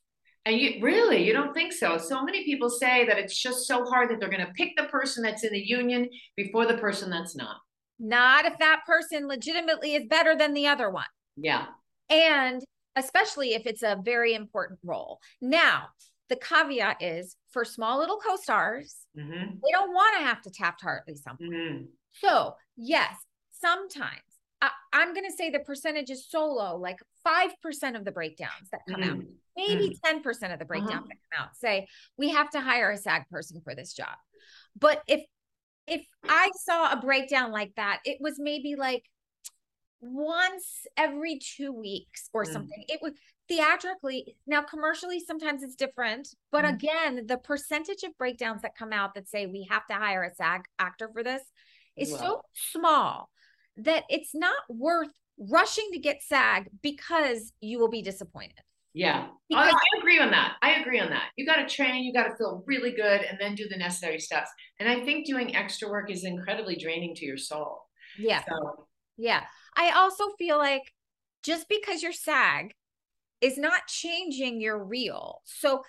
And 0.45 0.57
you 0.57 0.81
really, 0.81 1.25
you 1.25 1.33
don't 1.33 1.53
think 1.53 1.73
so? 1.73 1.97
So 1.97 2.23
many 2.23 2.45
people 2.45 2.69
say 2.69 3.05
that 3.05 3.19
it's 3.19 3.37
just 3.39 3.67
so 3.67 3.85
hard 3.85 4.09
that 4.09 4.19
they're 4.19 4.29
going 4.29 4.45
to 4.45 4.53
pick 4.53 4.77
the 4.77 4.85
person 4.85 5.23
that's 5.23 5.43
in 5.43 5.51
the 5.51 5.59
union 5.59 6.09
before 6.35 6.65
the 6.65 6.77
person 6.77 7.09
that's 7.09 7.35
not. 7.35 7.57
Not 7.99 8.45
if 8.45 8.57
that 8.59 8.81
person 8.87 9.27
legitimately 9.27 9.93
is 9.93 10.05
better 10.07 10.35
than 10.35 10.53
the 10.53 10.67
other 10.67 10.89
one. 10.89 11.05
Yeah. 11.37 11.65
and 12.09 12.61
especially 12.95 13.53
if 13.53 13.65
it's 13.65 13.83
a 13.83 13.97
very 14.03 14.33
important 14.33 14.79
role. 14.83 15.19
Now, 15.41 15.87
the 16.31 16.37
caveat 16.37 17.01
is 17.01 17.35
for 17.51 17.63
small 17.65 17.99
little 17.99 18.17
co-stars, 18.17 19.05
hmm 19.15 19.49
they 19.63 19.71
don't 19.71 19.93
want 19.93 20.17
to 20.17 20.23
have 20.23 20.41
to 20.41 20.49
Taft 20.49 20.81
Hartley 20.81 21.15
something. 21.15 21.51
hmm 21.51 21.83
So, 22.13 22.55
yes, 22.77 23.13
sometimes 23.51 24.21
I, 24.61 24.71
I'm 24.93 25.13
going 25.13 25.29
to 25.29 25.35
say 25.35 25.49
the 25.51 25.59
percentage 25.59 26.09
is 26.09 26.25
so 26.27 26.45
low, 26.47 26.77
like 26.77 26.97
5% 27.23 27.95
of 27.97 28.05
the 28.05 28.11
breakdowns 28.11 28.69
that 28.71 28.81
come 28.89 29.03
out, 29.03 29.17
Mm. 29.17 29.27
maybe 29.57 29.99
10% 30.03 30.53
of 30.53 30.59
the 30.59 30.65
breakdowns 30.65 30.93
Uh-huh. 30.93 31.07
that 31.09 31.17
come 31.37 31.45
out 31.45 31.55
say 31.57 31.87
we 32.17 32.29
have 32.29 32.49
to 32.51 32.61
hire 32.61 32.89
a 32.91 32.97
SAG 32.97 33.27
person 33.29 33.61
for 33.61 33.75
this 33.75 33.93
job. 33.93 34.15
But 34.79 35.01
if 35.07 35.21
if 35.85 36.05
I 36.29 36.49
saw 36.55 36.93
a 36.93 37.01
breakdown 37.01 37.51
like 37.51 37.73
that, 37.75 37.99
it 38.05 38.17
was 38.21 38.35
maybe 38.39 38.75
like 38.77 39.03
once 39.99 40.85
every 40.97 41.39
two 41.39 41.73
weeks 41.73 42.29
or 42.33 42.45
Mm. 42.45 42.53
something. 42.53 42.83
It 42.87 43.01
was 43.01 43.13
theatrically 43.51 44.35
now 44.47 44.61
commercially 44.61 45.19
sometimes 45.19 45.63
it's 45.63 45.75
different, 45.75 46.29
but 46.51 46.63
Mm. 46.65 46.73
again, 46.73 47.27
the 47.27 47.37
percentage 47.37 48.03
of 48.03 48.17
breakdowns 48.17 48.61
that 48.61 48.75
come 48.75 48.93
out 48.93 49.13
that 49.15 49.27
say 49.27 49.45
we 49.45 49.67
have 49.69 49.85
to 49.87 49.93
hire 49.93 50.23
a 50.23 50.33
SAG 50.33 50.65
actor 50.79 51.09
for 51.11 51.23
this 51.23 51.43
is 51.97 52.09
so 52.17 52.41
small 52.53 53.29
that 53.77 54.03
it's 54.09 54.33
not 54.33 54.57
worth 54.69 55.11
rushing 55.37 55.89
to 55.91 55.99
get 55.99 56.21
SAG 56.21 56.69
because 56.81 57.51
you 57.61 57.79
will 57.79 57.89
be 57.89 58.01
disappointed. 58.01 58.59
Yeah. 58.93 59.29
Because- 59.49 59.73
I, 59.73 59.77
I 59.77 59.99
agree 59.99 60.19
on 60.19 60.31
that. 60.31 60.57
I 60.61 60.75
agree 60.81 60.99
on 60.99 61.09
that. 61.09 61.31
You 61.37 61.45
got 61.45 61.57
to 61.57 61.67
train, 61.67 62.03
you 62.03 62.13
got 62.13 62.27
to 62.27 62.35
feel 62.35 62.63
really 62.65 62.91
good, 62.91 63.21
and 63.21 63.37
then 63.39 63.55
do 63.55 63.67
the 63.67 63.77
necessary 63.77 64.19
steps. 64.19 64.49
And 64.79 64.87
I 64.89 65.03
think 65.03 65.25
doing 65.25 65.55
extra 65.55 65.89
work 65.89 66.09
is 66.11 66.23
incredibly 66.25 66.75
draining 66.75 67.15
to 67.15 67.25
your 67.25 67.37
soul. 67.37 67.83
Yeah. 68.17 68.43
So, 68.47 68.87
Yeah. 69.17 69.45
I 69.75 69.91
also 69.91 70.31
feel 70.37 70.57
like 70.57 70.83
just 71.43 71.67
because 71.69 72.03
you're 72.03 72.11
SAG 72.11 72.73
is 73.41 73.57
not 73.57 73.87
changing 73.87 74.61
your 74.61 74.83
reel. 74.83 75.41
So, 75.45 75.83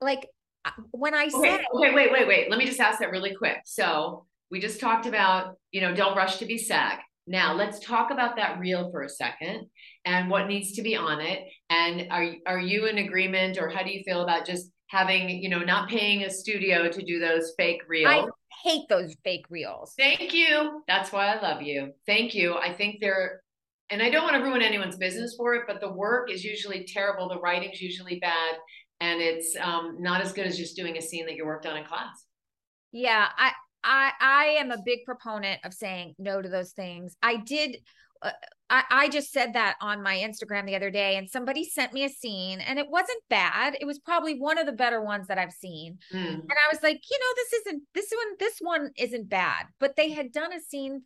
like, 0.00 0.28
uh, 0.64 0.70
when 0.90 1.14
I 1.14 1.24
okay, 1.24 1.30
say, 1.30 1.64
okay, 1.74 1.94
wait, 1.94 2.10
wait, 2.12 2.26
wait. 2.26 2.50
Let 2.50 2.58
me 2.58 2.66
just 2.66 2.80
ask 2.80 2.98
that 3.00 3.10
really 3.10 3.34
quick. 3.34 3.58
So 3.66 4.26
we 4.50 4.60
just 4.60 4.80
talked 4.80 5.06
about, 5.06 5.56
you 5.72 5.80
know, 5.80 5.94
don't 5.94 6.16
rush 6.16 6.38
to 6.38 6.46
be 6.46 6.58
SAG. 6.58 6.98
Now 7.26 7.54
let's 7.54 7.80
talk 7.80 8.10
about 8.10 8.36
that 8.36 8.58
reel 8.58 8.90
for 8.90 9.02
a 9.02 9.08
second 9.08 9.66
and 10.04 10.28
what 10.28 10.46
needs 10.46 10.72
to 10.72 10.82
be 10.82 10.94
on 10.94 11.20
it. 11.20 11.40
And 11.70 12.08
are 12.10 12.34
are 12.46 12.60
you 12.60 12.86
in 12.86 12.98
agreement, 12.98 13.58
or 13.58 13.68
how 13.68 13.82
do 13.82 13.90
you 13.90 14.02
feel 14.04 14.22
about 14.22 14.44
just 14.44 14.70
having, 14.88 15.28
you 15.28 15.48
know, 15.48 15.60
not 15.60 15.88
paying 15.88 16.22
a 16.24 16.30
studio 16.30 16.88
to 16.90 17.02
do 17.04 17.18
those 17.18 17.54
fake 17.56 17.80
reels? 17.88 18.08
I 18.08 18.26
hate 18.62 18.88
those 18.88 19.16
fake 19.24 19.46
reels. 19.48 19.94
Thank 19.98 20.34
you. 20.34 20.82
That's 20.86 21.12
why 21.12 21.28
I 21.28 21.40
love 21.40 21.62
you. 21.62 21.92
Thank 22.06 22.34
you. 22.34 22.56
I 22.56 22.72
think 22.72 22.98
they're, 23.00 23.40
and 23.90 24.02
I 24.02 24.10
don't 24.10 24.24
want 24.24 24.36
to 24.36 24.42
ruin 24.42 24.62
anyone's 24.62 24.96
business 24.96 25.34
for 25.36 25.54
it, 25.54 25.62
but 25.66 25.80
the 25.80 25.92
work 25.92 26.30
is 26.30 26.44
usually 26.44 26.86
terrible. 26.86 27.28
The 27.28 27.40
writing's 27.40 27.80
usually 27.80 28.18
bad, 28.18 28.54
and 29.00 29.20
it's 29.20 29.54
um, 29.60 29.96
not 30.00 30.20
as 30.20 30.32
good 30.32 30.46
as 30.46 30.56
just 30.56 30.76
doing 30.76 30.96
a 30.96 31.02
scene 31.02 31.26
that 31.26 31.36
you 31.36 31.44
worked 31.44 31.66
on 31.66 31.76
in 31.76 31.84
class. 31.84 32.24
Yeah, 32.92 33.28
I 33.36 33.52
I 33.82 34.12
I 34.20 34.44
am 34.58 34.70
a 34.70 34.78
big 34.84 35.00
proponent 35.04 35.60
of 35.64 35.74
saying 35.74 36.14
no 36.18 36.40
to 36.40 36.48
those 36.48 36.72
things. 36.72 37.16
I 37.22 37.36
did 37.36 37.76
uh, 38.22 38.30
I 38.70 38.84
I 38.90 39.08
just 39.08 39.32
said 39.32 39.52
that 39.52 39.76
on 39.80 40.02
my 40.02 40.16
Instagram 40.16 40.66
the 40.66 40.76
other 40.76 40.90
day 40.90 41.16
and 41.16 41.28
somebody 41.28 41.64
sent 41.64 41.92
me 41.92 42.04
a 42.04 42.08
scene 42.08 42.60
and 42.60 42.78
it 42.78 42.88
wasn't 42.88 43.22
bad. 43.28 43.76
It 43.80 43.84
was 43.84 43.98
probably 43.98 44.38
one 44.38 44.58
of 44.58 44.66
the 44.66 44.72
better 44.72 45.02
ones 45.02 45.28
that 45.28 45.38
I've 45.38 45.52
seen. 45.52 45.98
Mm. 46.12 46.34
And 46.34 46.50
I 46.50 46.72
was 46.72 46.82
like, 46.82 47.00
you 47.10 47.18
know, 47.18 47.34
this 47.36 47.52
isn't 47.60 47.82
this 47.94 48.10
one 48.10 48.36
this 48.38 48.58
one 48.60 48.90
isn't 48.96 49.28
bad, 49.28 49.66
but 49.78 49.96
they 49.96 50.10
had 50.10 50.32
done 50.32 50.52
a 50.52 50.60
scene 50.60 51.02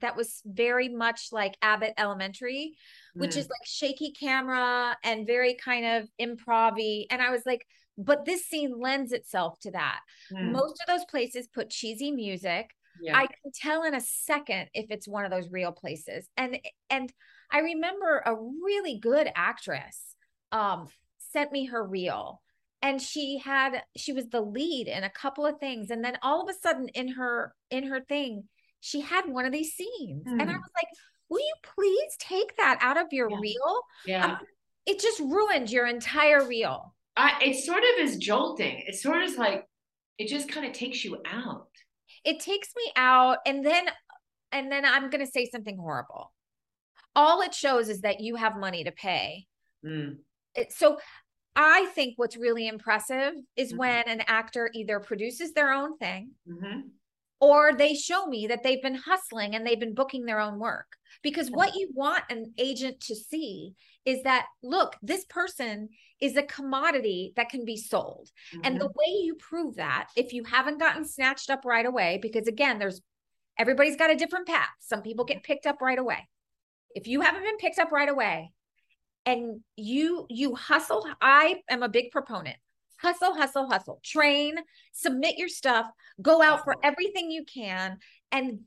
that 0.00 0.16
was 0.16 0.40
very 0.44 0.88
much 0.88 1.28
like 1.32 1.56
Abbott 1.62 1.94
Elementary, 1.98 2.74
which 3.14 3.32
Mm. 3.34 3.38
is 3.38 3.48
like 3.48 3.66
shaky 3.66 4.12
camera 4.12 4.96
and 5.02 5.26
very 5.26 5.54
kind 5.54 5.84
of 5.86 6.08
improv 6.20 7.06
and 7.10 7.20
I 7.22 7.30
was 7.30 7.42
like, 7.46 7.66
but 7.96 8.24
this 8.24 8.46
scene 8.46 8.78
lends 8.78 9.12
itself 9.12 9.58
to 9.60 9.72
that. 9.72 10.00
Mm. 10.32 10.52
Most 10.52 10.80
of 10.80 10.86
those 10.86 11.04
places 11.06 11.48
put 11.48 11.70
cheesy 11.70 12.12
music. 12.12 12.70
yeah. 13.00 13.16
I 13.16 13.26
can 13.26 13.52
tell 13.54 13.82
in 13.84 13.94
a 13.94 14.00
second 14.00 14.68
if 14.74 14.86
it's 14.90 15.06
one 15.08 15.24
of 15.24 15.30
those 15.30 15.50
real 15.50 15.72
places. 15.72 16.28
And 16.36 16.58
and 16.90 17.12
I 17.50 17.60
remember 17.60 18.22
a 18.24 18.34
really 18.36 18.98
good 18.98 19.28
actress 19.34 20.16
um 20.52 20.88
sent 21.32 21.52
me 21.52 21.66
her 21.66 21.84
reel 21.84 22.40
and 22.82 23.00
she 23.02 23.38
had 23.38 23.82
she 23.96 24.12
was 24.12 24.28
the 24.28 24.40
lead 24.40 24.86
in 24.88 25.04
a 25.04 25.10
couple 25.10 25.44
of 25.46 25.58
things 25.58 25.90
and 25.90 26.04
then 26.04 26.16
all 26.22 26.42
of 26.42 26.48
a 26.48 26.58
sudden 26.58 26.88
in 26.88 27.08
her 27.08 27.54
in 27.70 27.84
her 27.88 28.00
thing 28.00 28.48
she 28.80 29.00
had 29.00 29.26
one 29.26 29.44
of 29.44 29.52
these 29.52 29.72
scenes 29.74 30.24
and 30.26 30.42
I 30.42 30.44
Hmm. 30.44 30.50
was 30.52 30.70
like 30.76 30.88
will 31.30 31.40
you 31.40 31.54
please 31.62 32.16
take 32.18 32.56
that 32.56 32.78
out 32.80 32.96
of 32.96 33.06
your 33.12 33.30
Yeah. 33.30 33.36
reel 33.40 33.82
yeah. 34.06 34.38
it 34.86 34.98
just 35.00 35.20
ruined 35.20 35.70
your 35.70 35.86
entire 35.86 36.46
reel 36.46 36.94
I, 37.16 37.38
it 37.42 37.56
sort 37.64 37.82
of 37.82 37.98
is 38.06 38.16
jolting. 38.16 38.84
It 38.86 38.94
sort 38.94 39.16
of 39.22 39.28
is 39.28 39.36
like, 39.36 39.66
it 40.18 40.28
just 40.28 40.48
kind 40.48 40.64
of 40.64 40.72
takes 40.72 41.04
you 41.04 41.20
out. 41.26 41.66
it 42.24 42.38
takes 42.40 42.68
me 42.76 42.92
out 42.96 43.38
and 43.46 43.64
then 43.66 43.86
and 44.52 44.70
then 44.72 44.84
i'm 44.86 45.10
going 45.10 45.24
to 45.24 45.30
say 45.30 45.44
something 45.50 45.76
horrible 45.76 46.32
all 47.16 47.42
it 47.42 47.54
shows 47.54 47.88
is 47.88 48.00
that 48.02 48.20
you 48.20 48.36
have 48.36 48.56
money 48.56 48.84
to 48.84 48.92
pay 48.92 49.46
Mm. 49.84 50.18
It- 50.54 50.72
so 50.72 50.98
i 51.54 51.86
think 51.94 52.14
what's 52.16 52.36
really 52.36 52.66
impressive 52.66 53.34
is 53.56 53.72
Mhm. 53.72 53.76
when 53.76 54.08
an 54.08 54.22
actor 54.26 54.70
either 54.74 54.98
produces 55.00 55.52
their 55.52 55.72
own 55.72 55.98
thing 55.98 56.32
hmm 56.46 56.80
or 57.40 57.72
they 57.72 57.94
show 57.94 58.26
me 58.26 58.46
that 58.48 58.62
they've 58.62 58.82
been 58.82 58.94
hustling 58.94 59.54
and 59.54 59.66
they've 59.66 59.80
been 59.80 59.94
booking 59.94 60.24
their 60.24 60.40
own 60.40 60.58
work 60.58 60.96
because 61.22 61.50
what 61.50 61.74
you 61.74 61.88
want 61.94 62.24
an 62.30 62.52
agent 62.58 63.00
to 63.00 63.14
see 63.14 63.72
is 64.04 64.22
that 64.22 64.46
look 64.62 64.96
this 65.02 65.24
person 65.26 65.88
is 66.20 66.36
a 66.36 66.42
commodity 66.42 67.32
that 67.36 67.48
can 67.48 67.64
be 67.64 67.76
sold 67.76 68.28
and 68.64 68.76
the 68.76 68.86
mm-hmm. 68.86 68.98
way 68.98 69.22
you 69.22 69.34
prove 69.36 69.76
that, 69.76 70.08
if 70.16 70.32
you 70.32 70.44
haven't 70.44 70.78
gotten 70.78 71.04
snatched 71.04 71.50
up 71.50 71.64
right 71.64 71.86
away, 71.86 72.18
because 72.20 72.46
again, 72.48 72.78
there's 72.78 73.00
everybody's 73.58 73.96
got 73.96 74.10
a 74.10 74.16
different 74.16 74.46
path. 74.46 74.68
Some 74.80 75.02
people 75.02 75.24
get 75.24 75.42
picked 75.42 75.66
up 75.66 75.80
right 75.80 75.98
away. 75.98 76.28
If 76.94 77.06
you 77.06 77.20
haven't 77.20 77.42
been 77.42 77.56
picked 77.58 77.78
up 77.78 77.92
right 77.92 78.08
away 78.08 78.52
and 79.26 79.60
you 79.76 80.26
you 80.28 80.54
hustle, 80.54 81.06
I 81.20 81.56
am 81.68 81.82
a 81.82 81.88
big 81.88 82.10
proponent. 82.10 82.56
Hustle, 83.00 83.34
hustle, 83.34 83.68
hustle. 83.68 84.00
Train, 84.04 84.56
submit 84.92 85.38
your 85.38 85.48
stuff, 85.48 85.86
go 86.20 86.42
out 86.42 86.64
for 86.64 86.74
everything 86.82 87.30
you 87.30 87.44
can 87.44 87.98
and 88.32 88.60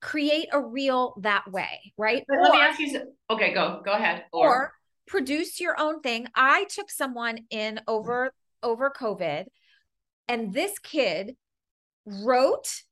create 0.00 0.48
a 0.52 0.60
reel 0.60 1.14
that 1.22 1.50
way, 1.50 1.92
right? 1.98 2.24
But 2.26 2.38
let 2.40 2.52
me 2.52 2.58
ask 2.60 2.78
you. 2.80 2.90
some- 2.90 3.12
Okay, 3.30 3.52
go 3.52 3.82
go 3.84 3.92
ahead. 3.92 4.24
or 4.32 4.74
produce 5.06 5.60
your 5.60 5.78
own 5.78 6.00
thing. 6.00 6.26
I 6.34 6.64
took 6.64 6.90
someone 6.90 7.40
in 7.50 7.80
over 7.86 8.32
over 8.62 8.90
COVID 8.90 9.44
and 10.28 10.54
this 10.54 10.78
kid 10.78 11.36
wrote, 12.06 12.82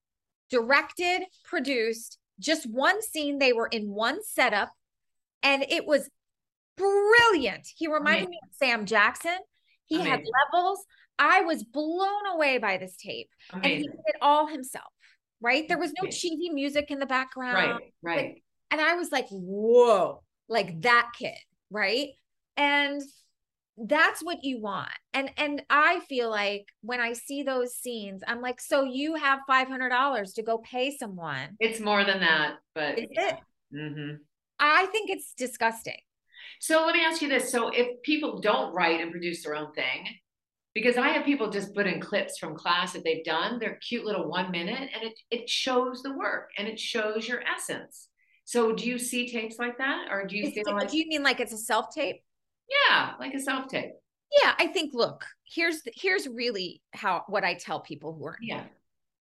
directed, 0.51 1.22
produced 1.45 2.18
just 2.38 2.66
one 2.68 3.01
scene. 3.03 3.38
They 3.38 3.55
were 3.55 3.68
in 3.68 3.88
one 3.88 4.22
setup 4.22 4.70
and 5.43 5.64
it 5.68 5.86
was 5.86 6.11
brilliant. 6.76 7.68
He 7.76 7.86
reminded 7.88 8.28
me 8.28 8.38
of 8.43 8.51
Sam 8.55 8.84
Jackson. 8.86 9.38
He 9.86 10.00
had 10.00 10.20
levels. 10.52 10.84
I 11.18 11.42
was 11.42 11.62
blown 11.64 12.26
away 12.32 12.58
by 12.58 12.78
this 12.78 12.96
tape 12.96 13.28
and 13.52 13.64
he 13.66 13.78
did 13.78 13.90
it 14.06 14.16
all 14.20 14.46
himself. 14.46 14.92
Right? 15.40 15.66
There 15.68 15.78
was 15.78 15.92
no 16.00 16.08
cheesy 16.08 16.50
music 16.50 16.90
in 16.90 17.00
the 17.00 17.06
background 17.06 17.54
Right, 17.54 17.92
right. 18.02 18.42
and 18.70 18.80
I 18.80 18.94
was 18.94 19.10
like, 19.10 19.26
whoa, 19.30 20.22
like 20.48 20.80
that 20.82 21.10
kid, 21.18 21.36
right? 21.70 22.10
And 22.56 23.02
that's 23.76 24.22
what 24.22 24.44
you 24.44 24.60
want. 24.60 24.90
And 25.14 25.30
and 25.36 25.62
I 25.68 26.00
feel 26.08 26.30
like 26.30 26.66
when 26.82 27.00
I 27.00 27.14
see 27.14 27.42
those 27.42 27.74
scenes, 27.74 28.22
I'm 28.26 28.40
like, 28.40 28.60
so 28.60 28.84
you 28.84 29.16
have 29.16 29.40
five 29.46 29.68
hundred 29.68 29.88
dollars 29.88 30.32
to 30.34 30.42
go 30.42 30.58
pay 30.58 30.96
someone. 30.96 31.56
It's 31.58 31.80
more 31.80 32.04
than 32.04 32.20
that, 32.20 32.56
but 32.74 32.98
Is 32.98 33.06
it? 33.10 33.36
hmm 33.72 34.14
I 34.58 34.86
think 34.86 35.10
it's 35.10 35.34
disgusting. 35.34 35.98
So 36.61 36.84
let 36.86 36.94
me 36.94 37.05
ask 37.05 37.22
you 37.22 37.28
this: 37.28 37.50
So 37.50 37.68
if 37.68 38.03
people 38.03 38.40
don't 38.40 38.74
write 38.74 39.00
and 39.00 39.11
produce 39.11 39.42
their 39.44 39.55
own 39.57 39.72
thing, 39.72 40.07
because 40.74 40.96
I 40.96 41.09
have 41.09 41.24
people 41.24 41.50
just 41.50 41.74
put 41.74 41.86
in 41.86 42.00
clips 42.00 42.38
from 42.38 42.57
class 42.57 42.92
that 42.92 43.05
they've 43.05 43.24
done, 43.24 43.59
they're 43.59 43.76
cute 43.86 44.05
little 44.05 44.28
one 44.28 44.50
minute, 44.50 44.88
and 44.94 45.03
it 45.05 45.18
it 45.30 45.48
shows 45.50 46.03
the 46.03 46.16
work 46.16 46.50
and 46.59 46.68
it 46.68 46.78
shows 46.80 47.26
your 47.28 47.42
essence. 47.42 48.09
So 48.44 48.72
do 48.72 48.88
you 48.88 48.98
see 48.98 49.30
tapes 49.30 49.59
like 49.59 49.78
that, 49.78 50.09
or 50.11 50.26
do 50.26 50.36
you 50.36 50.50
feel 50.50 50.64
like 50.74 50.90
do 50.90 50.98
you 50.98 51.07
mean 51.09 51.22
like 51.22 51.40
it's 51.40 51.53
a 51.53 51.59
self 51.59 51.94
tape? 51.94 52.16
yeah, 52.88 53.12
like 53.20 53.34
a 53.34 53.40
self 53.40 53.68
tape? 53.68 53.90
Yeah, 54.42 54.55
I 54.59 54.66
think. 54.68 54.94
Look, 54.94 55.26
here's 55.44 55.82
the, 55.82 55.92
here's 55.94 56.26
really 56.26 56.80
how 56.92 57.24
what 57.28 57.44
I 57.44 57.55
tell 57.55 57.80
people 57.80 58.14
who 58.14 58.24
are. 58.26 58.38
Yeah, 58.40 58.64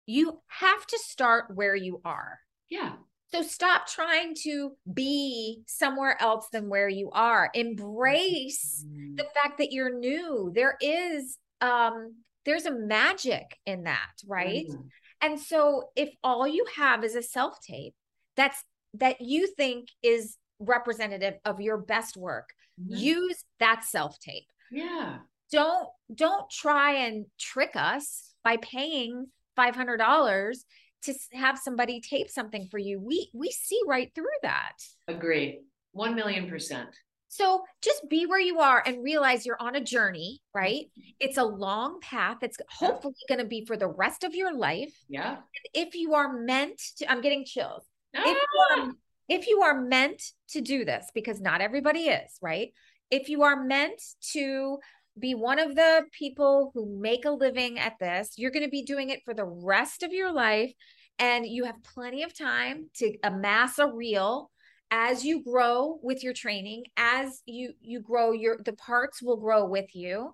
You 0.05 0.39
have 0.47 0.85
to 0.85 0.99
start 0.99 1.45
where 1.55 1.75
you 1.75 1.99
are. 2.05 2.39
yeah, 2.69 2.93
So 3.31 3.41
stop 3.43 3.87
trying 3.87 4.33
to 4.43 4.75
be 4.91 5.61
somewhere 5.67 6.19
else 6.21 6.47
than 6.51 6.67
where 6.69 6.89
you 6.89 7.11
are. 7.11 7.51
Embrace 7.53 8.85
the 9.17 9.25
fact 9.35 9.57
that 9.59 9.71
you're 9.71 9.93
new. 9.97 10.51
There 10.55 10.77
is 10.81 11.37
um 11.61 12.15
there's 12.45 12.65
a 12.65 12.71
magic 12.71 13.57
in 13.65 13.83
that, 13.83 14.11
right? 14.25 14.65
Mhm. 14.67 14.89
And 15.21 15.39
so 15.39 15.89
if 15.95 16.09
all 16.23 16.47
you 16.47 16.65
have 16.75 17.03
is 17.03 17.15
a 17.15 17.21
self-tape 17.21 17.93
that's 18.35 18.63
that 18.95 19.21
you 19.21 19.45
think 19.47 19.89
is 20.01 20.37
representative 20.59 21.35
of 21.45 21.61
your 21.61 21.77
best 21.77 22.17
work, 22.17 22.49
Mhm. 22.79 22.97
use 22.99 23.43
that 23.59 23.83
self-tape. 23.83 24.47
yeah, 24.71 25.19
Don't 25.51 25.89
don't 26.13 26.49
try 26.49 26.93
and 27.05 27.25
trick 27.37 27.71
us 27.75 28.33
by 28.43 28.57
paying 28.57 29.27
$500 29.55 30.63
to 31.03 31.13
have 31.33 31.57
somebody 31.59 32.01
tape 32.01 32.29
something 32.29 32.67
for 32.69 32.77
you. 32.77 32.99
We 32.99 33.29
we 33.33 33.49
see 33.51 33.79
right 33.87 34.11
through 34.13 34.25
that. 34.43 34.73
agree, 35.07 35.61
one 35.91 36.15
million 36.15 36.49
percent. 36.49 36.89
So 37.31 37.63
just 37.83 38.09
be 38.09 38.25
where 38.25 38.39
you 38.39 38.59
are 38.59 38.81
and 38.83 39.03
realize 39.03 39.45
you're 39.45 39.61
on 39.61 39.75
a 39.75 39.81
journey, 39.83 40.41
right? 40.55 40.85
It's 41.19 41.37
a 41.37 41.43
long 41.43 41.99
path. 42.01 42.37
It's 42.41 42.57
hopefully 42.71 43.13
going 43.27 43.37
to 43.39 43.45
be 43.45 43.65
for 43.65 43.77
the 43.77 43.87
rest 43.87 44.23
of 44.23 44.33
your 44.33 44.51
life. 44.55 44.91
Yeah. 45.07 45.37
If 45.75 45.93
you 45.93 46.15
are 46.15 46.33
meant 46.41 46.81
to, 46.97 47.11
I'm 47.11 47.21
getting 47.21 47.45
chills. 47.45 47.83
If 48.15 48.21
Ah! 48.25 48.45
you 48.77 48.83
are, 48.87 48.91
if 49.29 49.47
you 49.47 49.61
are 49.61 49.79
meant 49.79 50.23
to 50.49 50.61
do 50.61 50.83
this, 50.85 51.05
because 51.13 51.39
not 51.39 51.61
everybody 51.61 52.05
is, 52.07 52.31
right? 52.41 52.69
If 53.11 53.29
you 53.29 53.43
are 53.43 53.63
meant 53.63 54.01
to 54.33 54.79
be 55.19 55.35
one 55.35 55.59
of 55.59 55.75
the 55.75 56.03
people 56.11 56.71
who 56.73 56.99
make 56.99 57.25
a 57.25 57.31
living 57.31 57.79
at 57.79 57.99
this, 57.99 58.33
you're 58.37 58.51
going 58.51 58.65
to 58.65 58.69
be 58.69 58.83
doing 58.83 59.09
it 59.09 59.21
for 59.25 59.33
the 59.33 59.45
rest 59.45 60.03
of 60.03 60.13
your 60.13 60.31
life. 60.31 60.71
And 61.17 61.45
you 61.45 61.65
have 61.65 61.83
plenty 61.83 62.23
of 62.23 62.33
time 62.33 62.89
to 62.95 63.13
amass 63.23 63.77
a 63.77 63.87
reel 63.87 64.49
as 64.91 65.23
you 65.23 65.43
grow 65.43 65.99
with 66.01 66.23
your 66.23 66.33
training 66.33 66.83
as 66.97 67.41
you 67.45 67.73
you 67.81 67.99
grow 67.99 68.31
your 68.31 68.59
the 68.65 68.73
parts 68.73 69.21
will 69.21 69.37
grow 69.37 69.65
with 69.65 69.95
you 69.95 70.33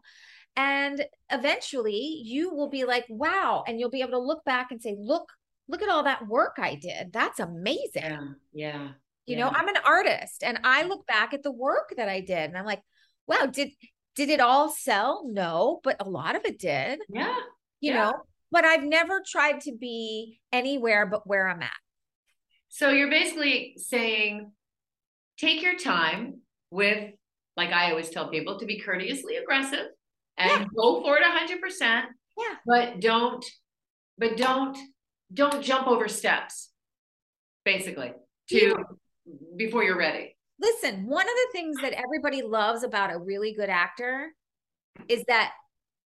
and 0.56 1.06
eventually 1.30 2.22
you 2.24 2.54
will 2.54 2.70
be 2.70 2.86
like 2.86 3.06
wow 3.10 3.64
and 3.68 3.80
you'll 3.80 3.90
be 3.90 4.02
able 4.02 4.12
to 4.12 4.20
look 4.20 4.44
back 4.46 4.72
and 4.72 4.82
say 4.82 4.96
look 4.98 5.30
look 5.68 5.82
at 5.82 5.90
all 5.90 6.04
that 6.04 6.28
work 6.28 6.56
i 6.58 6.76
did 6.76 7.12
that's 7.12 7.40
amazing 7.40 8.04
Yeah. 8.04 8.20
Yeah. 8.54 8.88
you 9.26 9.36
yeah. 9.38 9.40
know 9.40 9.50
i'm 9.50 9.68
an 9.68 9.78
artist 9.86 10.44
and 10.44 10.60
i 10.64 10.84
look 10.84 11.06
back 11.06 11.34
at 11.34 11.44
the 11.44 11.52
work 11.52 11.94
that 11.98 12.08
i 12.08 12.22
did 12.22 12.50
and 12.50 12.58
i'm 12.58 12.66
like 12.66 12.82
wow 13.28 13.48
did 13.48 13.70
did 14.16 14.30
it 14.30 14.40
all 14.40 14.70
sell 14.70 15.24
no 15.28 15.80
but 15.84 15.96
a 16.00 16.10
lot 16.10 16.36
of 16.36 16.46
it 16.46 16.58
did 16.60 17.00
Yeah. 17.10 17.36
you 17.82 17.92
Yeah. 17.94 17.96
know 18.12 18.14
but 18.52 18.66
i've 18.66 18.84
never 18.84 19.22
tried 19.26 19.62
to 19.62 19.74
be 19.76 20.40
anywhere 20.52 21.06
but 21.06 21.28
where 21.28 21.48
i'm 21.48 21.62
at 21.62 21.72
So 22.70 22.90
you're 22.90 23.10
basically 23.10 23.76
saying 23.78 24.52
take 25.38 25.62
your 25.62 25.76
time 25.78 26.42
with, 26.72 27.14
like 27.58 27.70
I 27.72 27.90
always 27.90 28.10
tell 28.10 28.30
people, 28.30 28.58
to 28.60 28.66
be 28.66 28.80
courteously 28.80 29.36
aggressive 29.38 29.88
and 30.38 30.50
Yeah. 30.52 30.66
go 30.76 31.02
for 31.04 31.18
it 31.18 31.24
hundred 31.24 31.62
percent. 31.62 32.06
Yeah. 32.38 32.56
But 32.66 33.00
don't, 33.02 33.44
but 34.18 34.36
don't, 34.38 34.78
don't 35.34 35.62
jump 35.64 35.88
over 35.88 36.08
steps. 36.10 36.72
Basically, 37.64 38.12
to 38.50 38.56
Yeah. 38.58 38.74
before 39.58 39.84
you're 39.84 39.98
ready. 39.98 40.35
Listen 40.60 41.06
one 41.06 41.26
of 41.26 41.34
the 41.36 41.48
things 41.52 41.80
that 41.82 41.94
everybody 41.94 42.42
loves 42.42 42.84
about 42.84 43.12
a 43.14 43.18
really 43.20 43.54
good 43.54 43.70
actor 43.70 44.32
is 45.10 45.24
that 45.28 45.54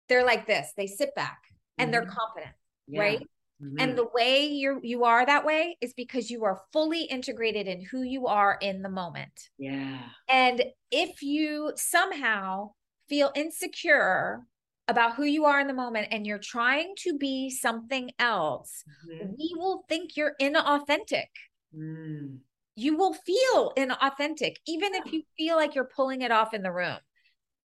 they're 0.08 0.26
like 0.26 0.46
this 0.46 0.72
they 0.78 0.88
sit 0.88 1.14
back 1.16 1.40
and 1.78 1.94
they're 1.94 2.06
Mhm. 2.06 2.16
confident 2.18 2.56
Yeah. 2.88 3.02
right 3.02 3.30
Mhm. 3.62 3.76
and 3.82 3.98
the 3.98 4.08
way 4.14 4.46
you 4.46 4.80
you 4.84 5.04
are 5.06 5.26
that 5.26 5.46
way 5.46 5.78
is 5.82 5.94
because 5.94 6.30
you 6.30 6.44
are 6.46 6.62
fully 6.72 7.04
integrated 7.04 7.68
in 7.68 7.82
who 7.82 8.02
you 8.04 8.28
are 8.28 8.58
in 8.62 8.82
the 8.82 8.90
moment 8.90 9.50
yeah. 9.58 10.10
and 10.30 10.64
if 10.92 11.22
you 11.24 11.72
somehow 11.76 12.72
feel 13.10 13.32
insecure 13.36 14.46
about 14.88 15.16
who 15.16 15.24
you 15.24 15.46
are 15.46 15.60
in 15.60 15.68
the 15.68 15.74
moment 15.74 16.08
and 16.12 16.28
you're 16.28 16.38
trying 16.38 16.94
to 16.98 17.18
be 17.18 17.50
something 17.50 18.12
else 18.20 18.84
Mhm. 19.10 19.36
we 19.38 19.54
will 19.56 19.84
think 19.90 20.16
you're 20.16 20.36
inauthentic 20.40 21.30
Mm. 21.74 22.40
You 22.76 22.98
will 22.98 23.14
feel 23.14 23.74
inauthentic 23.78 24.56
even 24.68 24.94
if 24.96 25.12
you 25.12 25.24
feel 25.38 25.56
like 25.56 25.76
you're 25.76 25.90
pulling 25.96 26.22
it 26.22 26.32
off 26.32 26.54
in 26.54 26.62
the 26.62 26.72
room. 26.72 26.98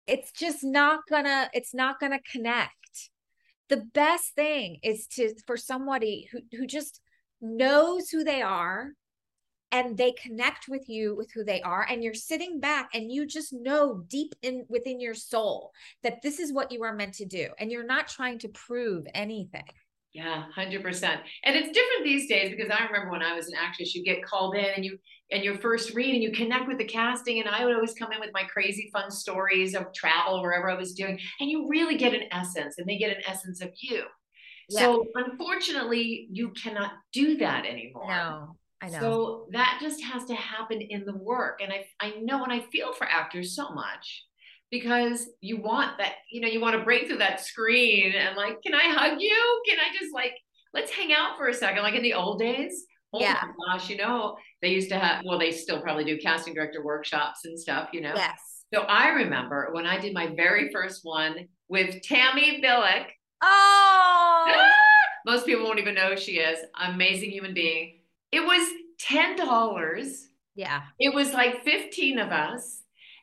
It's 0.07 0.31
just 0.31 0.63
not 0.63 1.01
gonna 1.09 1.49
it's 1.53 1.73
not 1.73 1.99
gonna 1.99 2.19
connect. 2.31 2.71
The 3.69 3.77
best 3.93 4.35
thing 4.35 4.79
is 4.83 5.07
to 5.15 5.33
for 5.47 5.57
somebody 5.57 6.27
who 6.31 6.39
who 6.55 6.67
just 6.67 7.01
knows 7.41 8.09
who 8.09 8.23
they 8.23 8.41
are 8.41 8.91
and 9.71 9.97
they 9.97 10.11
connect 10.11 10.67
with 10.67 10.89
you 10.89 11.15
with 11.15 11.31
who 11.33 11.43
they 11.43 11.61
are 11.61 11.85
and 11.89 12.03
you're 12.03 12.13
sitting 12.13 12.59
back 12.59 12.89
and 12.93 13.11
you 13.11 13.25
just 13.25 13.53
know 13.53 14.03
deep 14.07 14.35
in 14.41 14.65
within 14.69 14.99
your 14.99 15.13
soul 15.13 15.71
that 16.03 16.21
this 16.21 16.39
is 16.39 16.53
what 16.53 16.71
you 16.71 16.83
are 16.83 16.93
meant 16.93 17.13
to 17.15 17.25
do 17.25 17.47
and 17.57 17.71
you're 17.71 17.85
not 17.85 18.07
trying 18.07 18.37
to 18.37 18.49
prove 18.49 19.05
anything 19.13 19.63
Yeah, 20.13 20.43
hundred 20.53 20.83
percent. 20.83 21.21
And 21.43 21.55
it's 21.55 21.69
different 21.69 22.03
these 22.03 22.27
days 22.27 22.51
because 22.51 22.69
I 22.69 22.85
remember 22.85 23.11
when 23.11 23.21
I 23.23 23.33
was 23.33 23.47
an 23.47 23.53
actress, 23.57 23.95
you 23.95 24.03
get 24.03 24.23
called 24.23 24.55
in 24.55 24.65
and 24.75 24.83
you 24.83 24.97
and 25.31 25.43
your 25.43 25.57
first 25.59 25.93
read 25.93 26.13
and 26.13 26.21
you 26.21 26.31
connect 26.33 26.67
with 26.67 26.77
the 26.77 26.83
casting. 26.85 27.39
And 27.39 27.47
I 27.47 27.63
would 27.63 27.73
always 27.73 27.93
come 27.93 28.11
in 28.11 28.19
with 28.19 28.31
my 28.33 28.43
crazy 28.43 28.89
fun 28.91 29.09
stories 29.09 29.73
of 29.73 29.85
travel 29.93 30.41
wherever 30.41 30.69
I 30.69 30.75
was 30.75 30.93
doing, 30.93 31.17
and 31.39 31.49
you 31.49 31.67
really 31.69 31.95
get 31.97 32.13
an 32.13 32.23
essence, 32.31 32.75
and 32.77 32.87
they 32.87 32.97
get 32.97 33.15
an 33.15 33.23
essence 33.25 33.61
of 33.61 33.69
you. 33.81 34.03
So 34.69 35.05
unfortunately, 35.15 36.27
you 36.31 36.51
cannot 36.61 36.91
do 37.11 37.37
that 37.37 37.65
anymore. 37.65 38.07
no 38.07 38.55
i 38.81 38.87
know 38.87 38.99
So 38.99 39.47
that 39.51 39.79
just 39.81 40.01
has 40.03 40.25
to 40.25 40.35
happen 40.35 40.81
in 40.81 41.05
the 41.05 41.15
work. 41.15 41.59
And 41.61 41.71
I, 41.73 41.85
I 41.99 42.15
know 42.21 42.43
and 42.43 42.51
I 42.53 42.61
feel 42.71 42.93
for 42.93 43.05
actors 43.05 43.55
so 43.55 43.69
much 43.69 44.25
because 44.71 45.27
you 45.41 45.57
want 45.61 45.97
that, 45.99 46.13
you 46.31 46.41
know, 46.41 46.47
you 46.47 46.59
want 46.61 46.77
to 46.77 46.83
break 46.83 47.07
through 47.07 47.17
that 47.17 47.41
screen 47.41 48.13
and 48.13 48.35
like, 48.35 48.61
can 48.63 48.73
I 48.73 48.83
hug 48.89 49.17
you? 49.21 49.63
Can 49.67 49.77
I 49.79 49.95
just 49.99 50.13
like, 50.13 50.33
let's 50.73 50.91
hang 50.91 51.11
out 51.13 51.37
for 51.37 51.47
a 51.49 51.53
second? 51.53 51.83
Like 51.83 51.93
in 51.95 52.03
the 52.03 52.13
old 52.13 52.39
days. 52.39 52.85
Oh 53.13 53.19
Yeah. 53.19 53.37
my 53.43 53.73
gosh, 53.77 53.89
you 53.89 53.97
know, 53.97 54.37
they 54.61 54.69
used 54.69 54.89
to 54.89 54.97
have, 54.97 55.23
well, 55.25 55.37
they 55.37 55.51
still 55.51 55.81
probably 55.81 56.05
do 56.05 56.17
casting 56.17 56.53
director 56.53 56.81
workshops 56.83 57.43
and 57.43 57.59
stuff, 57.59 57.89
you 57.91 57.99
know? 57.99 58.13
yes 58.15 58.39
So 58.73 58.81
I 58.83 59.09
remember 59.09 59.69
when 59.73 59.85
I 59.85 59.99
did 59.99 60.13
my 60.13 60.27
very 60.35 60.71
first 60.71 61.01
one 61.03 61.47
with 61.67 62.01
Tammy 62.03 62.61
Billik. 62.63 63.07
oh 63.43 64.71
Most 65.25 65.45
people 65.45 65.65
won't 65.65 65.77
even 65.79 65.93
know 65.93 66.11
who 66.11 66.17
she 66.17 66.39
is. 66.39 66.57
Amazing 66.81 67.31
human 67.31 67.53
being. 67.53 67.99
It 68.31 68.39
was 68.39 68.67
$10. 69.03 70.15
yeah 70.55 70.81
It 70.99 71.13
was 71.13 71.33
like 71.33 71.63
15 71.63 72.17
of 72.17 72.29
us. 72.31 72.80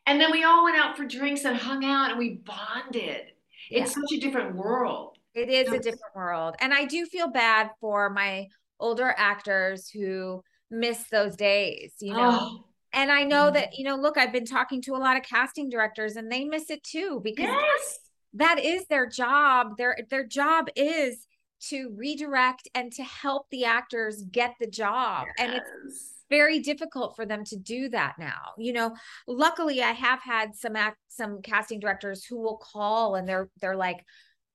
And 0.09 0.19
then 0.19 0.33
we 0.33 0.43
all 0.43 0.65
went 0.65 0.77
out 0.77 0.97
for 0.97 1.05
drinks 1.05 1.45
and 1.45 1.55
hung 1.55 1.85
out 1.85 2.11
and 2.11 2.19
we 2.19 2.41
bonded. 2.45 3.27
It's 3.71 3.93
such 3.93 4.13
a 4.17 4.21
different 4.21 4.57
world. 4.57 5.19
It 5.35 5.51
is 5.51 5.69
a 5.69 5.79
different 5.79 6.17
world. 6.17 6.57
And 6.61 6.73
I 6.73 6.87
do 6.87 7.05
feel 7.05 7.29
bad 7.29 7.71
for 7.79 8.09
my 8.09 8.47
older 8.81 9.15
actors 9.17 9.91
who 9.91 10.43
miss 10.71 11.05
those 11.11 11.37
days, 11.37 11.93
you 12.01 12.15
know. 12.15 12.39
Oh, 12.41 12.65
And 12.95 13.13
I 13.13 13.25
know 13.25 13.51
that, 13.51 13.69
mm. 13.69 13.79
you 13.79 13.85
know, 13.85 13.97
look, 13.97 14.17
I've 14.17 14.33
been 14.33 14.47
talking 14.47 14.81
to 14.83 14.95
a 14.95 14.97
lot 14.97 15.19
of 15.19 15.25
casting 15.25 15.69
directors 15.69 16.17
and 16.17 16.33
they 16.33 16.45
miss 16.45 16.71
it 16.71 16.83
too 16.83 17.21
because 17.23 17.45
yes. 17.45 17.99
that 18.33 18.59
is 18.59 18.87
their 18.87 19.07
job. 19.07 19.77
Their 19.77 19.99
their 20.09 20.27
job 20.27 20.69
is 20.75 21.27
to 21.69 21.93
redirect 21.95 22.67
and 22.75 22.91
to 22.93 23.03
help 23.03 23.47
the 23.51 23.67
actors 23.67 24.23
get 24.23 24.55
the 24.59 24.67
job. 24.67 25.27
And 25.39 25.53
it's 25.53 25.71
Yes. 25.85 26.18
Very 26.31 26.61
difficult 26.61 27.17
for 27.17 27.27
them 27.27 27.45
to 27.45 27.57
do 27.57 27.89
that 27.91 28.15
now. 28.19 28.53
You 28.59 28.73
know, 28.73 28.95
luckily 29.27 29.83
I 29.83 29.93
have 29.93 30.21
had 30.23 30.55
some 30.55 30.77
act 30.77 30.99
some 31.09 31.43
casting 31.43 31.81
directors 31.81 32.25
who 32.25 32.39
will 32.41 32.59
call 32.59 33.15
and 33.17 33.29
they're 33.29 33.49
they're 33.61 33.77
like 33.77 34.05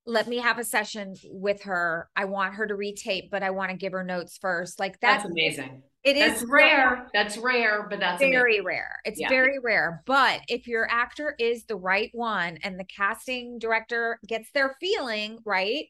let 0.05 0.27
me 0.27 0.37
have 0.37 0.59
a 0.59 0.63
session 0.65 1.15
with 1.31 1.63
her. 1.63 2.09
I 2.15 2.25
want 2.25 2.55
her 2.55 2.67
to 2.67 2.73
retape, 2.73 3.29
but 3.31 3.41
I 3.41 3.51
want 3.51 3.71
to 3.71 3.77
give 3.77 3.93
her 3.93 4.03
notes 4.03 4.37
first. 4.37 4.79
Like 4.79 4.99
That's 4.99 5.23
that's, 5.23 5.25
amazing. 5.25 5.81
it 6.03 6.17
is 6.17 6.41
That's 6.41 6.41
so 6.41 6.47
rare. 6.49 7.07
That's 7.13 7.37
rare, 7.37 7.87
but 7.89 7.99
that's 8.01 8.21
very 8.21 8.57
amazing. 8.57 8.65
rare. 8.65 8.99
It's 9.05 9.19
Yeah. 9.19 9.29
very 9.29 9.59
rare. 9.59 10.03
But 10.05 10.41
if 10.49 10.67
your 10.67 10.87
actor 10.91 11.35
is 11.39 11.65
the 11.65 11.77
right 11.77 12.09
one 12.13 12.57
and 12.63 12.77
the 12.77 12.83
casting 12.83 13.59
director 13.59 14.19
gets 14.27 14.51
their 14.51 14.75
feeling 14.81 15.39
right, 15.45 15.85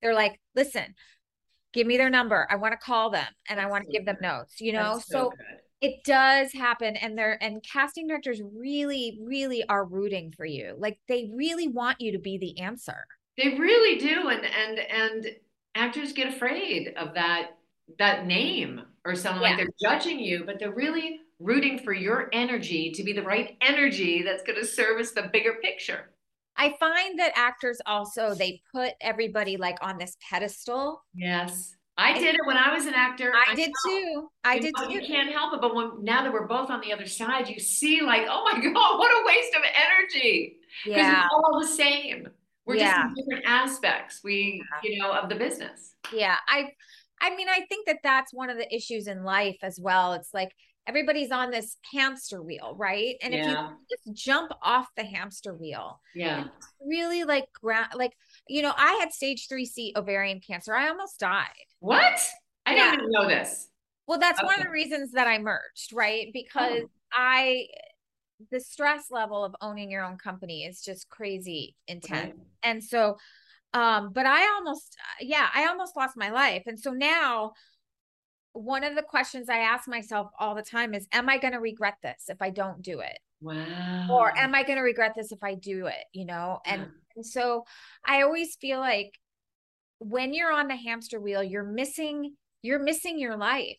they're 0.00 0.14
like, 0.14 0.40
listen, 0.54 0.94
give 1.76 1.86
me 1.86 1.96
their 1.96 2.10
number. 2.10 2.48
I 2.50 2.56
want 2.56 2.72
to 2.72 2.78
call 2.78 3.10
them 3.10 3.28
and 3.48 3.60
I 3.60 3.66
want 3.66 3.84
to 3.84 3.88
so 3.88 3.92
give 3.92 4.06
them 4.06 4.16
notes, 4.20 4.60
you 4.60 4.72
know? 4.72 4.94
That's 4.94 5.08
so 5.08 5.30
good. 5.30 5.38
it 5.80 6.02
does 6.04 6.52
happen 6.52 6.96
and 6.96 7.16
they're 7.16 7.38
and 7.42 7.62
casting 7.62 8.08
directors 8.08 8.40
really 8.56 9.18
really 9.22 9.62
are 9.68 9.84
rooting 9.84 10.32
for 10.36 10.46
you 10.46 10.74
like 10.78 10.98
they 11.06 11.30
really 11.34 11.68
want 11.68 12.00
you 12.00 12.12
to 12.12 12.18
be 12.18 12.38
the 12.38 12.58
answer 12.60 13.06
They 13.36 13.58
really 13.58 13.98
do, 13.98 14.28
and 14.28 14.44
and 14.44 14.78
and 14.78 15.26
actors 15.74 16.12
get 16.14 16.28
afraid 16.34 16.94
of 16.96 17.14
that 17.14 17.58
that 17.98 18.26
name 18.26 18.80
or 19.04 19.14
something 19.14 19.42
like 19.42 19.56
they're 19.58 19.66
judging 19.80 20.18
you, 20.18 20.44
but 20.44 20.58
they're 20.58 20.74
really 20.74 21.20
rooting 21.38 21.78
for 21.78 21.92
your 21.92 22.28
energy 22.32 22.90
to 22.92 23.04
be 23.04 23.12
the 23.12 23.22
right 23.22 23.56
energy 23.60 24.22
that's 24.22 24.42
going 24.42 24.58
to 24.58 24.66
service 24.66 25.12
the 25.12 25.28
bigger 25.32 25.54
picture. 25.62 26.10
I 26.58 26.74
find 26.80 27.18
that 27.18 27.32
actors 27.36 27.78
also 27.86 28.34
they 28.34 28.60
put 28.74 28.92
everybody 29.00 29.56
like 29.56 29.78
on 29.82 29.98
this 29.98 30.16
pedestal 30.28 31.02
Yes, 31.14 31.74
I 31.98 32.18
did 32.18 32.34
it 32.34 32.40
when 32.46 32.56
I 32.58 32.74
was 32.74 32.86
an 32.86 32.94
actor. 32.94 33.32
i 33.48 33.54
did 33.54 33.70
know. 33.70 33.90
too 33.90 34.28
i 34.44 34.54
You 34.56 34.60
did 34.62 34.74
know, 34.78 34.88
You 34.88 35.00
can't 35.06 35.30
help 35.32 35.54
it, 35.54 35.60
but 35.60 35.74
when 35.74 36.04
now 36.04 36.22
that 36.22 36.32
we're 36.32 36.46
both 36.46 36.68
on 36.70 36.80
the 36.80 36.92
other 36.92 37.06
side, 37.06 37.48
you 37.48 37.58
see 37.58 38.02
like, 38.02 38.26
oh 38.28 38.44
my 38.44 38.60
god, 38.72 38.98
what 38.98 39.10
a 39.10 39.26
waste 39.26 39.54
of 39.56 39.62
energy. 39.86 40.56
Because 40.84 41.02
yeah 41.06 41.24
it's 41.24 41.32
all 41.32 41.60
the 41.60 41.66
same. 41.68 42.28
We're 42.66 42.76
Yeah. 42.76 43.04
just 43.04 43.16
different 43.16 43.44
aspects. 43.46 44.20
We, 44.24 44.62
you 44.82 44.98
know, 45.00 45.12
of 45.12 45.28
the 45.28 45.36
business. 45.36 45.94
yeah 46.12 46.36
i 46.48 46.68
i 47.20 47.34
mean 47.34 47.48
i 47.48 47.60
think 47.68 47.86
that 47.86 47.98
that's 48.02 48.32
one 48.34 48.50
of 48.50 48.58
the 48.58 48.68
issues 48.74 49.06
in 49.08 49.24
life 49.24 49.56
as 49.62 49.80
well 49.80 50.12
it's 50.12 50.32
like 50.34 50.50
everybody's 50.86 51.30
on 51.30 51.50
this 51.50 51.76
hamster 51.92 52.42
wheel 52.42 52.74
right 52.76 53.16
and 53.22 53.34
if 53.34 53.44
you 53.46 53.56
just 53.90 54.24
jump 54.24 54.52
off 54.62 54.86
the 54.96 55.04
hamster 55.04 55.54
wheel 55.54 56.00
Yeah. 56.14 56.44
really 56.86 57.24
like 57.24 57.46
ground 57.60 57.88
like 57.94 58.12
you 58.48 58.62
know 58.62 58.72
i 58.76 58.92
had 59.00 59.12
stage 59.12 59.48
3c 59.48 59.92
ovarian 59.96 60.40
cancer 60.40 60.74
i 60.74 60.88
almost 60.88 61.18
died 61.18 61.48
What? 61.80 62.20
I 62.64 62.74
Yeah. 62.74 62.90
didn't 62.90 62.94
even 63.00 63.10
know 63.12 63.28
this. 63.28 63.68
Well, 64.08 64.18
that's 64.18 64.42
one 64.42 64.54
of 64.56 64.64
the 64.64 64.70
reasons 64.72 65.12
that 65.12 65.26
I 65.28 65.38
merged, 65.38 65.92
right? 65.92 66.28
Because 66.32 66.82
Oh. 66.82 66.90
I, 67.12 67.66
the 68.50 68.60
stress 68.60 69.10
level 69.10 69.44
of 69.44 69.54
owning 69.60 69.90
your 69.90 70.04
own 70.04 70.16
company 70.18 70.64
is 70.64 70.80
just 70.82 71.08
crazy 71.08 71.74
intense. 71.86 72.34
Right. 72.36 72.46
And 72.62 72.82
so, 72.82 73.16
um, 73.72 74.12
but 74.12 74.26
I 74.26 74.46
almost, 74.54 74.96
yeah, 75.20 75.48
I 75.54 75.66
almost 75.66 75.96
lost 75.96 76.16
my 76.16 76.30
life. 76.30 76.64
And 76.66 76.78
so 76.78 76.92
now, 76.92 77.52
one 78.56 78.84
of 78.84 78.94
the 78.94 79.02
questions 79.02 79.48
I 79.48 79.58
ask 79.58 79.88
myself 79.88 80.30
all 80.38 80.54
the 80.54 80.62
time 80.62 80.94
is, 80.94 81.06
am 81.12 81.28
I 81.28 81.38
going 81.38 81.52
to 81.52 81.60
regret 81.60 81.96
this 82.02 82.24
if 82.28 82.40
I 82.40 82.50
don't 82.50 82.82
do 82.82 83.00
it? 83.00 83.18
Wow. 83.40 84.08
Or 84.10 84.36
am 84.36 84.54
I 84.54 84.62
going 84.62 84.78
to 84.78 84.82
regret 84.82 85.12
this 85.16 85.30
if 85.32 85.42
I 85.42 85.54
do 85.54 85.86
it? 85.86 86.04
You 86.12 86.24
know? 86.26 86.60
And, 86.64 86.82
Yeah. 86.82 86.88
and 87.16 87.26
so 87.26 87.64
I 88.04 88.22
always 88.22 88.56
feel 88.56 88.80
like 88.80 89.12
when 89.98 90.34
you're 90.34 90.52
on 90.52 90.68
the 90.68 90.76
hamster 90.76 91.20
wheel, 91.20 91.42
you're 91.42 91.64
missing, 91.64 92.34
you're 92.62 92.82
missing 92.82 93.18
your 93.18 93.36
life 93.36 93.78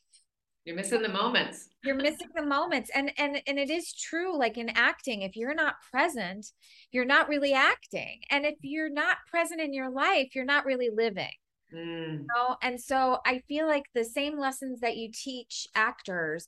You're 0.65 0.75
missing 0.75 1.01
the 1.01 1.09
moments. 1.09 1.69
You're 1.84 1.95
missing 1.95 2.28
the 2.36 2.45
moments. 2.45 2.89
And 2.93 3.11
and 3.17 3.41
and 3.47 3.57
it 3.57 3.69
is 3.69 3.93
true 3.93 4.38
like 4.38 4.57
in 4.57 4.69
acting 4.69 5.21
if 5.21 5.36
you're 5.38 5.55
not 5.55 5.75
present, 5.91 6.45
you're 6.91 7.05
not 7.05 7.30
really 7.30 7.53
acting. 7.53 8.19
And 8.30 8.45
if 8.45 8.55
you're 8.61 8.89
not 8.89 9.17
present 9.32 9.61
in 9.61 9.73
your 9.73 9.89
life, 9.89 10.36
you're 10.36 10.45
not 10.45 10.65
really 10.65 10.89
living. 10.93 11.32
Mm. 11.74 12.20
You 12.20 12.28
know? 12.36 12.57
And 12.61 12.80
so 12.80 13.20
I 13.26 13.39
feel 13.47 13.68
like 13.68 13.86
the 13.93 14.03
same 14.03 14.39
lessons 14.39 14.80
that 14.82 14.97
you 14.97 15.09
teach 15.11 15.68
actors, 15.76 16.47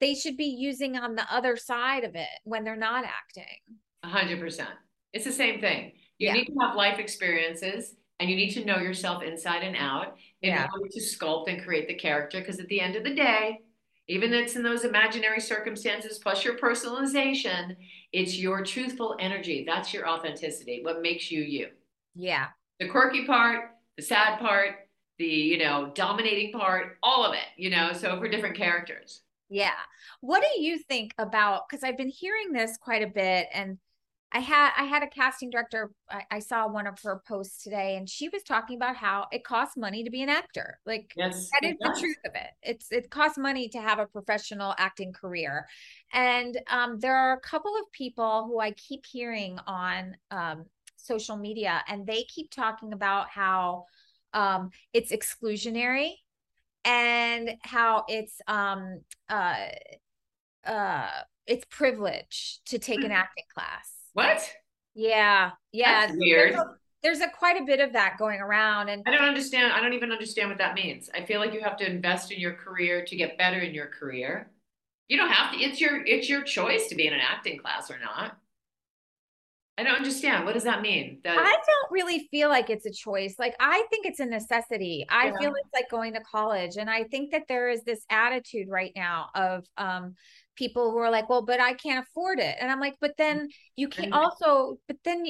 they 0.00 0.14
should 0.14 0.36
be 0.36 0.44
using 0.44 0.96
on 0.96 1.14
the 1.14 1.26
other 1.32 1.56
side 1.56 2.04
of 2.04 2.14
it 2.14 2.28
when 2.44 2.64
they're 2.64 2.76
not 2.76 3.04
acting. 3.04 3.78
A 4.02 4.08
hundred 4.08 4.40
percent. 4.40 4.70
It's 5.12 5.24
the 5.24 5.32
same 5.32 5.60
thing. 5.60 5.92
You 6.18 6.28
yeah. 6.28 6.34
need 6.34 6.46
to 6.46 6.54
have 6.60 6.76
life 6.76 6.98
experiences 6.98 7.94
and 8.18 8.30
you 8.30 8.36
need 8.36 8.50
to 8.50 8.64
know 8.64 8.78
yourself 8.78 9.22
inside 9.22 9.62
and 9.62 9.76
out 9.76 10.16
in 10.42 10.50
yeah. 10.50 10.68
order 10.72 10.88
to 10.90 11.00
sculpt 11.00 11.48
and 11.48 11.62
create 11.62 11.88
the 11.88 11.94
character. 11.94 12.40
Because 12.40 12.60
at 12.60 12.68
the 12.68 12.80
end 12.80 12.96
of 12.96 13.04
the 13.04 13.14
day, 13.14 13.60
even 14.08 14.32
it's 14.32 14.56
in 14.56 14.62
those 14.62 14.84
imaginary 14.84 15.40
circumstances 15.40 16.18
plus 16.18 16.44
your 16.44 16.56
personalization, 16.58 17.76
it's 18.12 18.36
your 18.36 18.64
truthful 18.64 19.16
energy. 19.20 19.64
That's 19.66 19.94
your 19.94 20.08
authenticity. 20.08 20.80
What 20.82 21.02
makes 21.02 21.30
you 21.30 21.42
you. 21.42 21.68
Yeah. 22.14 22.46
The 22.78 22.88
quirky 22.88 23.24
part, 23.26 23.70
the 23.96 24.02
sad 24.02 24.38
part, 24.38 24.74
the, 25.18 25.24
you 25.24 25.58
know, 25.58 25.90
dominating 25.94 26.52
part, 26.52 26.98
all 27.02 27.24
of 27.24 27.34
it, 27.34 27.46
you 27.56 27.70
know, 27.70 27.92
so 27.92 28.18
for 28.18 28.28
different 28.28 28.56
characters. 28.56 29.22
Yeah. 29.48 29.70
What 30.20 30.42
do 30.42 30.62
you 30.62 30.78
think 30.78 31.14
about 31.18 31.68
because 31.68 31.84
I've 31.84 31.98
been 31.98 32.08
hearing 32.08 32.52
this 32.52 32.78
quite 32.78 33.02
a 33.02 33.06
bit 33.06 33.48
and 33.52 33.78
I 34.34 34.38
had 34.38 34.70
I 34.76 34.84
had 34.84 35.02
a 35.02 35.08
casting 35.08 35.50
director. 35.50 35.90
I, 36.10 36.22
I, 36.30 36.38
saw 36.38 36.66
one 36.66 36.86
of 36.86 36.98
her 37.02 37.22
posts 37.28 37.62
today, 37.62 37.96
and 37.96 38.08
she 38.08 38.30
was 38.30 38.42
talking 38.42 38.76
about 38.76 38.96
how 38.96 39.26
it 39.30 39.44
costs 39.44 39.76
money 39.76 40.04
to 40.04 40.10
be 40.10 40.22
an 40.22 40.30
actor. 40.30 40.78
Like 40.86 41.12
yes, 41.16 41.50
that 41.52 41.68
is 41.68 41.76
the 41.78 41.94
truth 41.98 42.16
of 42.24 42.32
it. 42.34 42.50
It's 42.62 42.90
it 42.90 43.10
costs 43.10 43.36
money 43.36 43.68
to 43.68 43.80
have 43.80 43.98
a 43.98 44.06
professional 44.06 44.74
acting 44.78 45.12
career, 45.12 45.66
and 46.14 46.58
um, 46.70 46.98
there 46.98 47.14
are 47.14 47.34
a 47.34 47.40
couple 47.40 47.76
of 47.76 47.92
people 47.92 48.46
who 48.46 48.58
I 48.58 48.70
keep 48.72 49.04
hearing 49.04 49.58
on 49.66 50.16
um, 50.30 50.64
social 51.02 51.36
media, 51.36 51.82
and 51.88 52.06
they 52.06 52.24
keep 52.24 52.50
talking 52.50 52.92
about 52.92 53.28
how 53.28 53.86
um, 54.32 54.70
it's 54.92 55.12
exclusionary 55.12 56.12
and 56.84 57.54
how 57.62 58.04
it's 58.08 58.40
um 58.48 59.02
uh 59.28 59.54
uh 60.66 61.08
it's 61.46 61.64
privilege 61.70 62.58
to 62.66 62.76
take 62.76 63.04
an 63.04 63.10
mm. 63.10 63.14
acting 63.14 63.44
class 63.54 64.02
what? 64.12 64.50
Yeah. 64.94 65.50
Yeah. 65.72 66.06
That's 66.06 66.18
weird. 66.18 66.52
There's 66.52 66.60
a, 66.60 66.74
there's 67.02 67.20
a 67.20 67.28
quite 67.28 67.60
a 67.60 67.64
bit 67.64 67.80
of 67.80 67.92
that 67.94 68.16
going 68.18 68.40
around. 68.40 68.88
And 68.88 69.02
I 69.06 69.10
don't 69.10 69.24
understand. 69.24 69.72
I 69.72 69.80
don't 69.80 69.94
even 69.94 70.12
understand 70.12 70.50
what 70.50 70.58
that 70.58 70.74
means. 70.74 71.10
I 71.14 71.24
feel 71.24 71.40
like 71.40 71.52
you 71.52 71.60
have 71.60 71.76
to 71.78 71.90
invest 71.90 72.30
in 72.30 72.38
your 72.38 72.54
career 72.54 73.04
to 73.04 73.16
get 73.16 73.38
better 73.38 73.58
in 73.58 73.74
your 73.74 73.86
career. 73.86 74.50
You 75.08 75.16
don't 75.16 75.30
have 75.30 75.52
to, 75.52 75.58
it's 75.58 75.80
your 75.80 76.04
it's 76.06 76.28
your 76.28 76.42
choice 76.42 76.88
to 76.88 76.94
be 76.94 77.06
in 77.06 77.12
an 77.12 77.20
acting 77.20 77.58
class 77.58 77.90
or 77.90 77.98
not. 77.98 78.36
I 79.78 79.84
don't 79.84 79.96
understand. 79.96 80.44
What 80.44 80.52
does 80.52 80.64
that 80.64 80.82
mean? 80.82 81.20
That- 81.24 81.38
I 81.38 81.50
don't 81.50 81.90
really 81.90 82.28
feel 82.30 82.48
like 82.50 82.68
it's 82.68 82.84
a 82.84 82.92
choice. 82.92 83.36
Like 83.38 83.54
I 83.58 83.84
think 83.90 84.06
it's 84.06 84.20
a 84.20 84.26
necessity. 84.26 85.06
I 85.08 85.26
yeah. 85.26 85.38
feel 85.38 85.50
it's 85.54 85.72
like 85.74 85.90
going 85.90 86.12
to 86.12 86.20
college. 86.20 86.76
And 86.76 86.90
I 86.90 87.04
think 87.04 87.32
that 87.32 87.44
there 87.48 87.70
is 87.70 87.82
this 87.82 88.04
attitude 88.10 88.68
right 88.68 88.92
now 88.94 89.30
of 89.34 89.64
um 89.78 90.14
people 90.56 90.90
who 90.90 90.98
are 90.98 91.10
like, 91.10 91.28
well, 91.28 91.42
but 91.42 91.60
I 91.60 91.72
can't 91.74 92.06
afford 92.06 92.38
it. 92.38 92.56
And 92.60 92.70
I'm 92.70 92.80
like, 92.80 92.96
but 93.00 93.16
then 93.16 93.48
you 93.76 93.88
can 93.88 94.12
also, 94.12 94.78
but 94.86 94.98
then 95.04 95.24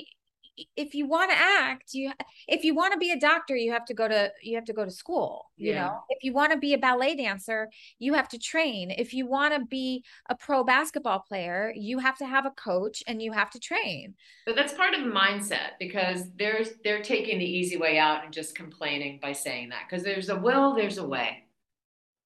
if 0.77 0.95
you 0.95 1.07
want 1.07 1.31
to 1.31 1.37
act, 1.37 1.95
you 1.95 2.13
if 2.47 2.65
you 2.65 2.75
want 2.75 2.93
to 2.93 2.99
be 2.99 3.11
a 3.11 3.19
doctor, 3.19 3.57
you 3.57 3.73
have 3.73 3.85
to 3.87 3.95
go 3.95 4.07
to 4.07 4.31
you 4.43 4.55
have 4.57 4.65
to 4.67 4.73
go 4.73 4.85
to 4.85 4.91
school. 4.91 5.51
You 5.57 5.73
yeah. 5.73 5.87
know, 5.87 6.01
if 6.11 6.23
you 6.23 6.33
want 6.33 6.53
to 6.53 6.59
be 6.59 6.75
a 6.75 6.79
ballet 6.79 7.17
dancer, 7.17 7.71
you 7.99 8.15
have 8.15 8.29
to 8.29 8.39
train. 8.39 8.91
If 8.91 9.15
you 9.15 9.27
want 9.27 9.55
to 9.55 9.65
be 9.65 10.05
a 10.29 10.35
pro 10.35 10.63
basketball 10.63 11.21
player, 11.21 11.73
you 11.75 11.99
have 11.99 12.19
to 12.19 12.27
have 12.27 12.45
a 12.45 12.51
coach 12.51 13.03
and 13.07 13.23
you 13.23 13.33
have 13.33 13.51
to 13.51 13.61
train. 13.61 14.15
But 14.45 14.57
that's 14.57 14.75
part 14.75 14.95
of 14.95 15.03
the 15.03 15.11
mindset 15.11 15.79
because 15.79 16.25
there's 16.37 16.71
they're 16.85 17.03
taking 17.03 17.39
the 17.39 17.47
easy 17.47 17.77
way 17.77 17.99
out 17.99 18.25
and 18.25 18.33
just 18.33 18.55
complaining 18.55 19.21
by 19.23 19.33
saying 19.33 19.71
that 19.71 19.85
because 19.89 20.05
there's 20.05 20.29
a 20.29 20.37
will, 20.37 20.75
there's 20.75 20.99
a 20.99 21.07
way. 21.07 21.45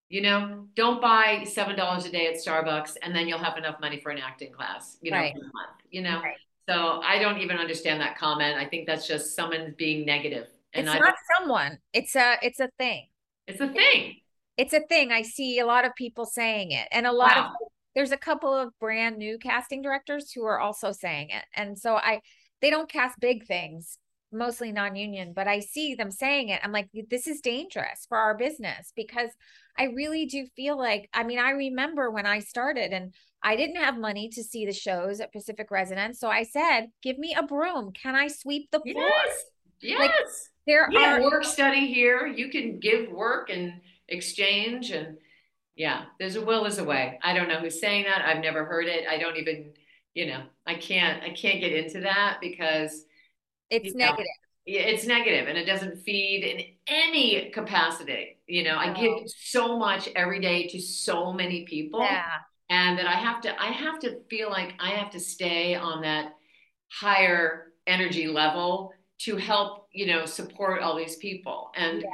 You 0.08 0.22
know, 0.22 0.66
don't 0.76 1.02
buy 1.02 1.44
seven 1.44 1.76
dollars 1.76 2.04
a 2.06 2.10
day 2.10 2.28
at 2.28 2.34
Starbucks 2.34 2.96
and 3.02 3.14
then 3.14 3.26
you'll 3.28 3.40
have 3.40 3.56
enough 3.56 3.80
money 3.80 3.98
for 3.98 4.10
an 4.10 4.18
acting 4.18 4.52
class. 4.52 4.98
You 5.00 5.10
know, 5.10 5.18
right. 5.18 5.34
month. 5.34 5.80
You 5.90 6.02
know, 6.02 6.20
right. 6.20 6.36
So 6.68 7.00
I 7.02 7.18
don't 7.18 7.38
even 7.38 7.56
understand 7.56 8.00
that 8.00 8.18
comment. 8.18 8.56
I 8.56 8.64
think 8.64 8.86
that's 8.86 9.06
just 9.06 9.36
someone 9.36 9.74
being 9.78 10.04
negative. 10.04 10.48
And 10.72 10.86
it's 10.86 10.96
I, 10.96 10.98
not 10.98 11.14
someone. 11.36 11.78
It's 11.92 12.16
a 12.16 12.36
it's 12.42 12.60
a 12.60 12.68
thing. 12.78 13.06
It's 13.46 13.60
a 13.60 13.68
thing. 13.68 14.16
It's 14.56 14.72
a 14.72 14.80
thing. 14.80 15.12
I 15.12 15.22
see 15.22 15.58
a 15.58 15.66
lot 15.66 15.84
of 15.84 15.94
people 15.94 16.26
saying 16.26 16.72
it, 16.72 16.88
and 16.90 17.06
a 17.06 17.12
lot 17.12 17.36
wow. 17.36 17.46
of 17.46 17.68
there's 17.94 18.12
a 18.12 18.16
couple 18.16 18.52
of 18.52 18.72
brand 18.80 19.16
new 19.16 19.38
casting 19.38 19.82
directors 19.82 20.32
who 20.32 20.44
are 20.44 20.58
also 20.58 20.92
saying 20.92 21.30
it, 21.30 21.44
and 21.54 21.78
so 21.78 21.96
I 21.96 22.20
they 22.60 22.70
don't 22.70 22.90
cast 22.90 23.20
big 23.20 23.46
things 23.46 23.98
mostly 24.32 24.72
non-union 24.72 25.32
but 25.32 25.46
i 25.46 25.60
see 25.60 25.94
them 25.94 26.10
saying 26.10 26.48
it 26.48 26.60
i'm 26.64 26.72
like 26.72 26.88
this 27.10 27.28
is 27.28 27.40
dangerous 27.40 28.06
for 28.08 28.18
our 28.18 28.36
business 28.36 28.92
because 28.96 29.30
i 29.78 29.84
really 29.84 30.26
do 30.26 30.46
feel 30.56 30.76
like 30.76 31.08
i 31.14 31.22
mean 31.22 31.38
i 31.38 31.50
remember 31.50 32.10
when 32.10 32.26
i 32.26 32.40
started 32.40 32.92
and 32.92 33.14
i 33.46 33.56
didn't 33.56 33.76
have 33.76 33.98
money 33.98 34.28
to 34.28 34.42
see 34.42 34.66
the 34.66 34.72
shows 34.72 35.20
at 35.20 35.32
Pacific 35.32 35.70
Residents 35.70 36.20
so 36.20 36.28
i 36.28 36.42
said 36.42 36.88
give 37.02 37.18
me 37.18 37.34
a 37.34 37.42
broom 37.42 37.92
can 37.92 38.14
i 38.14 38.28
sweep 38.28 38.70
the 38.70 38.80
floor 38.80 39.10
yes 39.10 39.44
yes 39.80 40.50
like, 40.66 40.90
there 40.90 40.90
are 40.94 41.22
work 41.22 41.44
study 41.44 41.86
here 41.86 42.26
you 42.26 42.48
can 42.48 42.80
give 42.80 43.10
work 43.10 43.50
and 43.50 43.74
exchange 44.08 44.90
and 44.90 45.16
yeah 45.76 46.04
there's 46.18 46.36
a 46.36 46.44
will 46.44 46.64
is 46.64 46.78
a 46.78 46.84
way 46.84 47.18
i 47.22 47.32
don't 47.32 47.48
know 47.48 47.58
who's 47.58 47.80
saying 47.80 48.04
that 48.04 48.24
i've 48.26 48.42
never 48.42 48.64
heard 48.64 48.86
it 48.86 49.06
i 49.08 49.18
don't 49.18 49.36
even 49.36 49.70
you 50.14 50.26
know 50.26 50.42
i 50.66 50.74
can't 50.74 51.22
i 51.22 51.30
can't 51.30 51.60
get 51.60 51.72
into 51.72 52.00
that 52.00 52.38
because 52.40 53.04
it's 53.70 53.94
negative. 53.94 54.24
Know, 54.26 54.46
it's 54.66 55.06
negative 55.06 55.48
and 55.48 55.56
it 55.56 55.64
doesn't 55.64 55.98
feed 55.98 56.44
in 56.44 56.64
any 56.88 57.50
capacity. 57.50 58.38
You 58.46 58.64
know, 58.64 58.76
I 58.76 58.92
give 58.92 59.28
so 59.28 59.78
much 59.78 60.08
every 60.16 60.40
day 60.40 60.66
to 60.68 60.80
so 60.80 61.32
many 61.32 61.64
people. 61.64 62.00
Yeah. 62.00 62.24
And 62.68 62.98
that 62.98 63.06
I 63.06 63.12
have 63.12 63.40
to 63.42 63.62
I 63.62 63.66
have 63.66 64.00
to 64.00 64.20
feel 64.28 64.50
like 64.50 64.74
I 64.80 64.90
have 64.90 65.10
to 65.10 65.20
stay 65.20 65.74
on 65.74 66.02
that 66.02 66.32
higher 66.90 67.72
energy 67.86 68.26
level 68.26 68.92
to 69.18 69.36
help, 69.36 69.88
you 69.92 70.06
know, 70.06 70.26
support 70.26 70.82
all 70.82 70.96
these 70.96 71.16
people. 71.16 71.70
And 71.76 72.02
yeah. 72.02 72.08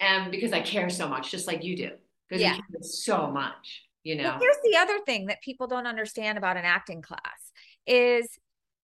and 0.00 0.30
because 0.30 0.52
I 0.52 0.60
care 0.60 0.90
so 0.90 1.08
much, 1.08 1.30
just 1.30 1.46
like 1.46 1.64
you 1.64 1.76
do. 1.76 1.90
Because 2.28 2.42
yeah. 2.42 2.56
you 2.56 2.62
care 2.70 2.82
so 2.82 3.30
much, 3.30 3.84
you 4.02 4.16
know. 4.16 4.24
Well, 4.24 4.38
here's 4.40 4.56
the 4.64 4.76
other 4.78 4.98
thing 5.06 5.26
that 5.26 5.40
people 5.42 5.66
don't 5.66 5.86
understand 5.86 6.36
about 6.38 6.56
an 6.56 6.64
acting 6.64 7.02
class 7.02 7.52
is 7.86 8.28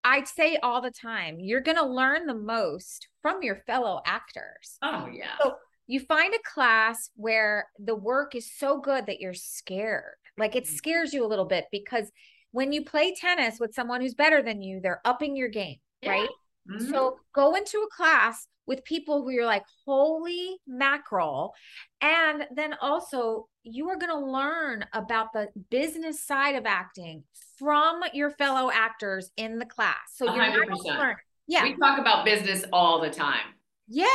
I 0.04 0.24
say 0.24 0.58
all 0.62 0.80
the 0.80 0.90
time, 0.90 1.38
you're 1.38 1.60
going 1.60 1.76
to 1.76 1.86
learn 1.86 2.26
the 2.26 2.34
most 2.34 3.08
from 3.20 3.42
your 3.42 3.56
fellow 3.66 4.00
actors. 4.04 4.78
Oh, 4.82 5.08
yeah. 5.12 5.38
So 5.40 5.56
you 5.86 6.00
find 6.00 6.34
a 6.34 6.38
class 6.52 7.10
where 7.14 7.68
the 7.78 7.94
work 7.94 8.34
is 8.34 8.50
so 8.50 8.80
good 8.80 9.06
that 9.06 9.20
you're 9.20 9.34
scared. 9.34 10.16
Like 10.38 10.56
it 10.56 10.64
mm-hmm. 10.64 10.74
scares 10.74 11.12
you 11.12 11.24
a 11.24 11.28
little 11.28 11.44
bit 11.44 11.66
because 11.70 12.10
when 12.52 12.72
you 12.72 12.84
play 12.84 13.14
tennis 13.14 13.58
with 13.58 13.74
someone 13.74 14.00
who's 14.00 14.14
better 14.14 14.42
than 14.42 14.62
you, 14.62 14.80
they're 14.80 15.00
upping 15.04 15.36
your 15.36 15.48
game, 15.48 15.76
yeah. 16.02 16.10
right? 16.10 16.28
Mm-hmm. 16.70 16.90
So 16.90 17.16
go 17.34 17.54
into 17.54 17.78
a 17.78 17.94
class 17.94 18.46
with 18.66 18.84
people 18.84 19.22
who 19.22 19.30
you're 19.30 19.46
like, 19.46 19.64
holy 19.84 20.56
mackerel. 20.66 21.52
And 22.00 22.46
then 22.54 22.74
also, 22.80 23.48
you 23.64 23.88
are 23.88 23.96
going 23.96 24.12
to 24.12 24.30
learn 24.30 24.84
about 24.92 25.32
the 25.32 25.48
business 25.70 26.24
side 26.24 26.54
of 26.54 26.66
acting 26.66 27.24
from 27.58 28.00
your 28.12 28.30
fellow 28.30 28.70
actors 28.72 29.30
in 29.36 29.58
the 29.58 29.66
class. 29.66 29.96
So 30.14 30.26
you're 30.26 30.44
100%. 30.44 30.68
not 30.68 30.84
learn. 30.84 31.16
Yeah. 31.48 31.64
We 31.64 31.76
talk 31.76 31.98
about 31.98 32.24
business 32.24 32.64
all 32.72 33.00
the 33.00 33.10
time. 33.10 33.54
Yeah. 33.88 34.06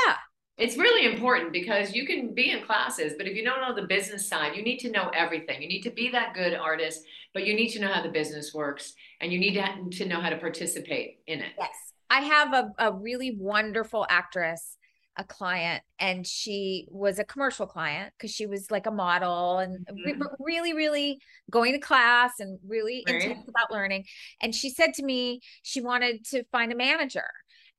It's 0.57 0.75
really 0.75 1.05
important 1.05 1.53
because 1.53 1.93
you 1.93 2.07
can 2.07 2.33
be 2.33 2.49
in 2.49 2.63
classes, 2.63 3.13
but 3.15 3.27
if 3.27 3.35
you 3.35 3.43
don't 3.43 3.61
know 3.61 3.75
the 3.75 3.87
business 3.87 4.27
side, 4.27 4.55
you 4.55 4.63
need 4.63 4.79
to 4.79 4.89
know 4.89 5.11
everything. 5.13 5.61
You 5.61 5.67
need 5.67 5.83
to 5.83 5.91
be 5.91 6.09
that 6.09 6.33
good 6.33 6.55
artist, 6.55 7.03
but 7.33 7.45
you 7.45 7.53
need 7.53 7.69
to 7.69 7.79
know 7.79 7.89
how 7.89 8.01
the 8.01 8.09
business 8.09 8.53
works 8.55 8.93
and 9.21 9.31
you 9.31 9.39
need 9.39 9.53
to, 9.53 9.97
to 9.97 10.05
know 10.05 10.19
how 10.19 10.29
to 10.29 10.37
participate 10.37 11.19
in 11.27 11.41
it. 11.41 11.51
Yes. 11.59 11.75
I 12.09 12.21
have 12.21 12.53
a, 12.53 12.71
a 12.79 12.91
really 12.91 13.37
wonderful 13.37 14.07
actress 14.09 14.77
a 15.17 15.23
client 15.23 15.83
and 15.99 16.25
she 16.25 16.85
was 16.89 17.17
a 17.17 17.23
commercial 17.23 17.65
client 17.65 18.13
because 18.15 18.31
she 18.31 18.45
was 18.45 18.69
like 18.69 18.85
a 18.85 18.91
model 18.91 19.57
and 19.57 19.85
mm-hmm. 19.87 20.21
re- 20.21 20.27
really 20.39 20.73
really 20.73 21.19
going 21.49 21.73
to 21.73 21.79
class 21.79 22.33
and 22.39 22.59
really 22.65 23.03
right. 23.07 23.23
intense 23.23 23.47
about 23.47 23.71
learning 23.71 24.05
and 24.41 24.53
she 24.53 24.69
said 24.69 24.93
to 24.93 25.03
me 25.03 25.41
she 25.63 25.81
wanted 25.81 26.23
to 26.23 26.43
find 26.51 26.71
a 26.71 26.75
manager 26.75 27.25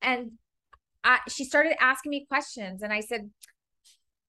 and 0.03 0.33
I, 1.05 1.21
she 1.29 1.45
started 1.45 1.75
asking 1.81 2.11
me 2.11 2.27
questions 2.29 2.83
and 2.83 2.93
i 2.93 3.01
said 3.01 3.31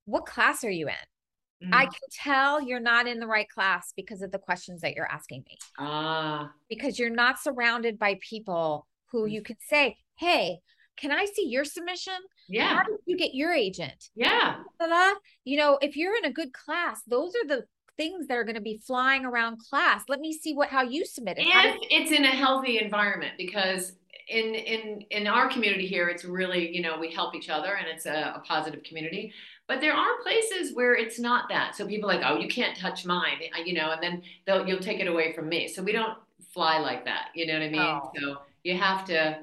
what 0.05 0.25
class 0.25 0.63
are 0.63 0.69
you 0.69 0.87
in 0.87 1.69
mm. 1.69 1.73
i 1.73 1.85
can 1.85 2.09
tell 2.11 2.61
you're 2.61 2.79
not 2.79 3.07
in 3.07 3.19
the 3.19 3.27
right 3.27 3.49
class 3.49 3.93
because 3.95 4.21
of 4.21 4.31
the 4.31 4.39
questions 4.39 4.81
that 4.81 4.95
you're 4.95 5.11
asking 5.11 5.43
me 5.47 5.57
ah 5.77 6.51
because 6.69 6.99
you're 6.99 7.09
not 7.09 7.39
surrounded 7.39 7.97
by 7.97 8.19
people 8.27 8.87
who 9.11 9.25
mm. 9.25 9.31
you 9.31 9.41
can 9.41 9.57
say 9.67 9.97
hey 10.17 10.59
can 10.99 11.13
I 11.13 11.25
see 11.25 11.47
your 11.47 11.63
submission? 11.63 12.17
Yeah. 12.49 12.75
How 12.75 12.83
did 12.83 12.97
you 13.05 13.15
get 13.15 13.33
your 13.33 13.53
agent? 13.53 14.09
Yeah. 14.15 14.57
You 15.45 15.57
know, 15.57 15.79
if 15.81 15.95
you're 15.95 16.17
in 16.17 16.25
a 16.25 16.33
good 16.33 16.51
class, 16.51 17.01
those 17.07 17.31
are 17.35 17.47
the 17.47 17.63
things 17.99 18.27
that 18.27 18.37
are 18.37 18.43
going 18.43 18.55
to 18.55 18.61
be 18.61 18.81
flying 18.85 19.25
around 19.25 19.59
class. 19.69 20.03
Let 20.07 20.19
me 20.19 20.33
see 20.33 20.53
what 20.53 20.69
how 20.69 20.83
you 20.83 21.05
submitted. 21.05 21.45
If 21.45 21.77
it's 21.89 22.11
in 22.11 22.25
a 22.25 22.29
healthy 22.29 22.79
environment, 22.79 23.33
because 23.37 23.93
in 24.29 24.55
in 24.55 25.01
in 25.09 25.27
our 25.27 25.49
community 25.49 25.87
here, 25.87 26.07
it's 26.07 26.23
really 26.23 26.73
you 26.75 26.81
know 26.81 26.97
we 26.99 27.11
help 27.11 27.35
each 27.35 27.49
other 27.49 27.75
and 27.75 27.87
it's 27.87 28.05
a, 28.05 28.33
a 28.35 28.43
positive 28.45 28.83
community. 28.83 29.33
But 29.67 29.81
there 29.81 29.93
are 29.93 30.21
places 30.23 30.73
where 30.73 30.95
it's 30.95 31.19
not 31.19 31.47
that. 31.49 31.75
So 31.75 31.85
people 31.85 32.09
are 32.09 32.15
like, 32.15 32.25
oh, 32.25 32.39
you 32.39 32.47
can't 32.47 32.75
touch 32.75 33.05
mine, 33.05 33.37
you 33.65 33.73
know, 33.73 33.91
and 33.91 34.01
then 34.01 34.23
they'll 34.45 34.67
you'll 34.67 34.79
take 34.79 34.99
it 34.99 35.07
away 35.07 35.33
from 35.33 35.49
me. 35.49 35.67
So 35.67 35.83
we 35.83 35.91
don't 35.91 36.17
fly 36.53 36.79
like 36.79 37.05
that. 37.05 37.27
You 37.35 37.47
know 37.47 37.53
what 37.53 37.63
I 37.63 37.69
mean? 37.69 37.81
Oh. 37.81 38.11
So 38.17 38.37
you 38.63 38.77
have 38.77 39.05
to 39.05 39.39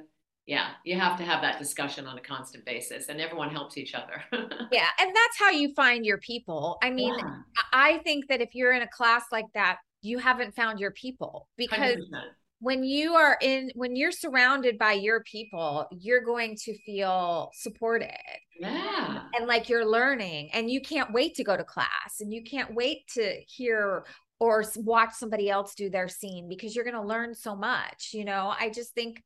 yeah 0.46 0.70
you 0.84 0.98
have 0.98 1.18
to 1.18 1.24
have 1.24 1.42
that 1.42 1.58
discussion 1.58 2.06
on 2.06 2.16
a 2.16 2.20
constant 2.20 2.64
basis 2.64 3.08
and 3.08 3.20
everyone 3.20 3.50
helps 3.50 3.76
each 3.76 3.94
other 3.94 4.22
yeah 4.72 4.88
and 5.00 5.08
that's 5.14 5.38
how 5.38 5.50
you 5.50 5.74
find 5.74 6.06
your 6.06 6.18
people 6.18 6.78
i 6.82 6.90
mean 6.90 7.14
yeah. 7.18 7.34
i 7.72 7.98
think 8.04 8.28
that 8.28 8.40
if 8.40 8.54
you're 8.54 8.72
in 8.72 8.82
a 8.82 8.88
class 8.88 9.24
like 9.32 9.46
that 9.54 9.78
you 10.02 10.18
haven't 10.18 10.54
found 10.54 10.78
your 10.78 10.92
people 10.92 11.48
because 11.56 11.96
100%. 11.96 12.22
When 12.60 12.84
you 12.84 13.14
are 13.14 13.36
in 13.40 13.70
when 13.74 13.96
you're 13.96 14.12
surrounded 14.12 14.78
by 14.78 14.92
your 14.92 15.22
people 15.24 15.86
you're 15.90 16.24
going 16.24 16.56
to 16.56 16.76
feel 16.84 17.50
supported. 17.54 18.16
Yeah. 18.58 19.22
And 19.34 19.46
like 19.46 19.68
you're 19.68 19.84
learning 19.84 20.50
and 20.52 20.70
you 20.70 20.80
can't 20.80 21.12
wait 21.12 21.34
to 21.34 21.44
go 21.44 21.56
to 21.56 21.64
class 21.64 22.20
and 22.20 22.32
you 22.32 22.42
can't 22.42 22.74
wait 22.74 23.06
to 23.14 23.34
hear 23.46 24.06
or 24.40 24.64
watch 24.76 25.12
somebody 25.14 25.50
else 25.50 25.74
do 25.74 25.90
their 25.90 26.08
scene 26.08 26.48
because 26.48 26.74
you're 26.74 26.84
going 26.84 26.94
to 26.94 27.02
learn 27.02 27.34
so 27.34 27.54
much 27.54 28.10
you 28.14 28.24
know? 28.24 28.54
I 28.58 28.70
just 28.70 28.94
think 28.94 29.22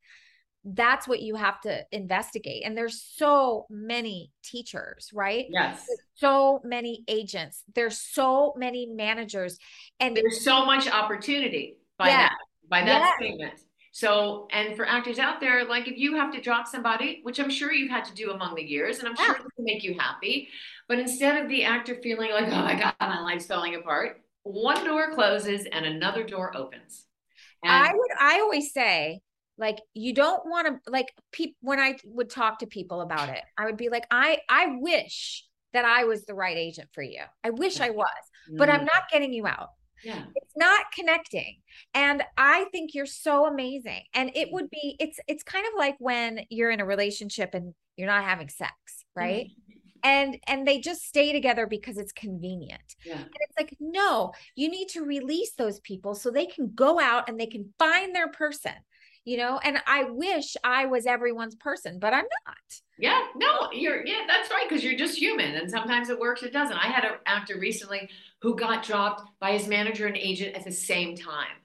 that's 0.65 1.09
what 1.09 1.23
you 1.23 1.37
have 1.37 1.61
to 1.63 1.85
investigate 1.93 2.65
and 2.67 2.77
there's 2.77 3.03
so 3.15 3.67
many 3.71 4.33
teachers 4.43 5.09
right? 5.15 5.47
Yes. 5.49 5.85
There's 5.87 6.01
so 6.17 6.61
many 6.65 7.05
agents. 7.07 7.63
There's 7.75 7.99
so 7.99 8.55
many 8.57 8.87
managers 8.87 9.57
and 10.01 10.17
there's 10.17 10.45
so 10.45 10.67
much 10.67 10.91
opportunity 10.91 11.77
by 11.97 12.09
yeah. 12.09 12.17
that 12.17 12.37
by 12.71 12.83
that 12.83 13.01
yeah. 13.01 13.17
statement 13.17 13.61
so 13.93 14.47
and 14.53 14.77
for 14.77 14.87
actors 14.87 15.19
out 15.19 15.41
there 15.41 15.65
like 15.65 15.89
if 15.89 15.99
you 15.99 16.15
have 16.15 16.33
to 16.33 16.41
drop 16.41 16.67
somebody 16.67 17.21
which 17.25 17.41
i'm 17.41 17.51
sure 17.51 17.73
you've 17.73 17.91
had 17.91 18.05
to 18.05 18.15
do 18.15 18.31
among 18.31 18.55
the 18.55 18.63
years 18.63 19.01
and 19.01 19.09
i'm 19.09 19.15
yeah. 19.19 19.27
sure 19.27 19.37
it 19.37 19.43
can 19.57 19.65
make 19.65 19.83
you 19.83 19.97
happy 19.99 20.49
but 20.89 20.99
instead 20.99 21.43
of 21.43 21.49
the 21.49 21.65
actor 21.65 21.97
feeling 21.97 22.31
like 22.31 22.47
oh 22.47 22.63
my 22.63 22.79
god 22.79 22.95
my 23.01 23.21
life's 23.21 23.47
falling 23.47 23.75
apart 23.75 24.23
one 24.45 24.85
door 24.85 25.13
closes 25.13 25.67
and 25.71 25.85
another 25.85 26.25
door 26.25 26.57
opens 26.57 27.07
and 27.65 27.73
i 27.73 27.93
would 27.93 28.11
i 28.19 28.39
always 28.41 28.73
say 28.73 29.21
like 29.59 29.79
you 29.93 30.15
don't 30.15 30.47
want 30.47 30.67
to 30.67 30.91
like 30.91 31.13
people 31.33 31.57
when 31.61 31.81
i 31.81 31.97
would 32.05 32.31
talk 32.31 32.61
to 32.61 32.67
people 32.67 33.01
about 33.01 33.29
it 33.29 33.43
i 33.59 33.67
would 33.67 33.77
be 33.77 33.89
like 33.89 34.07
i 34.11 34.39
i 34.49 34.77
wish 34.79 35.45
that 35.73 35.85
i 35.85 36.05
was 36.05 36.25
the 36.25 36.35
right 36.35 36.57
agent 36.57 36.89
for 36.93 37.03
you 37.03 37.23
i 37.43 37.51
wish 37.51 37.81
i 37.81 37.91
was 37.91 38.07
but 38.57 38.71
i'm 38.71 38.81
mm. 38.81 38.87
not 38.87 39.11
getting 39.13 39.33
you 39.33 39.47
out 39.47 39.71
yeah. 40.05 40.25
It's 40.35 40.57
not 40.57 40.87
connecting 40.95 41.57
and 41.95 42.23
i 42.37 42.65
think 42.73 42.95
you're 42.95 43.07
so 43.07 43.47
amazing 43.47 44.03
and 44.15 44.31
it 44.35 44.49
would 44.53 44.69
be 44.71 44.97
it's 44.99 45.19
it's 45.29 45.43
kind 45.43 45.67
of 45.67 45.73
like 45.77 45.97
when 45.99 46.41
you're 46.51 46.71
in 46.71 46.81
a 46.81 46.85
relationship 46.85 47.55
and 47.55 47.75
you're 47.97 48.09
not 48.09 48.25
having 48.25 48.49
sex 48.49 48.75
right? 49.17 49.47
Mm-hmm. 49.47 49.99
and 50.05 50.39
and 50.47 50.67
they 50.67 50.81
just 50.81 51.03
stay 51.03 51.33
together 51.33 51.67
because 51.67 51.99
it's 51.99 52.13
convenient. 52.13 52.97
Yeah. 53.05 53.17
and 53.17 53.29
it's 53.41 53.57
like 53.59 53.77
no 53.81 54.33
you 54.55 54.69
need 54.71 54.89
to 54.91 55.05
release 55.05 55.53
those 55.57 55.81
people 55.81 56.15
so 56.15 56.31
they 56.31 56.47
can 56.47 56.73
go 56.75 57.01
out 57.01 57.29
and 57.29 57.39
they 57.39 57.47
can 57.47 57.73
find 57.79 58.15
their 58.15 58.29
person 58.29 58.73
you 59.27 59.37
know? 59.37 59.61
And 59.63 59.79
i 59.87 60.05
wish 60.05 60.57
i 60.65 60.87
was 60.87 61.07
everyone's 61.07 61.55
person 61.55 61.99
but 61.99 62.15
i'm 62.15 62.27
not 62.47 62.81
yeah 63.01 63.23
no 63.35 63.71
you're 63.73 64.05
yeah 64.07 64.23
that's 64.27 64.51
right 64.51 64.67
because 64.69 64.85
you're 64.85 64.97
just 64.97 65.19
human 65.19 65.55
and 65.55 65.71
sometimes 65.71 66.11
it 66.11 66.19
works 66.19 66.43
it 66.43 66.53
doesn't. 66.53 66.77
I 66.77 66.87
had 66.87 67.05
an 67.05 67.13
actor 67.27 67.59
recently 67.59 68.09
who 68.43 68.55
got 68.55 68.85
dropped 68.85 69.23
by 69.41 69.53
his 69.53 69.67
manager 69.67 70.07
and 70.07 70.17
agent 70.17 70.55
at 70.55 70.65
the 70.65 70.73
same 70.73 71.17
time. 71.17 71.57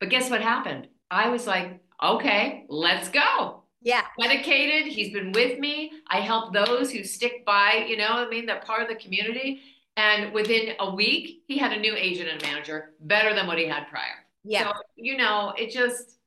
But 0.00 0.08
guess 0.08 0.30
what 0.30 0.40
happened? 0.40 0.88
I 1.10 1.28
was 1.28 1.46
like 1.46 1.80
okay 2.02 2.64
let's 2.68 3.08
go. 3.08 3.64
Yeah. 3.82 4.02
Dedicated 4.20 4.92
he's 4.92 5.12
been 5.12 5.32
with 5.32 5.58
me 5.58 5.92
i 6.08 6.20
help 6.20 6.54
those 6.54 6.90
who 6.90 7.04
stick 7.04 7.44
by 7.44 7.84
you 7.88 7.96
know 7.96 8.08
i 8.08 8.28
mean 8.28 8.46
they're 8.46 8.60
part 8.60 8.82
of 8.82 8.88
the 8.88 8.96
community. 8.96 9.60
And 9.96 10.32
within 10.32 10.74
a 10.80 10.94
week 10.94 11.42
he 11.46 11.58
had 11.58 11.72
a 11.72 11.78
new 11.78 11.94
agent 11.94 12.30
and 12.30 12.40
manager 12.40 12.94
better 13.00 13.34
than 13.34 13.46
what 13.46 13.58
he 13.58 13.66
had 13.66 13.88
prior. 13.88 14.24
Yeah. 14.42 14.72
So 14.72 14.78
you 14.96 15.18
know 15.18 15.52
it 15.58 15.70
just 15.70 16.18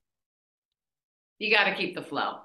you 1.40 1.54
got 1.54 1.66
to 1.66 1.76
keep 1.76 1.96
the 1.96 2.02
flow. 2.02 2.40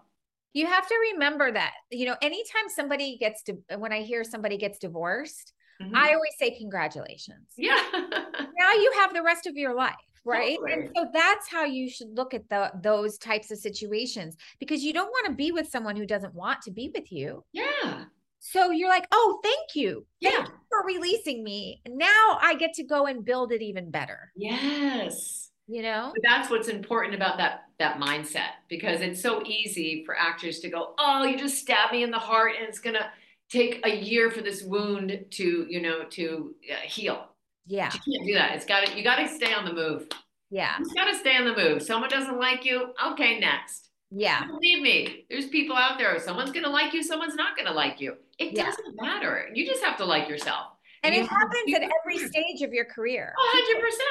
You 0.53 0.67
have 0.67 0.87
to 0.87 0.95
remember 1.13 1.53
that, 1.53 1.73
you 1.91 2.07
know, 2.07 2.17
anytime 2.23 2.69
somebody 2.69 3.17
gets 3.19 3.43
to, 3.45 3.59
when 3.79 3.93
I 3.93 4.03
hear 4.03 4.25
somebody 4.25 4.57
gets 4.57 4.79
divorced, 4.79 5.53
mm-hmm. 5.81 5.95
I 5.95 6.15
always 6.15 6.33
say, 6.39 6.57
congratulations. 6.59 7.53
Yeah. 7.57 7.81
now 7.93 8.73
you 8.73 8.93
have 8.99 9.15
the 9.15 9.23
rest 9.23 9.47
of 9.47 9.57
your 9.57 9.75
life. 9.75 9.95
Right. 10.25 10.59
Totally. 10.59 10.73
And 10.73 10.91
so 10.97 11.07
that's 11.15 11.51
how 11.51 11.65
you 11.65 11.89
should 11.89 12.15
look 12.15 12.35
at 12.35 12.49
the 12.51 12.71
those 12.83 13.17
types 13.17 13.51
of 13.51 13.59
situations 13.59 14.37
because 14.59 14.83
you 14.83 14.93
don't 14.93 15.09
want 15.09 15.27
to 15.27 15.33
be 15.33 15.51
with 15.51 15.69
someone 15.69 15.97
who 15.97 16.05
doesn't 16.05 16.35
want 16.35 16.61
to 16.63 16.71
be 16.71 16.91
with 16.95 17.11
you. 17.11 17.43
Yeah. 17.53 18.05
So 18.41 18.71
you're 18.71 18.91
like, 18.91 19.07
oh, 19.13 19.41
thank 19.43 19.75
you. 19.75 20.07
Thank 20.23 20.35
yeah. 20.35 20.45
you 20.45 20.53
for 20.69 20.85
releasing 20.85 21.43
me. 21.43 21.81
Now 21.89 22.39
I 22.41 22.55
get 22.55 22.75
to 22.75 22.85
go 22.85 23.07
and 23.07 23.25
build 23.25 23.51
it 23.53 23.63
even 23.63 23.91
better. 23.91 24.31
Yes 24.37 25.50
you 25.71 25.83
know? 25.83 26.11
But 26.13 26.23
that's 26.23 26.51
what's 26.51 26.69
important 26.69 27.15
about 27.15 27.39
that 27.39 27.65
that 27.79 27.99
mindset 27.99 28.59
because 28.69 29.01
it's 29.01 29.23
so 29.23 29.43
easy 29.47 30.03
for 30.05 30.15
actors 30.15 30.61
to 30.61 30.69
go 30.69 30.93
oh 30.99 31.25
you 31.25 31.39
just 31.39 31.57
stab 31.57 31.93
me 31.93 32.03
in 32.03 32.11
the 32.11 32.19
heart 32.19 32.53
and 32.59 32.69
it's 32.69 32.79
gonna 32.79 33.11
take 33.51 33.81
a 33.85 33.95
year 33.95 34.31
for 34.31 34.41
this 34.41 34.63
wound 34.63 35.27
to 35.31 35.67
you 35.69 35.81
know 35.83 36.05
to 36.11 36.55
uh, 36.71 36.77
heal. 36.77 37.27
Yeah. 37.67 37.91
But 37.91 38.07
you 38.07 38.13
can't 38.13 38.27
do 38.27 38.35
that. 38.35 38.57
It's 38.57 38.65
got 38.65 38.87
to 38.87 38.97
you 38.97 39.05
got 39.05 39.17
to 39.17 39.29
stay 39.29 39.53
on 39.53 39.65
the 39.65 39.73
move. 39.73 40.09
Yeah. 40.51 40.77
You 40.79 40.95
got 40.95 41.11
to 41.11 41.17
stay 41.17 41.37
on 41.37 41.45
the 41.45 41.55
move. 41.55 41.83
Someone 41.83 42.11
doesn't 42.11 42.39
like 42.39 42.65
you? 42.65 42.93
Okay 43.13 43.39
next. 43.39 43.91
Yeah. 44.11 44.47
Believe 44.47 44.83
me. 44.83 45.27
There's 45.31 45.47
people 45.47 45.77
out 45.77 45.99
there. 45.99 46.19
Someone's 46.19 46.51
gonna 46.51 46.71
like 46.71 46.93
you 46.93 47.03
someone's 47.03 47.35
not 47.35 47.57
gonna 47.57 47.73
like 47.73 48.01
you. 48.01 48.17
It 48.39 48.57
yeah. 48.57 48.65
doesn't 48.65 48.97
matter. 49.01 49.49
You 49.55 49.67
just 49.67 49.85
have 49.85 49.97
to 49.99 50.05
like 50.05 50.29
yourself 50.29 50.69
and 51.03 51.15
it 51.15 51.27
happens 51.27 51.75
at 51.75 51.83
every 51.83 52.19
stage 52.19 52.63
of 52.63 52.73
your 52.73 52.85
career. 52.85 53.35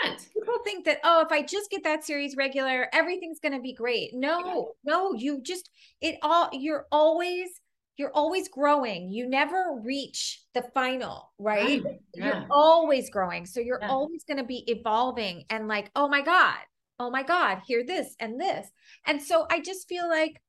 100%. 0.08 0.34
People 0.34 0.58
think 0.64 0.86
that, 0.86 1.00
oh, 1.04 1.22
if 1.22 1.32
I 1.32 1.44
just 1.44 1.70
get 1.70 1.84
that 1.84 2.04
series 2.04 2.36
regular, 2.36 2.88
everything's 2.94 3.40
going 3.40 3.54
to 3.54 3.60
be 3.60 3.74
great. 3.74 4.14
No, 4.14 4.74
no, 4.84 5.14
you 5.14 5.42
just, 5.42 5.70
it 6.02 6.18
all, 6.24 6.50
you're 6.52 6.88
always, 6.92 7.50
you're 7.98 8.12
always 8.14 8.48
growing. 8.48 9.10
You 9.10 9.30
never 9.30 9.80
reach 9.84 10.42
the 10.56 10.64
final, 10.74 11.32
right? 11.38 11.84
right. 11.84 12.00
Yeah. 12.16 12.26
You're 12.26 12.48
always 12.50 13.10
growing. 13.10 13.46
So 13.46 13.60
you're 13.60 13.80
yeah. 13.82 13.90
always 13.90 14.24
going 14.24 14.38
to 14.38 14.44
be 14.44 14.64
evolving 14.72 15.46
and 15.50 15.68
like, 15.68 15.92
oh 15.96 16.08
my 16.08 16.22
God, 16.22 16.58
oh 16.98 17.12
my 17.12 17.24
God, 17.24 17.60
hear 17.68 17.86
this 17.86 18.16
and 18.20 18.42
this. 18.42 18.68
And 19.06 19.22
so 19.22 19.46
I 19.52 19.60
just 19.60 19.88
feel 19.88 20.10
like, 20.10 20.42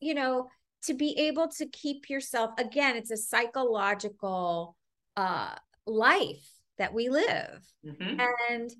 you 0.00 0.14
know, 0.14 0.48
to 0.84 0.94
be 0.94 1.18
able 1.18 1.48
to 1.48 1.66
keep 1.66 2.08
yourself, 2.08 2.52
again, 2.58 2.96
it's 2.96 3.10
a 3.10 3.16
psychological, 3.16 4.74
uh 5.18 5.54
life 5.86 6.48
that 6.78 6.94
we 6.94 7.08
live. 7.08 7.62
Mm-hmm. 7.86 8.20
And 8.50 8.70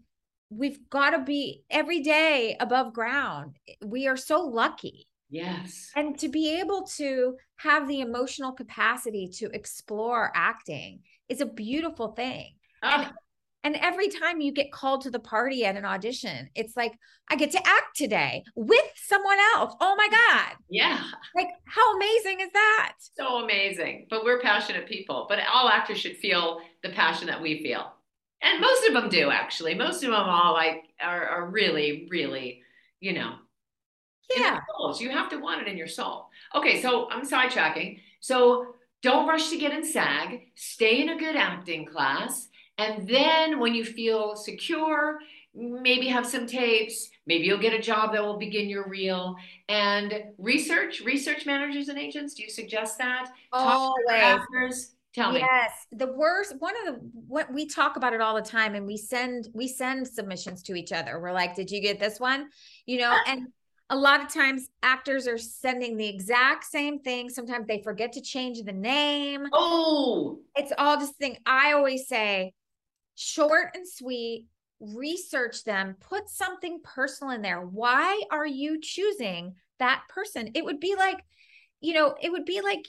we've 0.51 0.79
got 0.91 1.11
to 1.11 1.19
be 1.21 1.65
every 1.71 2.01
day 2.01 2.57
above 2.61 2.93
ground. 2.93 3.57
We 3.85 4.07
are 4.07 4.17
so 4.17 4.41
lucky. 4.41 5.07
Yes. 5.31 5.91
And 5.97 6.19
to 6.19 6.29
be 6.29 6.61
able 6.61 6.83
to 6.99 7.37
have 7.57 7.89
the 7.89 8.01
emotional 8.01 8.53
capacity 8.53 9.29
to 9.39 9.47
explore 9.55 10.31
acting 10.35 11.01
is 11.29 11.41
a 11.41 11.47
beautiful 11.47 12.09
thing. 12.09 12.55
And 12.83 13.07
ah. 13.07 13.13
And 13.65 13.77
every 13.77 14.09
time 14.09 14.41
you 14.41 14.53
get 14.53 14.73
called 14.73 15.03
to 15.03 15.11
the 15.11 15.21
party 15.21 15.65
at 15.65 15.77
an 15.77 15.85
audition, 15.85 16.51
it's 16.55 16.77
like, 16.77 16.93
I 17.29 17.37
get 17.37 17.53
to 17.53 17.59
act 17.59 17.97
today 17.97 18.43
with 18.57 18.85
someone 18.97 19.39
else. 19.55 19.75
Oh 19.81 19.95
my 19.97 20.09
God. 20.09 20.57
Yeah. 20.69 21.03
Like, 21.37 21.49
how 21.65 21.97
amazing 21.97 22.41
is 22.41 22.51
that? 22.53 22.95
So 23.17 23.45
amazing. 23.45 24.09
But 24.11 24.25
we're 24.25 24.41
passionate 24.41 24.89
people, 24.89 25.27
but 25.29 25.39
all 25.51 25.69
actors 25.69 25.99
should 25.99 26.17
feel 26.17 26.61
the 26.83 26.91
passion 26.91 27.29
that 27.29 27.41
we 27.41 27.63
feel. 27.63 27.93
And 28.43 28.61
most 28.61 28.89
of 28.89 28.95
them 28.95 29.09
do, 29.09 29.31
actually. 29.31 29.75
Most 29.75 30.03
of 30.03 30.11
them 30.11 30.15
all 30.15 30.53
like 30.55 30.83
are, 31.01 31.27
are 31.27 31.47
really, 31.49 32.09
really, 32.11 32.63
you 32.99 33.13
know, 33.13 33.35
yeah. 34.37 34.61
You 34.99 35.11
have 35.11 35.29
to 35.31 35.37
want 35.39 35.63
it 35.63 35.69
in 35.69 35.77
your 35.77 35.87
soul. 35.87 36.29
Okay, 36.55 36.81
so 36.81 37.09
I'm 37.11 37.27
sidetracking. 37.27 38.01
So 38.21 38.75
don't 39.03 39.29
rush 39.29 39.51
to 39.51 39.59
get 39.59 39.73
in 39.73 39.85
SAG. 39.85 40.41
Stay 40.55 41.03
in 41.03 41.11
a 41.11 41.19
good 41.19 41.37
acting 41.37 41.87
class 41.87 42.49
and 42.79 43.07
then 43.09 43.59
when 43.59 43.75
you 43.75 43.85
feel 43.85 44.37
secure, 44.37 45.19
maybe 45.55 46.09
have 46.09 46.27
some 46.27 46.47
tapes, 46.47 47.09
maybe 47.27 47.45
you'll 47.45 47.59
get 47.59 47.75
a 47.75 47.81
job 47.81 48.13
that 48.13 48.23
will 48.23 48.39
begin 48.39 48.69
your 48.69 48.89
reel. 48.89 49.37
And 49.69 50.15
research, 50.39 51.01
research 51.01 51.45
managers 51.45 51.89
and 51.89 51.99
agents, 51.99 52.35
do 52.35 52.43
you 52.43 52.51
suggest 52.51 52.99
that? 52.99 53.31
Always. 53.53 53.95
Actors, 54.11 54.95
tell 55.15 55.33
me. 55.33 55.41
Yes, 55.41 55.73
the 55.93 56.13
worst. 56.13 56.55
One 56.59 56.75
of 56.87 56.95
the 56.95 57.01
what 57.27 57.53
we 57.53 57.67
talk 57.67 57.97
about 57.97 58.15
it 58.15 58.21
all 58.21 58.35
the 58.35 58.43
time, 58.43 58.75
and 58.75 58.87
we 58.87 58.97
send 58.97 59.49
we 59.53 59.69
send 59.69 60.09
submissions 60.09 60.63
to 60.65 60.75
each 60.75 60.93
other. 60.93 61.21
We're 61.21 61.33
like, 61.33 61.55
"Did 61.55 61.71
you 61.71 61.81
get 61.81 62.01
this 62.01 62.19
one?" 62.19 62.49
You 62.87 62.99
know, 62.99 63.15
and 63.27 63.49
a 63.91 63.97
lot 63.97 64.23
of 64.23 64.33
times 64.33 64.71
actors 64.83 65.29
are 65.29 65.37
sending 65.37 65.99
the 65.99 66.09
exact 66.09 66.65
same 66.65 67.01
thing. 67.01 67.29
Sometimes 67.29 67.67
they 67.67 67.83
forget 67.83 68.13
to 68.15 68.23
change 68.23 68.63
the 68.63 68.73
name. 68.73 69.47
Oh, 69.53 70.39
it's 70.57 70.73
all 70.79 70.97
just 70.97 71.17
thing. 71.17 71.37
I 71.45 71.73
always 71.73 72.09
say, 72.09 72.55
short 73.15 73.69
and 73.75 73.87
sweet, 73.89 74.47
research 74.81 75.65
them, 75.65 75.97
put 76.01 76.29
something 76.29 76.81
personal 76.83 77.33
in 77.35 77.43
there. 77.43 77.61
Why 77.61 78.21
are 78.31 78.47
you 78.47 78.81
choosing 78.81 79.55
that 79.79 80.03
person? 80.09 80.51
It 80.55 80.65
would 80.65 80.81
be 80.81 80.95
like, 80.97 81.19
you 81.81 81.95
know, 81.95 82.15
it 82.21 82.31
would 82.33 82.45
be 82.45 82.61
like 82.61 82.87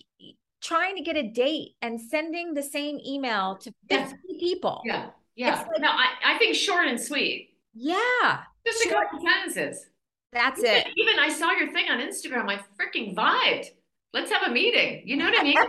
trying 0.62 0.96
to 0.96 1.04
get 1.04 1.18
a 1.18 1.24
date 1.30 1.72
and 1.82 2.00
sending 2.00 2.54
the 2.54 2.64
same 2.64 3.00
email 3.06 3.58
to 3.58 3.72
50 3.90 4.16
Yeah. 4.30 4.40
people. 4.40 4.82
Yeah. 4.86 5.10
Yeah. 5.36 5.56
Like- 5.72 5.82
no, 5.82 5.90
I, 5.90 6.36
I 6.36 6.38
think 6.38 6.56
short 6.56 6.88
and 6.88 7.00
sweet. 7.00 7.50
Yeah, 7.76 8.42
Just 8.68 8.86
a 8.86 8.90
couple 8.90 9.20
sentences. 9.20 9.88
that's 10.32 10.60
Even- 10.60 10.72
it. 10.76 10.88
Even 10.96 11.18
I 11.20 11.30
saw 11.30 11.52
your 11.52 11.72
thing 11.74 11.90
on 11.90 12.00
Instagram. 12.00 12.48
I 12.50 12.58
freaking 12.80 13.16
vibed. 13.16 13.66
Let's 14.14 14.32
have 14.32 14.44
a 14.44 14.52
meeting. 14.52 15.04
You 15.06 15.18
know 15.18 15.26
what 15.26 15.40
I 15.40 15.44
mean? 15.44 15.58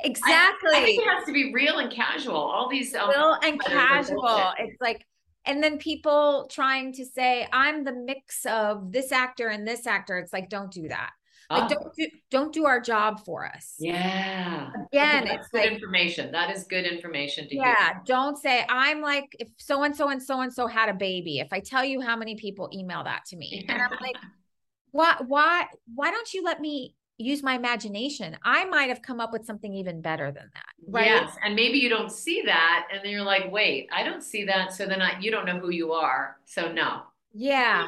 Exactly. 0.00 0.70
I, 0.74 0.84
think 0.84 1.02
it 1.02 1.08
has 1.08 1.24
to 1.24 1.32
be 1.32 1.54
real 1.54 1.78
and 1.78 1.90
casual. 1.90 2.36
All 2.36 2.68
these 2.68 2.94
um, 2.94 3.08
Real 3.08 3.34
and 3.42 3.58
casual. 3.58 4.52
It's 4.58 4.78
like, 4.78 5.06
and 5.46 5.62
then 5.62 5.78
people 5.78 6.46
trying 6.50 6.92
to 6.92 7.04
say, 7.06 7.48
I'm 7.50 7.82
the 7.82 7.94
mix 7.94 8.44
of 8.44 8.92
this 8.92 9.10
actor 9.10 9.48
and 9.48 9.66
this 9.66 9.86
actor. 9.86 10.18
It's 10.18 10.34
like, 10.34 10.50
don't 10.50 10.70
do 10.70 10.88
that. 10.88 11.12
Like, 11.48 11.62
oh, 11.64 11.68
don't 11.68 11.94
do 11.94 12.06
don't 12.30 12.52
do 12.52 12.66
our 12.66 12.80
job 12.80 13.24
for 13.24 13.46
us. 13.46 13.76
yeah. 13.78 14.68
Again, 14.92 15.22
Okay, 15.22 15.28
that's 15.28 15.46
it's 15.46 15.48
good 15.48 15.58
like, 15.62 15.72
information. 15.72 16.32
That 16.32 16.54
is 16.54 16.64
good 16.64 16.84
information 16.84 17.48
to 17.48 17.54
hear. 17.54 17.64
yeah, 17.64 17.94
don't 18.04 18.36
say 18.36 18.66
I'm 18.68 19.00
like 19.00 19.34
if 19.40 19.48
so 19.56 19.82
and 19.84 19.96
so 19.96 20.10
and 20.10 20.22
so 20.22 20.40
and 20.40 20.52
so 20.52 20.66
had 20.66 20.88
a 20.88 20.94
baby. 20.94 21.38
If 21.38 21.52
I 21.52 21.60
tell 21.60 21.84
you 21.84 22.00
how 22.00 22.16
many 22.16 22.34
people 22.34 22.68
email 22.74 23.02
that 23.04 23.24
to 23.28 23.36
me, 23.36 23.64
and 23.68 23.80
I'm 23.80 23.92
like, 23.92 24.16
why 24.90 25.16
why 25.26 25.66
why 25.94 26.10
don't 26.10 26.34
you 26.34 26.42
let 26.42 26.60
me 26.60 26.94
use 27.18 27.42
my 27.42 27.54
imagination? 27.54 28.36
I 28.42 28.64
might 28.66 28.88
have 28.88 29.02
come 29.02 29.20
up 29.20 29.32
with 29.32 29.44
something 29.44 29.72
even 29.74 30.00
better 30.00 30.30
than 30.30 30.50
that. 30.54 30.64
Right? 30.88 31.06
Yes, 31.06 31.36
and 31.42 31.54
maybe 31.54 31.78
you 31.78 31.88
don't 31.88 32.12
see 32.12 32.42
that, 32.46 32.88
and 32.92 33.00
then 33.02 33.10
you're 33.10 33.22
like, 33.22 33.50
"Wait, 33.50 33.88
I 33.92 34.02
don't 34.02 34.22
see 34.22 34.44
that." 34.44 34.72
So 34.72 34.86
then 34.86 35.02
I, 35.02 35.18
you 35.20 35.30
don't 35.30 35.46
know 35.46 35.58
who 35.58 35.70
you 35.70 35.92
are. 35.92 36.36
So 36.44 36.70
no. 36.70 37.02
Yeah. 37.32 37.86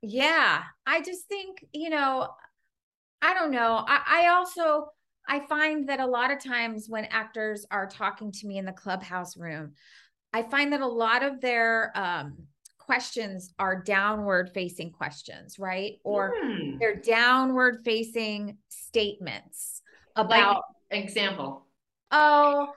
Yeah. 0.00 0.62
I 0.86 1.02
just 1.02 1.26
think, 1.28 1.64
you 1.72 1.90
know, 1.90 2.28
I 3.20 3.34
don't 3.34 3.50
know. 3.52 3.84
I, 3.86 4.00
I 4.06 4.28
also 4.28 4.88
I 5.28 5.40
find 5.46 5.88
that 5.88 6.00
a 6.00 6.06
lot 6.06 6.30
of 6.30 6.42
times 6.42 6.88
when 6.88 7.04
actors 7.06 7.64
are 7.70 7.86
talking 7.86 8.32
to 8.32 8.46
me 8.46 8.58
in 8.58 8.64
the 8.64 8.72
clubhouse 8.72 9.36
room, 9.36 9.74
I 10.32 10.42
find 10.42 10.72
that 10.72 10.80
a 10.80 10.86
lot 10.86 11.22
of 11.22 11.40
their 11.40 11.92
um 11.94 12.46
questions 12.86 13.52
are 13.58 13.82
downward 13.82 14.50
facing 14.54 14.90
questions, 14.92 15.58
right? 15.58 15.98
Or 16.04 16.34
Hmm. 16.40 16.78
they're 16.78 16.96
downward 16.96 17.82
facing 17.84 18.58
statements 18.68 19.82
about, 20.16 20.62
example. 20.90 21.66
oh, 22.10 22.72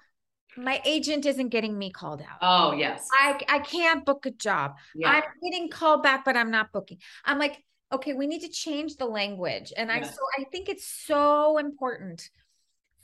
my 0.58 0.82
agent 0.86 1.26
isn't 1.26 1.50
getting 1.50 1.78
me 1.78 1.92
called 1.92 2.22
out. 2.22 2.38
Oh 2.42 2.72
yes. 2.74 3.08
I, 3.12 3.38
I 3.50 3.60
can't 3.60 4.06
book 4.06 4.26
a 4.26 4.32
job. 4.32 4.76
Yeah. 4.96 5.10
I'm 5.10 5.24
getting 5.44 5.70
called 5.70 6.02
back, 6.02 6.24
but 6.24 6.38
I'm 6.38 6.50
not 6.50 6.72
booking. 6.72 7.00
I'm 7.26 7.38
like, 7.40 7.62
okay, 7.92 8.14
we 8.14 8.26
need 8.26 8.40
to 8.42 8.48
change 8.50 8.96
the 8.96 9.06
language. 9.06 9.74
And 9.76 9.92
I 9.92 10.02
so 10.04 10.18
I 10.40 10.46
think 10.46 10.70
it's 10.70 10.88
so 10.88 11.58
important 11.58 12.30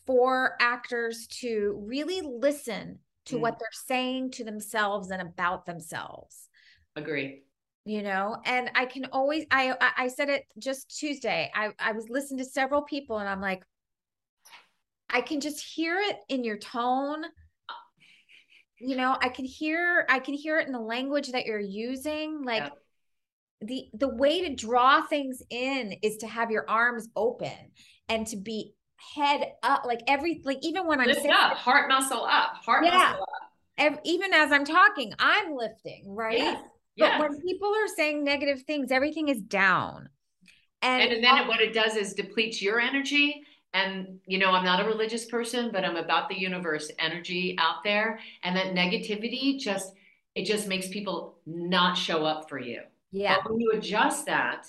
for 0.08 0.56
actors 0.62 1.28
to 1.42 1.78
really 1.86 2.22
listen 2.22 3.00
to 3.26 3.36
Mm. 3.36 3.42
what 3.42 3.60
they're 3.60 3.68
saying 3.86 4.32
to 4.32 4.44
themselves 4.46 5.12
and 5.12 5.22
about 5.22 5.66
themselves. 5.66 6.48
Agree. 6.96 7.44
You 7.86 8.04
know, 8.04 8.38
and 8.46 8.70
I 8.76 8.86
can 8.86 9.06
always 9.12 9.46
I 9.50 9.74
I 9.98 10.08
said 10.08 10.30
it 10.30 10.46
just 10.60 10.98
Tuesday. 10.98 11.52
I 11.56 11.72
I 11.80 11.94
was 11.94 12.10
listening 12.10 12.40
to 12.40 12.46
several 12.46 12.84
people 12.84 13.18
and 13.18 13.28
I'm 13.28 13.42
like, 13.42 13.64
I 15.10 15.22
can 15.22 15.40
just 15.42 15.64
hear 15.64 15.98
it 16.00 16.18
in 16.30 16.44
your 16.44 16.58
tone 16.58 17.24
you 18.84 18.96
know 18.98 19.16
i 19.22 19.30
can 19.30 19.46
hear 19.46 20.08
i 20.10 20.18
can 20.18 20.34
hear 20.34 20.58
it 20.58 20.66
in 20.66 20.74
the 20.74 20.80
language 20.80 21.32
that 21.34 21.46
you're 21.46 21.60
using 21.60 22.42
like 22.44 22.64
Yeah. 22.64 22.70
the 23.62 23.86
the 23.94 24.08
way 24.10 24.48
to 24.48 24.56
draw 24.56 25.04
things 25.04 25.44
in 25.52 25.94
is 26.02 26.18
to 26.18 26.28
have 26.28 26.50
your 26.50 26.68
arms 26.68 27.08
open 27.16 27.52
and 28.10 28.26
to 28.28 28.38
be 28.38 28.74
head 29.16 29.54
up 29.62 29.86
like 29.86 30.00
every 30.08 30.42
like 30.46 30.58
even 30.64 30.88
when 30.88 31.00
i'm 31.00 31.06
Lift 31.06 31.22
saying 31.22 31.32
up, 31.32 31.54
heart 31.58 31.90
muscle 31.90 32.26
up, 32.26 32.56
heart 32.66 32.84
Yeah. 32.84 32.92
muscle 32.98 33.26
up. 33.88 34.00
even 34.04 34.34
as 34.34 34.52
i'm 34.52 34.66
talking 34.66 35.14
i'm 35.20 35.54
lifting 35.56 36.06
right 36.08 36.40
Yes. 36.40 36.64
But 36.98 37.06
Yes. 37.06 37.20
when 37.20 37.42
people 37.42 37.74
are 37.74 37.88
saying 37.88 38.24
negative 38.24 38.64
things 38.64 38.92
everything 38.92 39.30
is 39.30 39.42
down. 39.42 40.10
And, 40.82 41.12
and, 41.12 41.24
then 41.24 41.48
what 41.48 41.62
it 41.62 41.74
does 41.74 41.96
is 41.96 42.14
depletes 42.14 42.62
your 42.62 42.80
energy. 42.80 43.44
And 43.74 44.20
you 44.26 44.38
know 44.38 44.52
i'm 44.52 44.66
not 44.66 44.82
a 44.82 44.86
religious 44.86 45.26
person 45.26 45.70
but 45.72 45.86
i'm 45.86 45.96
about 45.96 46.28
the 46.28 46.38
universe 46.38 46.92
energy 47.00 47.56
out 47.58 47.84
there. 47.84 48.20
And 48.44 48.56
that 48.56 48.74
negativity 48.74 49.58
just 49.58 49.94
it 50.36 50.46
just 50.46 50.68
makes 50.68 50.88
people 50.88 51.38
not 51.46 51.96
show 51.98 52.26
up 52.26 52.50
for 52.50 52.60
you. 52.60 52.82
Yeah. 53.12 53.38
But 53.42 53.52
when 53.52 53.62
you 53.62 53.72
adjust 53.74 54.26
that 54.26 54.68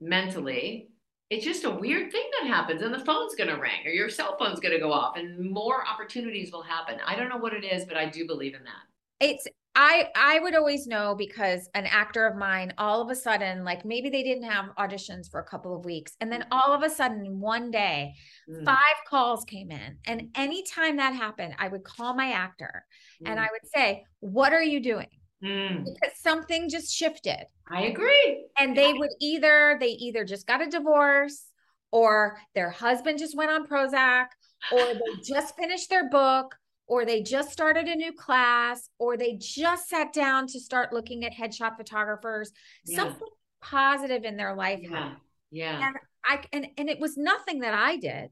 mentally 0.00 0.88
it's 1.28 1.44
just 1.44 1.64
a 1.64 1.70
weird 1.70 2.12
thing 2.12 2.22
that 2.38 2.46
happens. 2.46 2.82
And 2.82 2.94
the 2.94 3.04
phone's 3.04 3.34
going 3.34 3.50
to 3.50 3.60
ring 3.60 3.84
or 3.84 3.90
your 3.90 4.08
cell 4.08 4.36
phone's 4.38 4.60
going 4.60 4.74
to 4.74 4.78
go 4.78 4.92
off 4.92 5.16
and 5.16 5.50
more 5.50 5.84
opportunities 5.84 6.52
will 6.52 6.62
happen. 6.62 7.00
I 7.04 7.16
don't 7.16 7.28
know 7.28 7.38
what 7.38 7.52
it 7.52 7.64
is 7.64 7.84
but 7.84 7.96
i 7.96 8.08
do 8.08 8.26
believe 8.26 8.54
in 8.54 8.62
that. 8.62 8.84
It's 9.18 9.48
I 9.76 10.08
I 10.16 10.40
would 10.40 10.54
always 10.56 10.86
know 10.86 11.14
because 11.14 11.68
an 11.74 11.84
actor 11.86 12.26
of 12.26 12.34
mine 12.34 12.72
all 12.78 13.02
of 13.02 13.10
a 13.10 13.14
sudden 13.14 13.62
like 13.62 13.84
maybe 13.84 14.08
they 14.08 14.22
didn't 14.22 14.50
have 14.50 14.74
auditions 14.78 15.30
for 15.30 15.38
a 15.38 15.44
couple 15.44 15.76
of 15.76 15.84
weeks 15.84 16.16
and 16.20 16.32
then 16.32 16.46
all 16.50 16.72
of 16.72 16.82
a 16.82 16.90
sudden 16.90 17.38
one 17.38 17.70
day 17.70 18.14
Mm, 18.48 18.64
five 18.64 18.78
calls 19.08 19.44
came 19.44 19.70
in 19.70 19.98
and 20.06 20.30
anytime 20.34 20.96
that 20.96 21.12
happened 21.14 21.54
I 21.58 21.68
would 21.68 21.84
call 21.84 22.14
my 22.14 22.32
actor 22.32 22.84
and 23.24 23.38
mm, 23.38 23.42
I 23.42 23.48
would 23.52 23.70
say 23.74 24.04
what 24.20 24.52
are 24.52 24.62
you 24.62 24.80
doing? 24.80 25.08
Mm. 25.44 25.84
because 25.84 26.16
something 26.18 26.70
just 26.70 26.90
shifted. 26.90 27.44
I 27.70 27.82
agree. 27.82 28.46
And 28.58 28.74
they 28.74 28.94
would 28.94 29.10
either 29.20 29.76
they 29.78 29.90
either 29.90 30.24
just 30.24 30.46
got 30.46 30.62
a 30.62 30.66
divorce 30.66 31.44
or 31.92 32.38
their 32.54 32.70
husband 32.70 33.18
just 33.18 33.36
went 33.36 33.50
on 33.50 33.66
Prozac 33.66 34.28
or 34.72 34.78
they 34.78 35.22
just 35.22 35.54
finished 35.56 35.90
their 35.90 36.08
book 36.08 36.54
or 36.86 37.04
they 37.04 37.22
just 37.22 37.50
started 37.50 37.86
a 37.86 37.94
new 37.96 38.12
class 38.12 38.88
or 38.98 39.16
they 39.16 39.34
just 39.40 39.88
sat 39.88 40.12
down 40.12 40.46
to 40.46 40.60
start 40.60 40.92
looking 40.92 41.24
at 41.24 41.32
headshot 41.32 41.76
photographers 41.76 42.52
Yeah. 42.84 42.96
something 42.98 43.28
positive 43.60 44.24
in 44.24 44.36
their 44.36 44.54
life 44.54 44.80
yeah 44.82 45.14
yeah 45.50 45.86
and 45.88 45.96
i 46.24 46.40
and, 46.52 46.66
and 46.78 46.88
it 46.88 47.00
was 47.00 47.16
nothing 47.16 47.60
that 47.60 47.74
i 47.74 47.96
did 47.96 48.30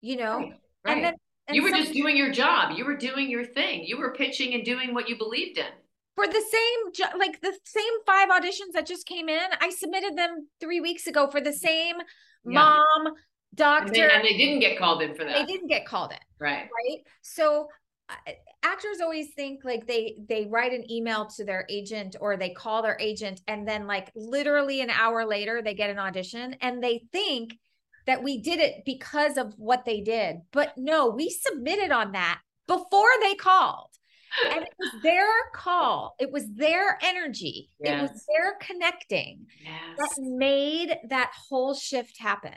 you 0.00 0.16
know 0.16 0.38
right, 0.38 0.52
and 0.96 1.04
then 1.04 1.14
and 1.46 1.56
you 1.56 1.62
were 1.62 1.70
some- 1.70 1.80
just 1.80 1.92
doing 1.94 2.16
your 2.16 2.30
job. 2.30 2.76
You 2.76 2.84
were 2.84 2.94
doing 2.96 3.30
your 3.30 3.42
thing. 3.42 3.82
You 3.84 3.96
were 3.96 4.12
pitching 4.12 4.52
and 4.52 4.62
doing 4.66 4.92
what 4.92 5.08
you 5.08 5.16
believed 5.16 5.56
in. 5.56 5.64
for 6.14 6.26
the 6.26 6.42
same 6.50 6.92
jo- 6.92 7.16
like 7.18 7.40
the 7.40 7.56
same 7.64 7.94
five 8.04 8.28
auditions 8.28 8.72
that 8.74 8.86
just 8.86 9.06
came 9.06 9.28
in 9.30 9.46
i 9.62 9.70
submitted 9.70 10.16
them 10.18 10.46
three 10.60 10.80
weeks 10.80 11.06
ago 11.06 11.26
for 11.30 11.40
the 11.40 11.52
same 11.52 11.96
Yeah. 12.44 12.52
mom 12.60 13.14
And 13.50 13.58
doctor 13.58 13.92
they, 13.92 14.10
and 14.10 14.24
they 14.24 14.36
didn't 14.36 14.60
get 14.60 14.78
called 14.78 15.02
in 15.02 15.14
for 15.14 15.24
that. 15.24 15.34
they 15.34 15.44
didn't 15.44 15.68
get 15.68 15.86
called 15.86 16.12
in 16.12 16.18
Right. 16.40 16.68
right? 16.70 16.98
So 17.22 17.68
uh, 18.08 18.32
actors 18.62 19.00
always 19.02 19.28
think 19.34 19.64
like 19.64 19.86
they 19.86 20.18
they 20.28 20.46
write 20.46 20.72
an 20.72 20.90
email 20.90 21.26
to 21.36 21.44
their 21.44 21.66
agent 21.68 22.16
or 22.20 22.36
they 22.36 22.50
call 22.50 22.82
their 22.82 22.96
agent 23.00 23.40
and 23.48 23.66
then 23.66 23.86
like 23.86 24.10
literally 24.14 24.80
an 24.80 24.90
hour 24.90 25.26
later 25.26 25.62
they 25.62 25.74
get 25.74 25.90
an 25.90 25.98
audition 25.98 26.56
and 26.60 26.82
they 26.82 27.02
think 27.12 27.58
that 28.06 28.22
we 28.22 28.40
did 28.40 28.60
it 28.60 28.84
because 28.86 29.36
of 29.36 29.52
what 29.58 29.84
they 29.84 30.00
did. 30.00 30.36
But 30.52 30.74
no 30.76 31.10
we 31.10 31.28
submitted 31.28 31.90
on 31.90 32.12
that 32.12 32.40
before 32.66 33.10
they 33.22 33.34
called. 33.34 33.90
And 34.52 34.62
it 34.62 34.74
was 34.78 35.02
their 35.02 35.26
call. 35.54 36.14
It 36.20 36.30
was 36.30 36.44
their 36.54 36.98
energy. 37.02 37.70
It 37.80 38.00
was 38.00 38.10
their 38.28 38.54
connecting 38.60 39.46
that 39.96 40.10
made 40.18 40.96
that 41.08 41.32
whole 41.48 41.74
shift 41.74 42.18
happen. 42.18 42.54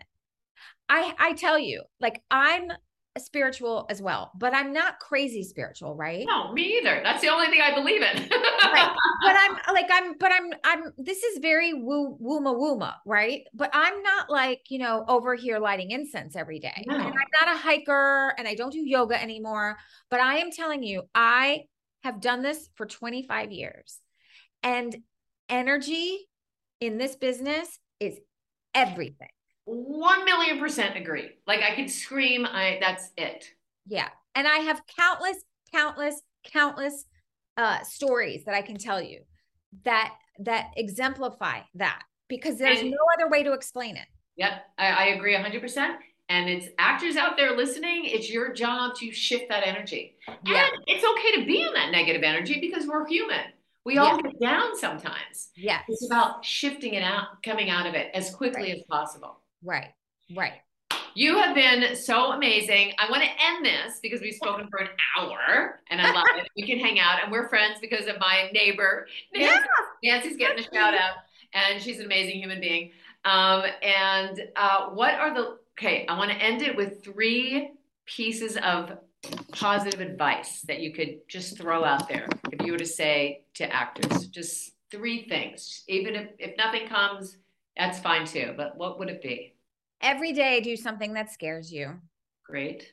I 0.92 1.14
I 1.18 1.34
tell 1.34 1.58
you, 1.58 1.84
like 2.02 2.22
I'm 2.30 2.70
spiritual 3.18 3.86
as 3.90 4.02
well, 4.02 4.32
but 4.38 4.54
I'm 4.54 4.74
not 4.74 5.00
crazy 5.00 5.44
spiritual, 5.44 5.96
right? 5.96 6.26
No, 6.28 6.52
me 6.52 6.78
either. 6.78 7.02
That's 7.04 7.22
the 7.22 7.30
only 7.30 7.48
thing 7.48 7.62
I 7.62 7.74
believe 7.74 8.02
in. 8.02 8.30
Right. 8.30 8.92
But 9.24 9.36
I'm 9.38 9.74
like 9.76 9.86
I'm 9.92 10.18
but 10.18 10.32
I'm 10.32 10.52
I'm 10.64 10.94
this 10.98 11.22
is 11.22 11.38
very 11.38 11.74
woo 11.74 12.18
wooma 12.20 12.56
wooma, 12.56 12.96
right? 13.06 13.42
But 13.54 13.70
I'm 13.72 14.02
not 14.02 14.32
like, 14.32 14.62
you 14.70 14.80
know, 14.80 15.06
over 15.08 15.36
here 15.36 15.60
lighting 15.60 15.92
incense 15.92 16.36
every 16.36 16.60
day. 16.60 16.84
No. 16.88 16.96
And 16.96 17.04
I'm 17.04 17.14
not 17.14 17.56
a 17.56 17.58
hiker 17.58 18.34
and 18.40 18.48
I 18.48 18.56
don't 18.56 18.74
do 18.74 18.80
yoga 18.80 19.22
anymore, 19.22 19.78
but 20.10 20.22
I 20.22 20.38
am 20.38 20.50
telling 20.50 20.82
you, 20.82 21.04
I 21.14 21.66
have 22.04 22.20
done 22.20 22.42
this 22.42 22.68
for 22.76 22.88
25 22.88 23.52
years. 23.52 24.00
And 24.64 24.96
energy 25.48 26.28
in 26.80 26.98
this 26.98 27.16
business 27.16 27.78
is 28.00 28.18
everything. 28.74 29.30
One 29.66 30.26
million 30.26 30.60
percent 30.60 30.98
agree. 30.98 31.30
Like 31.48 31.62
I 31.62 31.76
could 31.76 31.90
scream, 31.90 32.46
I 32.46 32.78
that's 32.82 33.12
it. 33.18 33.46
Yeah. 33.88 34.10
And 34.36 34.48
I 34.48 34.58
have 34.58 34.82
countless, 34.98 35.38
countless, 35.74 36.22
countless 36.52 37.06
uh 37.58 37.82
stories 37.84 38.46
that 38.46 38.56
I 38.56 38.62
can 38.62 38.78
tell 38.78 39.02
you 39.02 39.20
that 39.84 40.14
that 40.40 40.72
exemplify 40.78 41.60
that 41.76 42.02
because 42.28 42.58
there's 42.58 42.80
And- 42.80 42.92
no 42.92 42.98
other 43.18 43.30
way 43.30 43.44
to 43.44 43.54
explain 43.54 43.98
it. 43.98 44.08
Yep, 44.38 44.52
I, 44.78 44.88
I 44.88 45.04
agree 45.16 45.36
hundred 45.36 45.62
percent. 45.62 45.98
and 46.30 46.50
it's 46.50 46.68
actors 46.80 47.18
out 47.18 47.36
there 47.38 47.56
listening, 47.56 48.06
it's 48.06 48.32
your 48.32 48.54
job 48.54 48.96
to 48.96 49.12
shift 49.12 49.50
that 49.50 49.68
energy. 49.68 50.18
Yeah. 50.46 50.66
And 50.74 50.84
it's 50.88 51.06
okay 51.06 51.42
to 51.42 51.46
be 51.46 51.62
in 51.62 51.74
that 51.74 51.92
negative 51.92 52.24
energy 52.24 52.60
because 52.62 52.88
we're 52.88 53.06
human. 53.06 53.46
We 53.86 53.98
all 53.98 54.16
Yeah. 54.16 54.22
get 54.24 54.40
down 54.40 54.78
sometimes. 54.78 55.50
Yes. 55.56 55.84
It's 55.90 56.06
about 56.06 56.46
shifting 56.46 56.94
it 56.94 57.04
out, 57.04 57.44
coming 57.44 57.70
out 57.70 57.86
of 57.86 57.94
it 57.96 58.10
as 58.14 58.34
quickly 58.34 58.62
Right. 58.64 58.76
as 58.78 58.84
possible. 58.90 59.42
Right. 59.64 59.90
Right. 60.36 60.54
You 61.14 61.38
have 61.40 61.54
been 61.54 61.96
so 61.96 62.32
amazing. 62.32 62.94
I 62.98 63.10
want 63.10 63.24
to 63.24 63.30
end 63.30 63.66
this 63.66 64.00
because 64.02 64.22
we've 64.22 64.34
spoken 64.34 64.68
for 64.70 64.80
an 64.80 64.90
hour 65.18 65.80
and 65.90 66.02
I 66.02 66.12
love 66.12 66.26
it. 66.38 66.48
We 66.56 66.66
can 66.66 66.80
hang 66.80 67.00
out 67.00 67.22
and 67.22 67.32
we're 67.32 67.50
friends 67.50 67.80
because 67.82 68.08
of 68.08 68.18
my 68.20 68.50
neighbor. 68.54 69.08
Nancy. 69.34 69.68
Nancy's 70.04 70.38
getting 70.38 70.64
a 70.64 70.74
shout 70.74 70.94
out 70.94 71.16
and 71.54 71.82
she's 71.82 72.00
an 72.00 72.06
amazing 72.06 72.40
human 72.40 72.62
being. 72.62 72.92
Um, 73.26 73.64
and 73.84 74.42
uh, 74.56 74.88
what 74.88 75.16
are 75.16 75.34
the, 75.34 75.58
okay, 75.78 76.06
I 76.08 76.18
want 76.18 76.32
to 76.32 76.38
end 76.38 76.62
it 76.62 76.78
with 76.78 77.04
three 77.04 77.72
pieces 78.06 78.58
of 78.58 78.98
positive 79.52 80.00
advice 80.00 80.62
that 80.62 80.80
you 80.80 80.94
could 80.94 81.20
just 81.28 81.58
throw 81.58 81.84
out 81.84 82.08
there 82.08 82.28
if 82.52 82.66
you 82.66 82.72
were 82.72 82.78
to 82.78 82.86
say 82.86 83.44
to 83.56 83.72
actors, 83.72 84.28
just 84.28 84.72
three 84.90 85.28
things. 85.28 85.84
Even 85.88 86.16
if, 86.16 86.30
if 86.40 86.58
nothing 86.58 86.88
comes, 86.88 87.38
that's 87.78 88.00
fine 88.00 88.26
too. 88.26 88.54
But 88.56 88.78
what 88.78 89.00
would 89.00 89.10
it 89.10 89.22
be? 89.22 89.56
Every 90.02 90.34
day, 90.34 90.62
do 90.62 90.76
something 90.76 91.14
that 91.14 91.32
scares 91.32 91.72
you. 91.72 92.00
Great. 92.46 92.92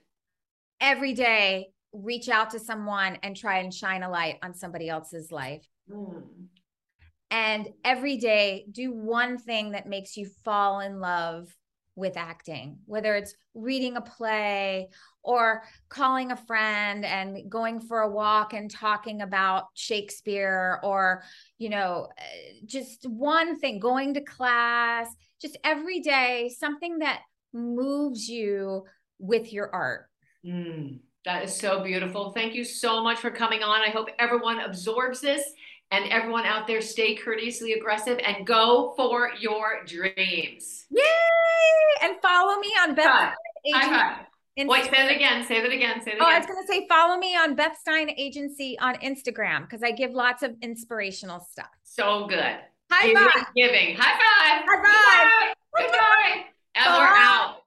Every 0.80 1.14
day, 1.14 1.68
reach 1.92 2.28
out 2.28 2.50
to 2.50 2.60
someone 2.60 3.18
and 3.22 3.36
try 3.36 3.58
and 3.58 3.72
shine 3.72 4.02
a 4.02 4.10
light 4.10 4.36
on 4.42 4.54
somebody 4.54 4.88
else's 4.88 5.32
life. 5.32 5.66
Hmm. 5.90 6.20
And 7.30 7.68
every 7.84 8.16
day, 8.16 8.66
do 8.70 8.92
one 8.92 9.38
thing 9.38 9.72
that 9.72 9.86
makes 9.86 10.16
you 10.16 10.28
fall 10.44 10.80
in 10.80 11.00
love 11.00 11.48
with 11.94 12.16
acting, 12.16 12.78
whether 12.86 13.16
it's 13.16 13.34
reading 13.54 13.96
a 13.96 14.00
play 14.00 14.88
or 15.28 15.62
calling 15.90 16.32
a 16.32 16.36
friend 16.36 17.04
and 17.04 17.50
going 17.50 17.80
for 17.80 18.00
a 18.00 18.10
walk 18.10 18.54
and 18.54 18.70
talking 18.70 19.20
about 19.20 19.64
Shakespeare 19.74 20.80
or, 20.82 21.22
you 21.58 21.68
know, 21.68 22.08
uh, 22.18 22.22
just 22.64 23.06
one 23.06 23.58
thing, 23.58 23.78
going 23.78 24.14
to 24.14 24.22
class, 24.22 25.14
just 25.38 25.58
every 25.62 26.00
day, 26.00 26.50
something 26.58 27.00
that 27.00 27.20
moves 27.52 28.26
you 28.26 28.84
with 29.18 29.52
your 29.52 29.68
art. 29.70 30.06
Mm, 30.46 31.00
that 31.26 31.44
is 31.44 31.54
so 31.54 31.84
beautiful. 31.84 32.30
Thank 32.30 32.54
you 32.54 32.64
so 32.64 33.02
much 33.02 33.18
for 33.18 33.30
coming 33.30 33.62
on. 33.62 33.82
I 33.82 33.90
hope 33.90 34.08
everyone 34.18 34.60
absorbs 34.60 35.20
this 35.20 35.42
and 35.90 36.10
everyone 36.10 36.46
out 36.46 36.66
there 36.66 36.80
stay 36.80 37.14
courteously 37.16 37.74
aggressive 37.74 38.18
and 38.24 38.46
go 38.46 38.94
for 38.96 39.32
your 39.38 39.84
dreams. 39.84 40.86
Yay! 40.88 41.02
And 42.00 42.14
follow 42.22 42.58
me 42.60 42.68
on 42.80 42.94
Beth 42.94 43.34
High 44.66 44.82
Stein 44.82 44.86
five. 44.86 44.90
High 44.90 44.90
Agency. 44.90 44.90
five. 44.90 44.90
Wait, 44.90 44.90
say 44.90 45.02
that 45.08 45.14
again. 45.16 45.46
Say 45.46 45.60
that 45.62 45.72
again. 45.72 46.02
Say 46.02 46.10
that 46.12 46.22
Oh, 46.22 46.26
I 46.26 46.38
was 46.38 46.46
going 46.46 46.60
to 46.60 46.66
say, 46.72 46.86
follow 46.88 47.16
me 47.18 47.36
on 47.36 47.54
Beth 47.54 47.76
Stein 47.78 48.10
Agency 48.16 48.78
on 48.80 48.94
Instagram 48.96 49.62
because 49.62 49.82
I 49.82 49.90
give 49.92 50.12
lots 50.12 50.42
of 50.42 50.56
inspirational 50.62 51.40
stuff. 51.40 51.68
so 51.84 52.26
good. 52.26 52.56
High 52.90 53.06
Giving, 53.08 53.16
five. 53.22 53.46
Giving. 53.54 53.96
High 53.96 54.18
five. 54.18 54.64
High 54.66 54.82
five. 54.82 55.54
Goodbye. 55.76 55.88
Goodbye. 55.90 56.44
And 56.74 56.86
we're 56.94 57.06
out. 57.06 57.62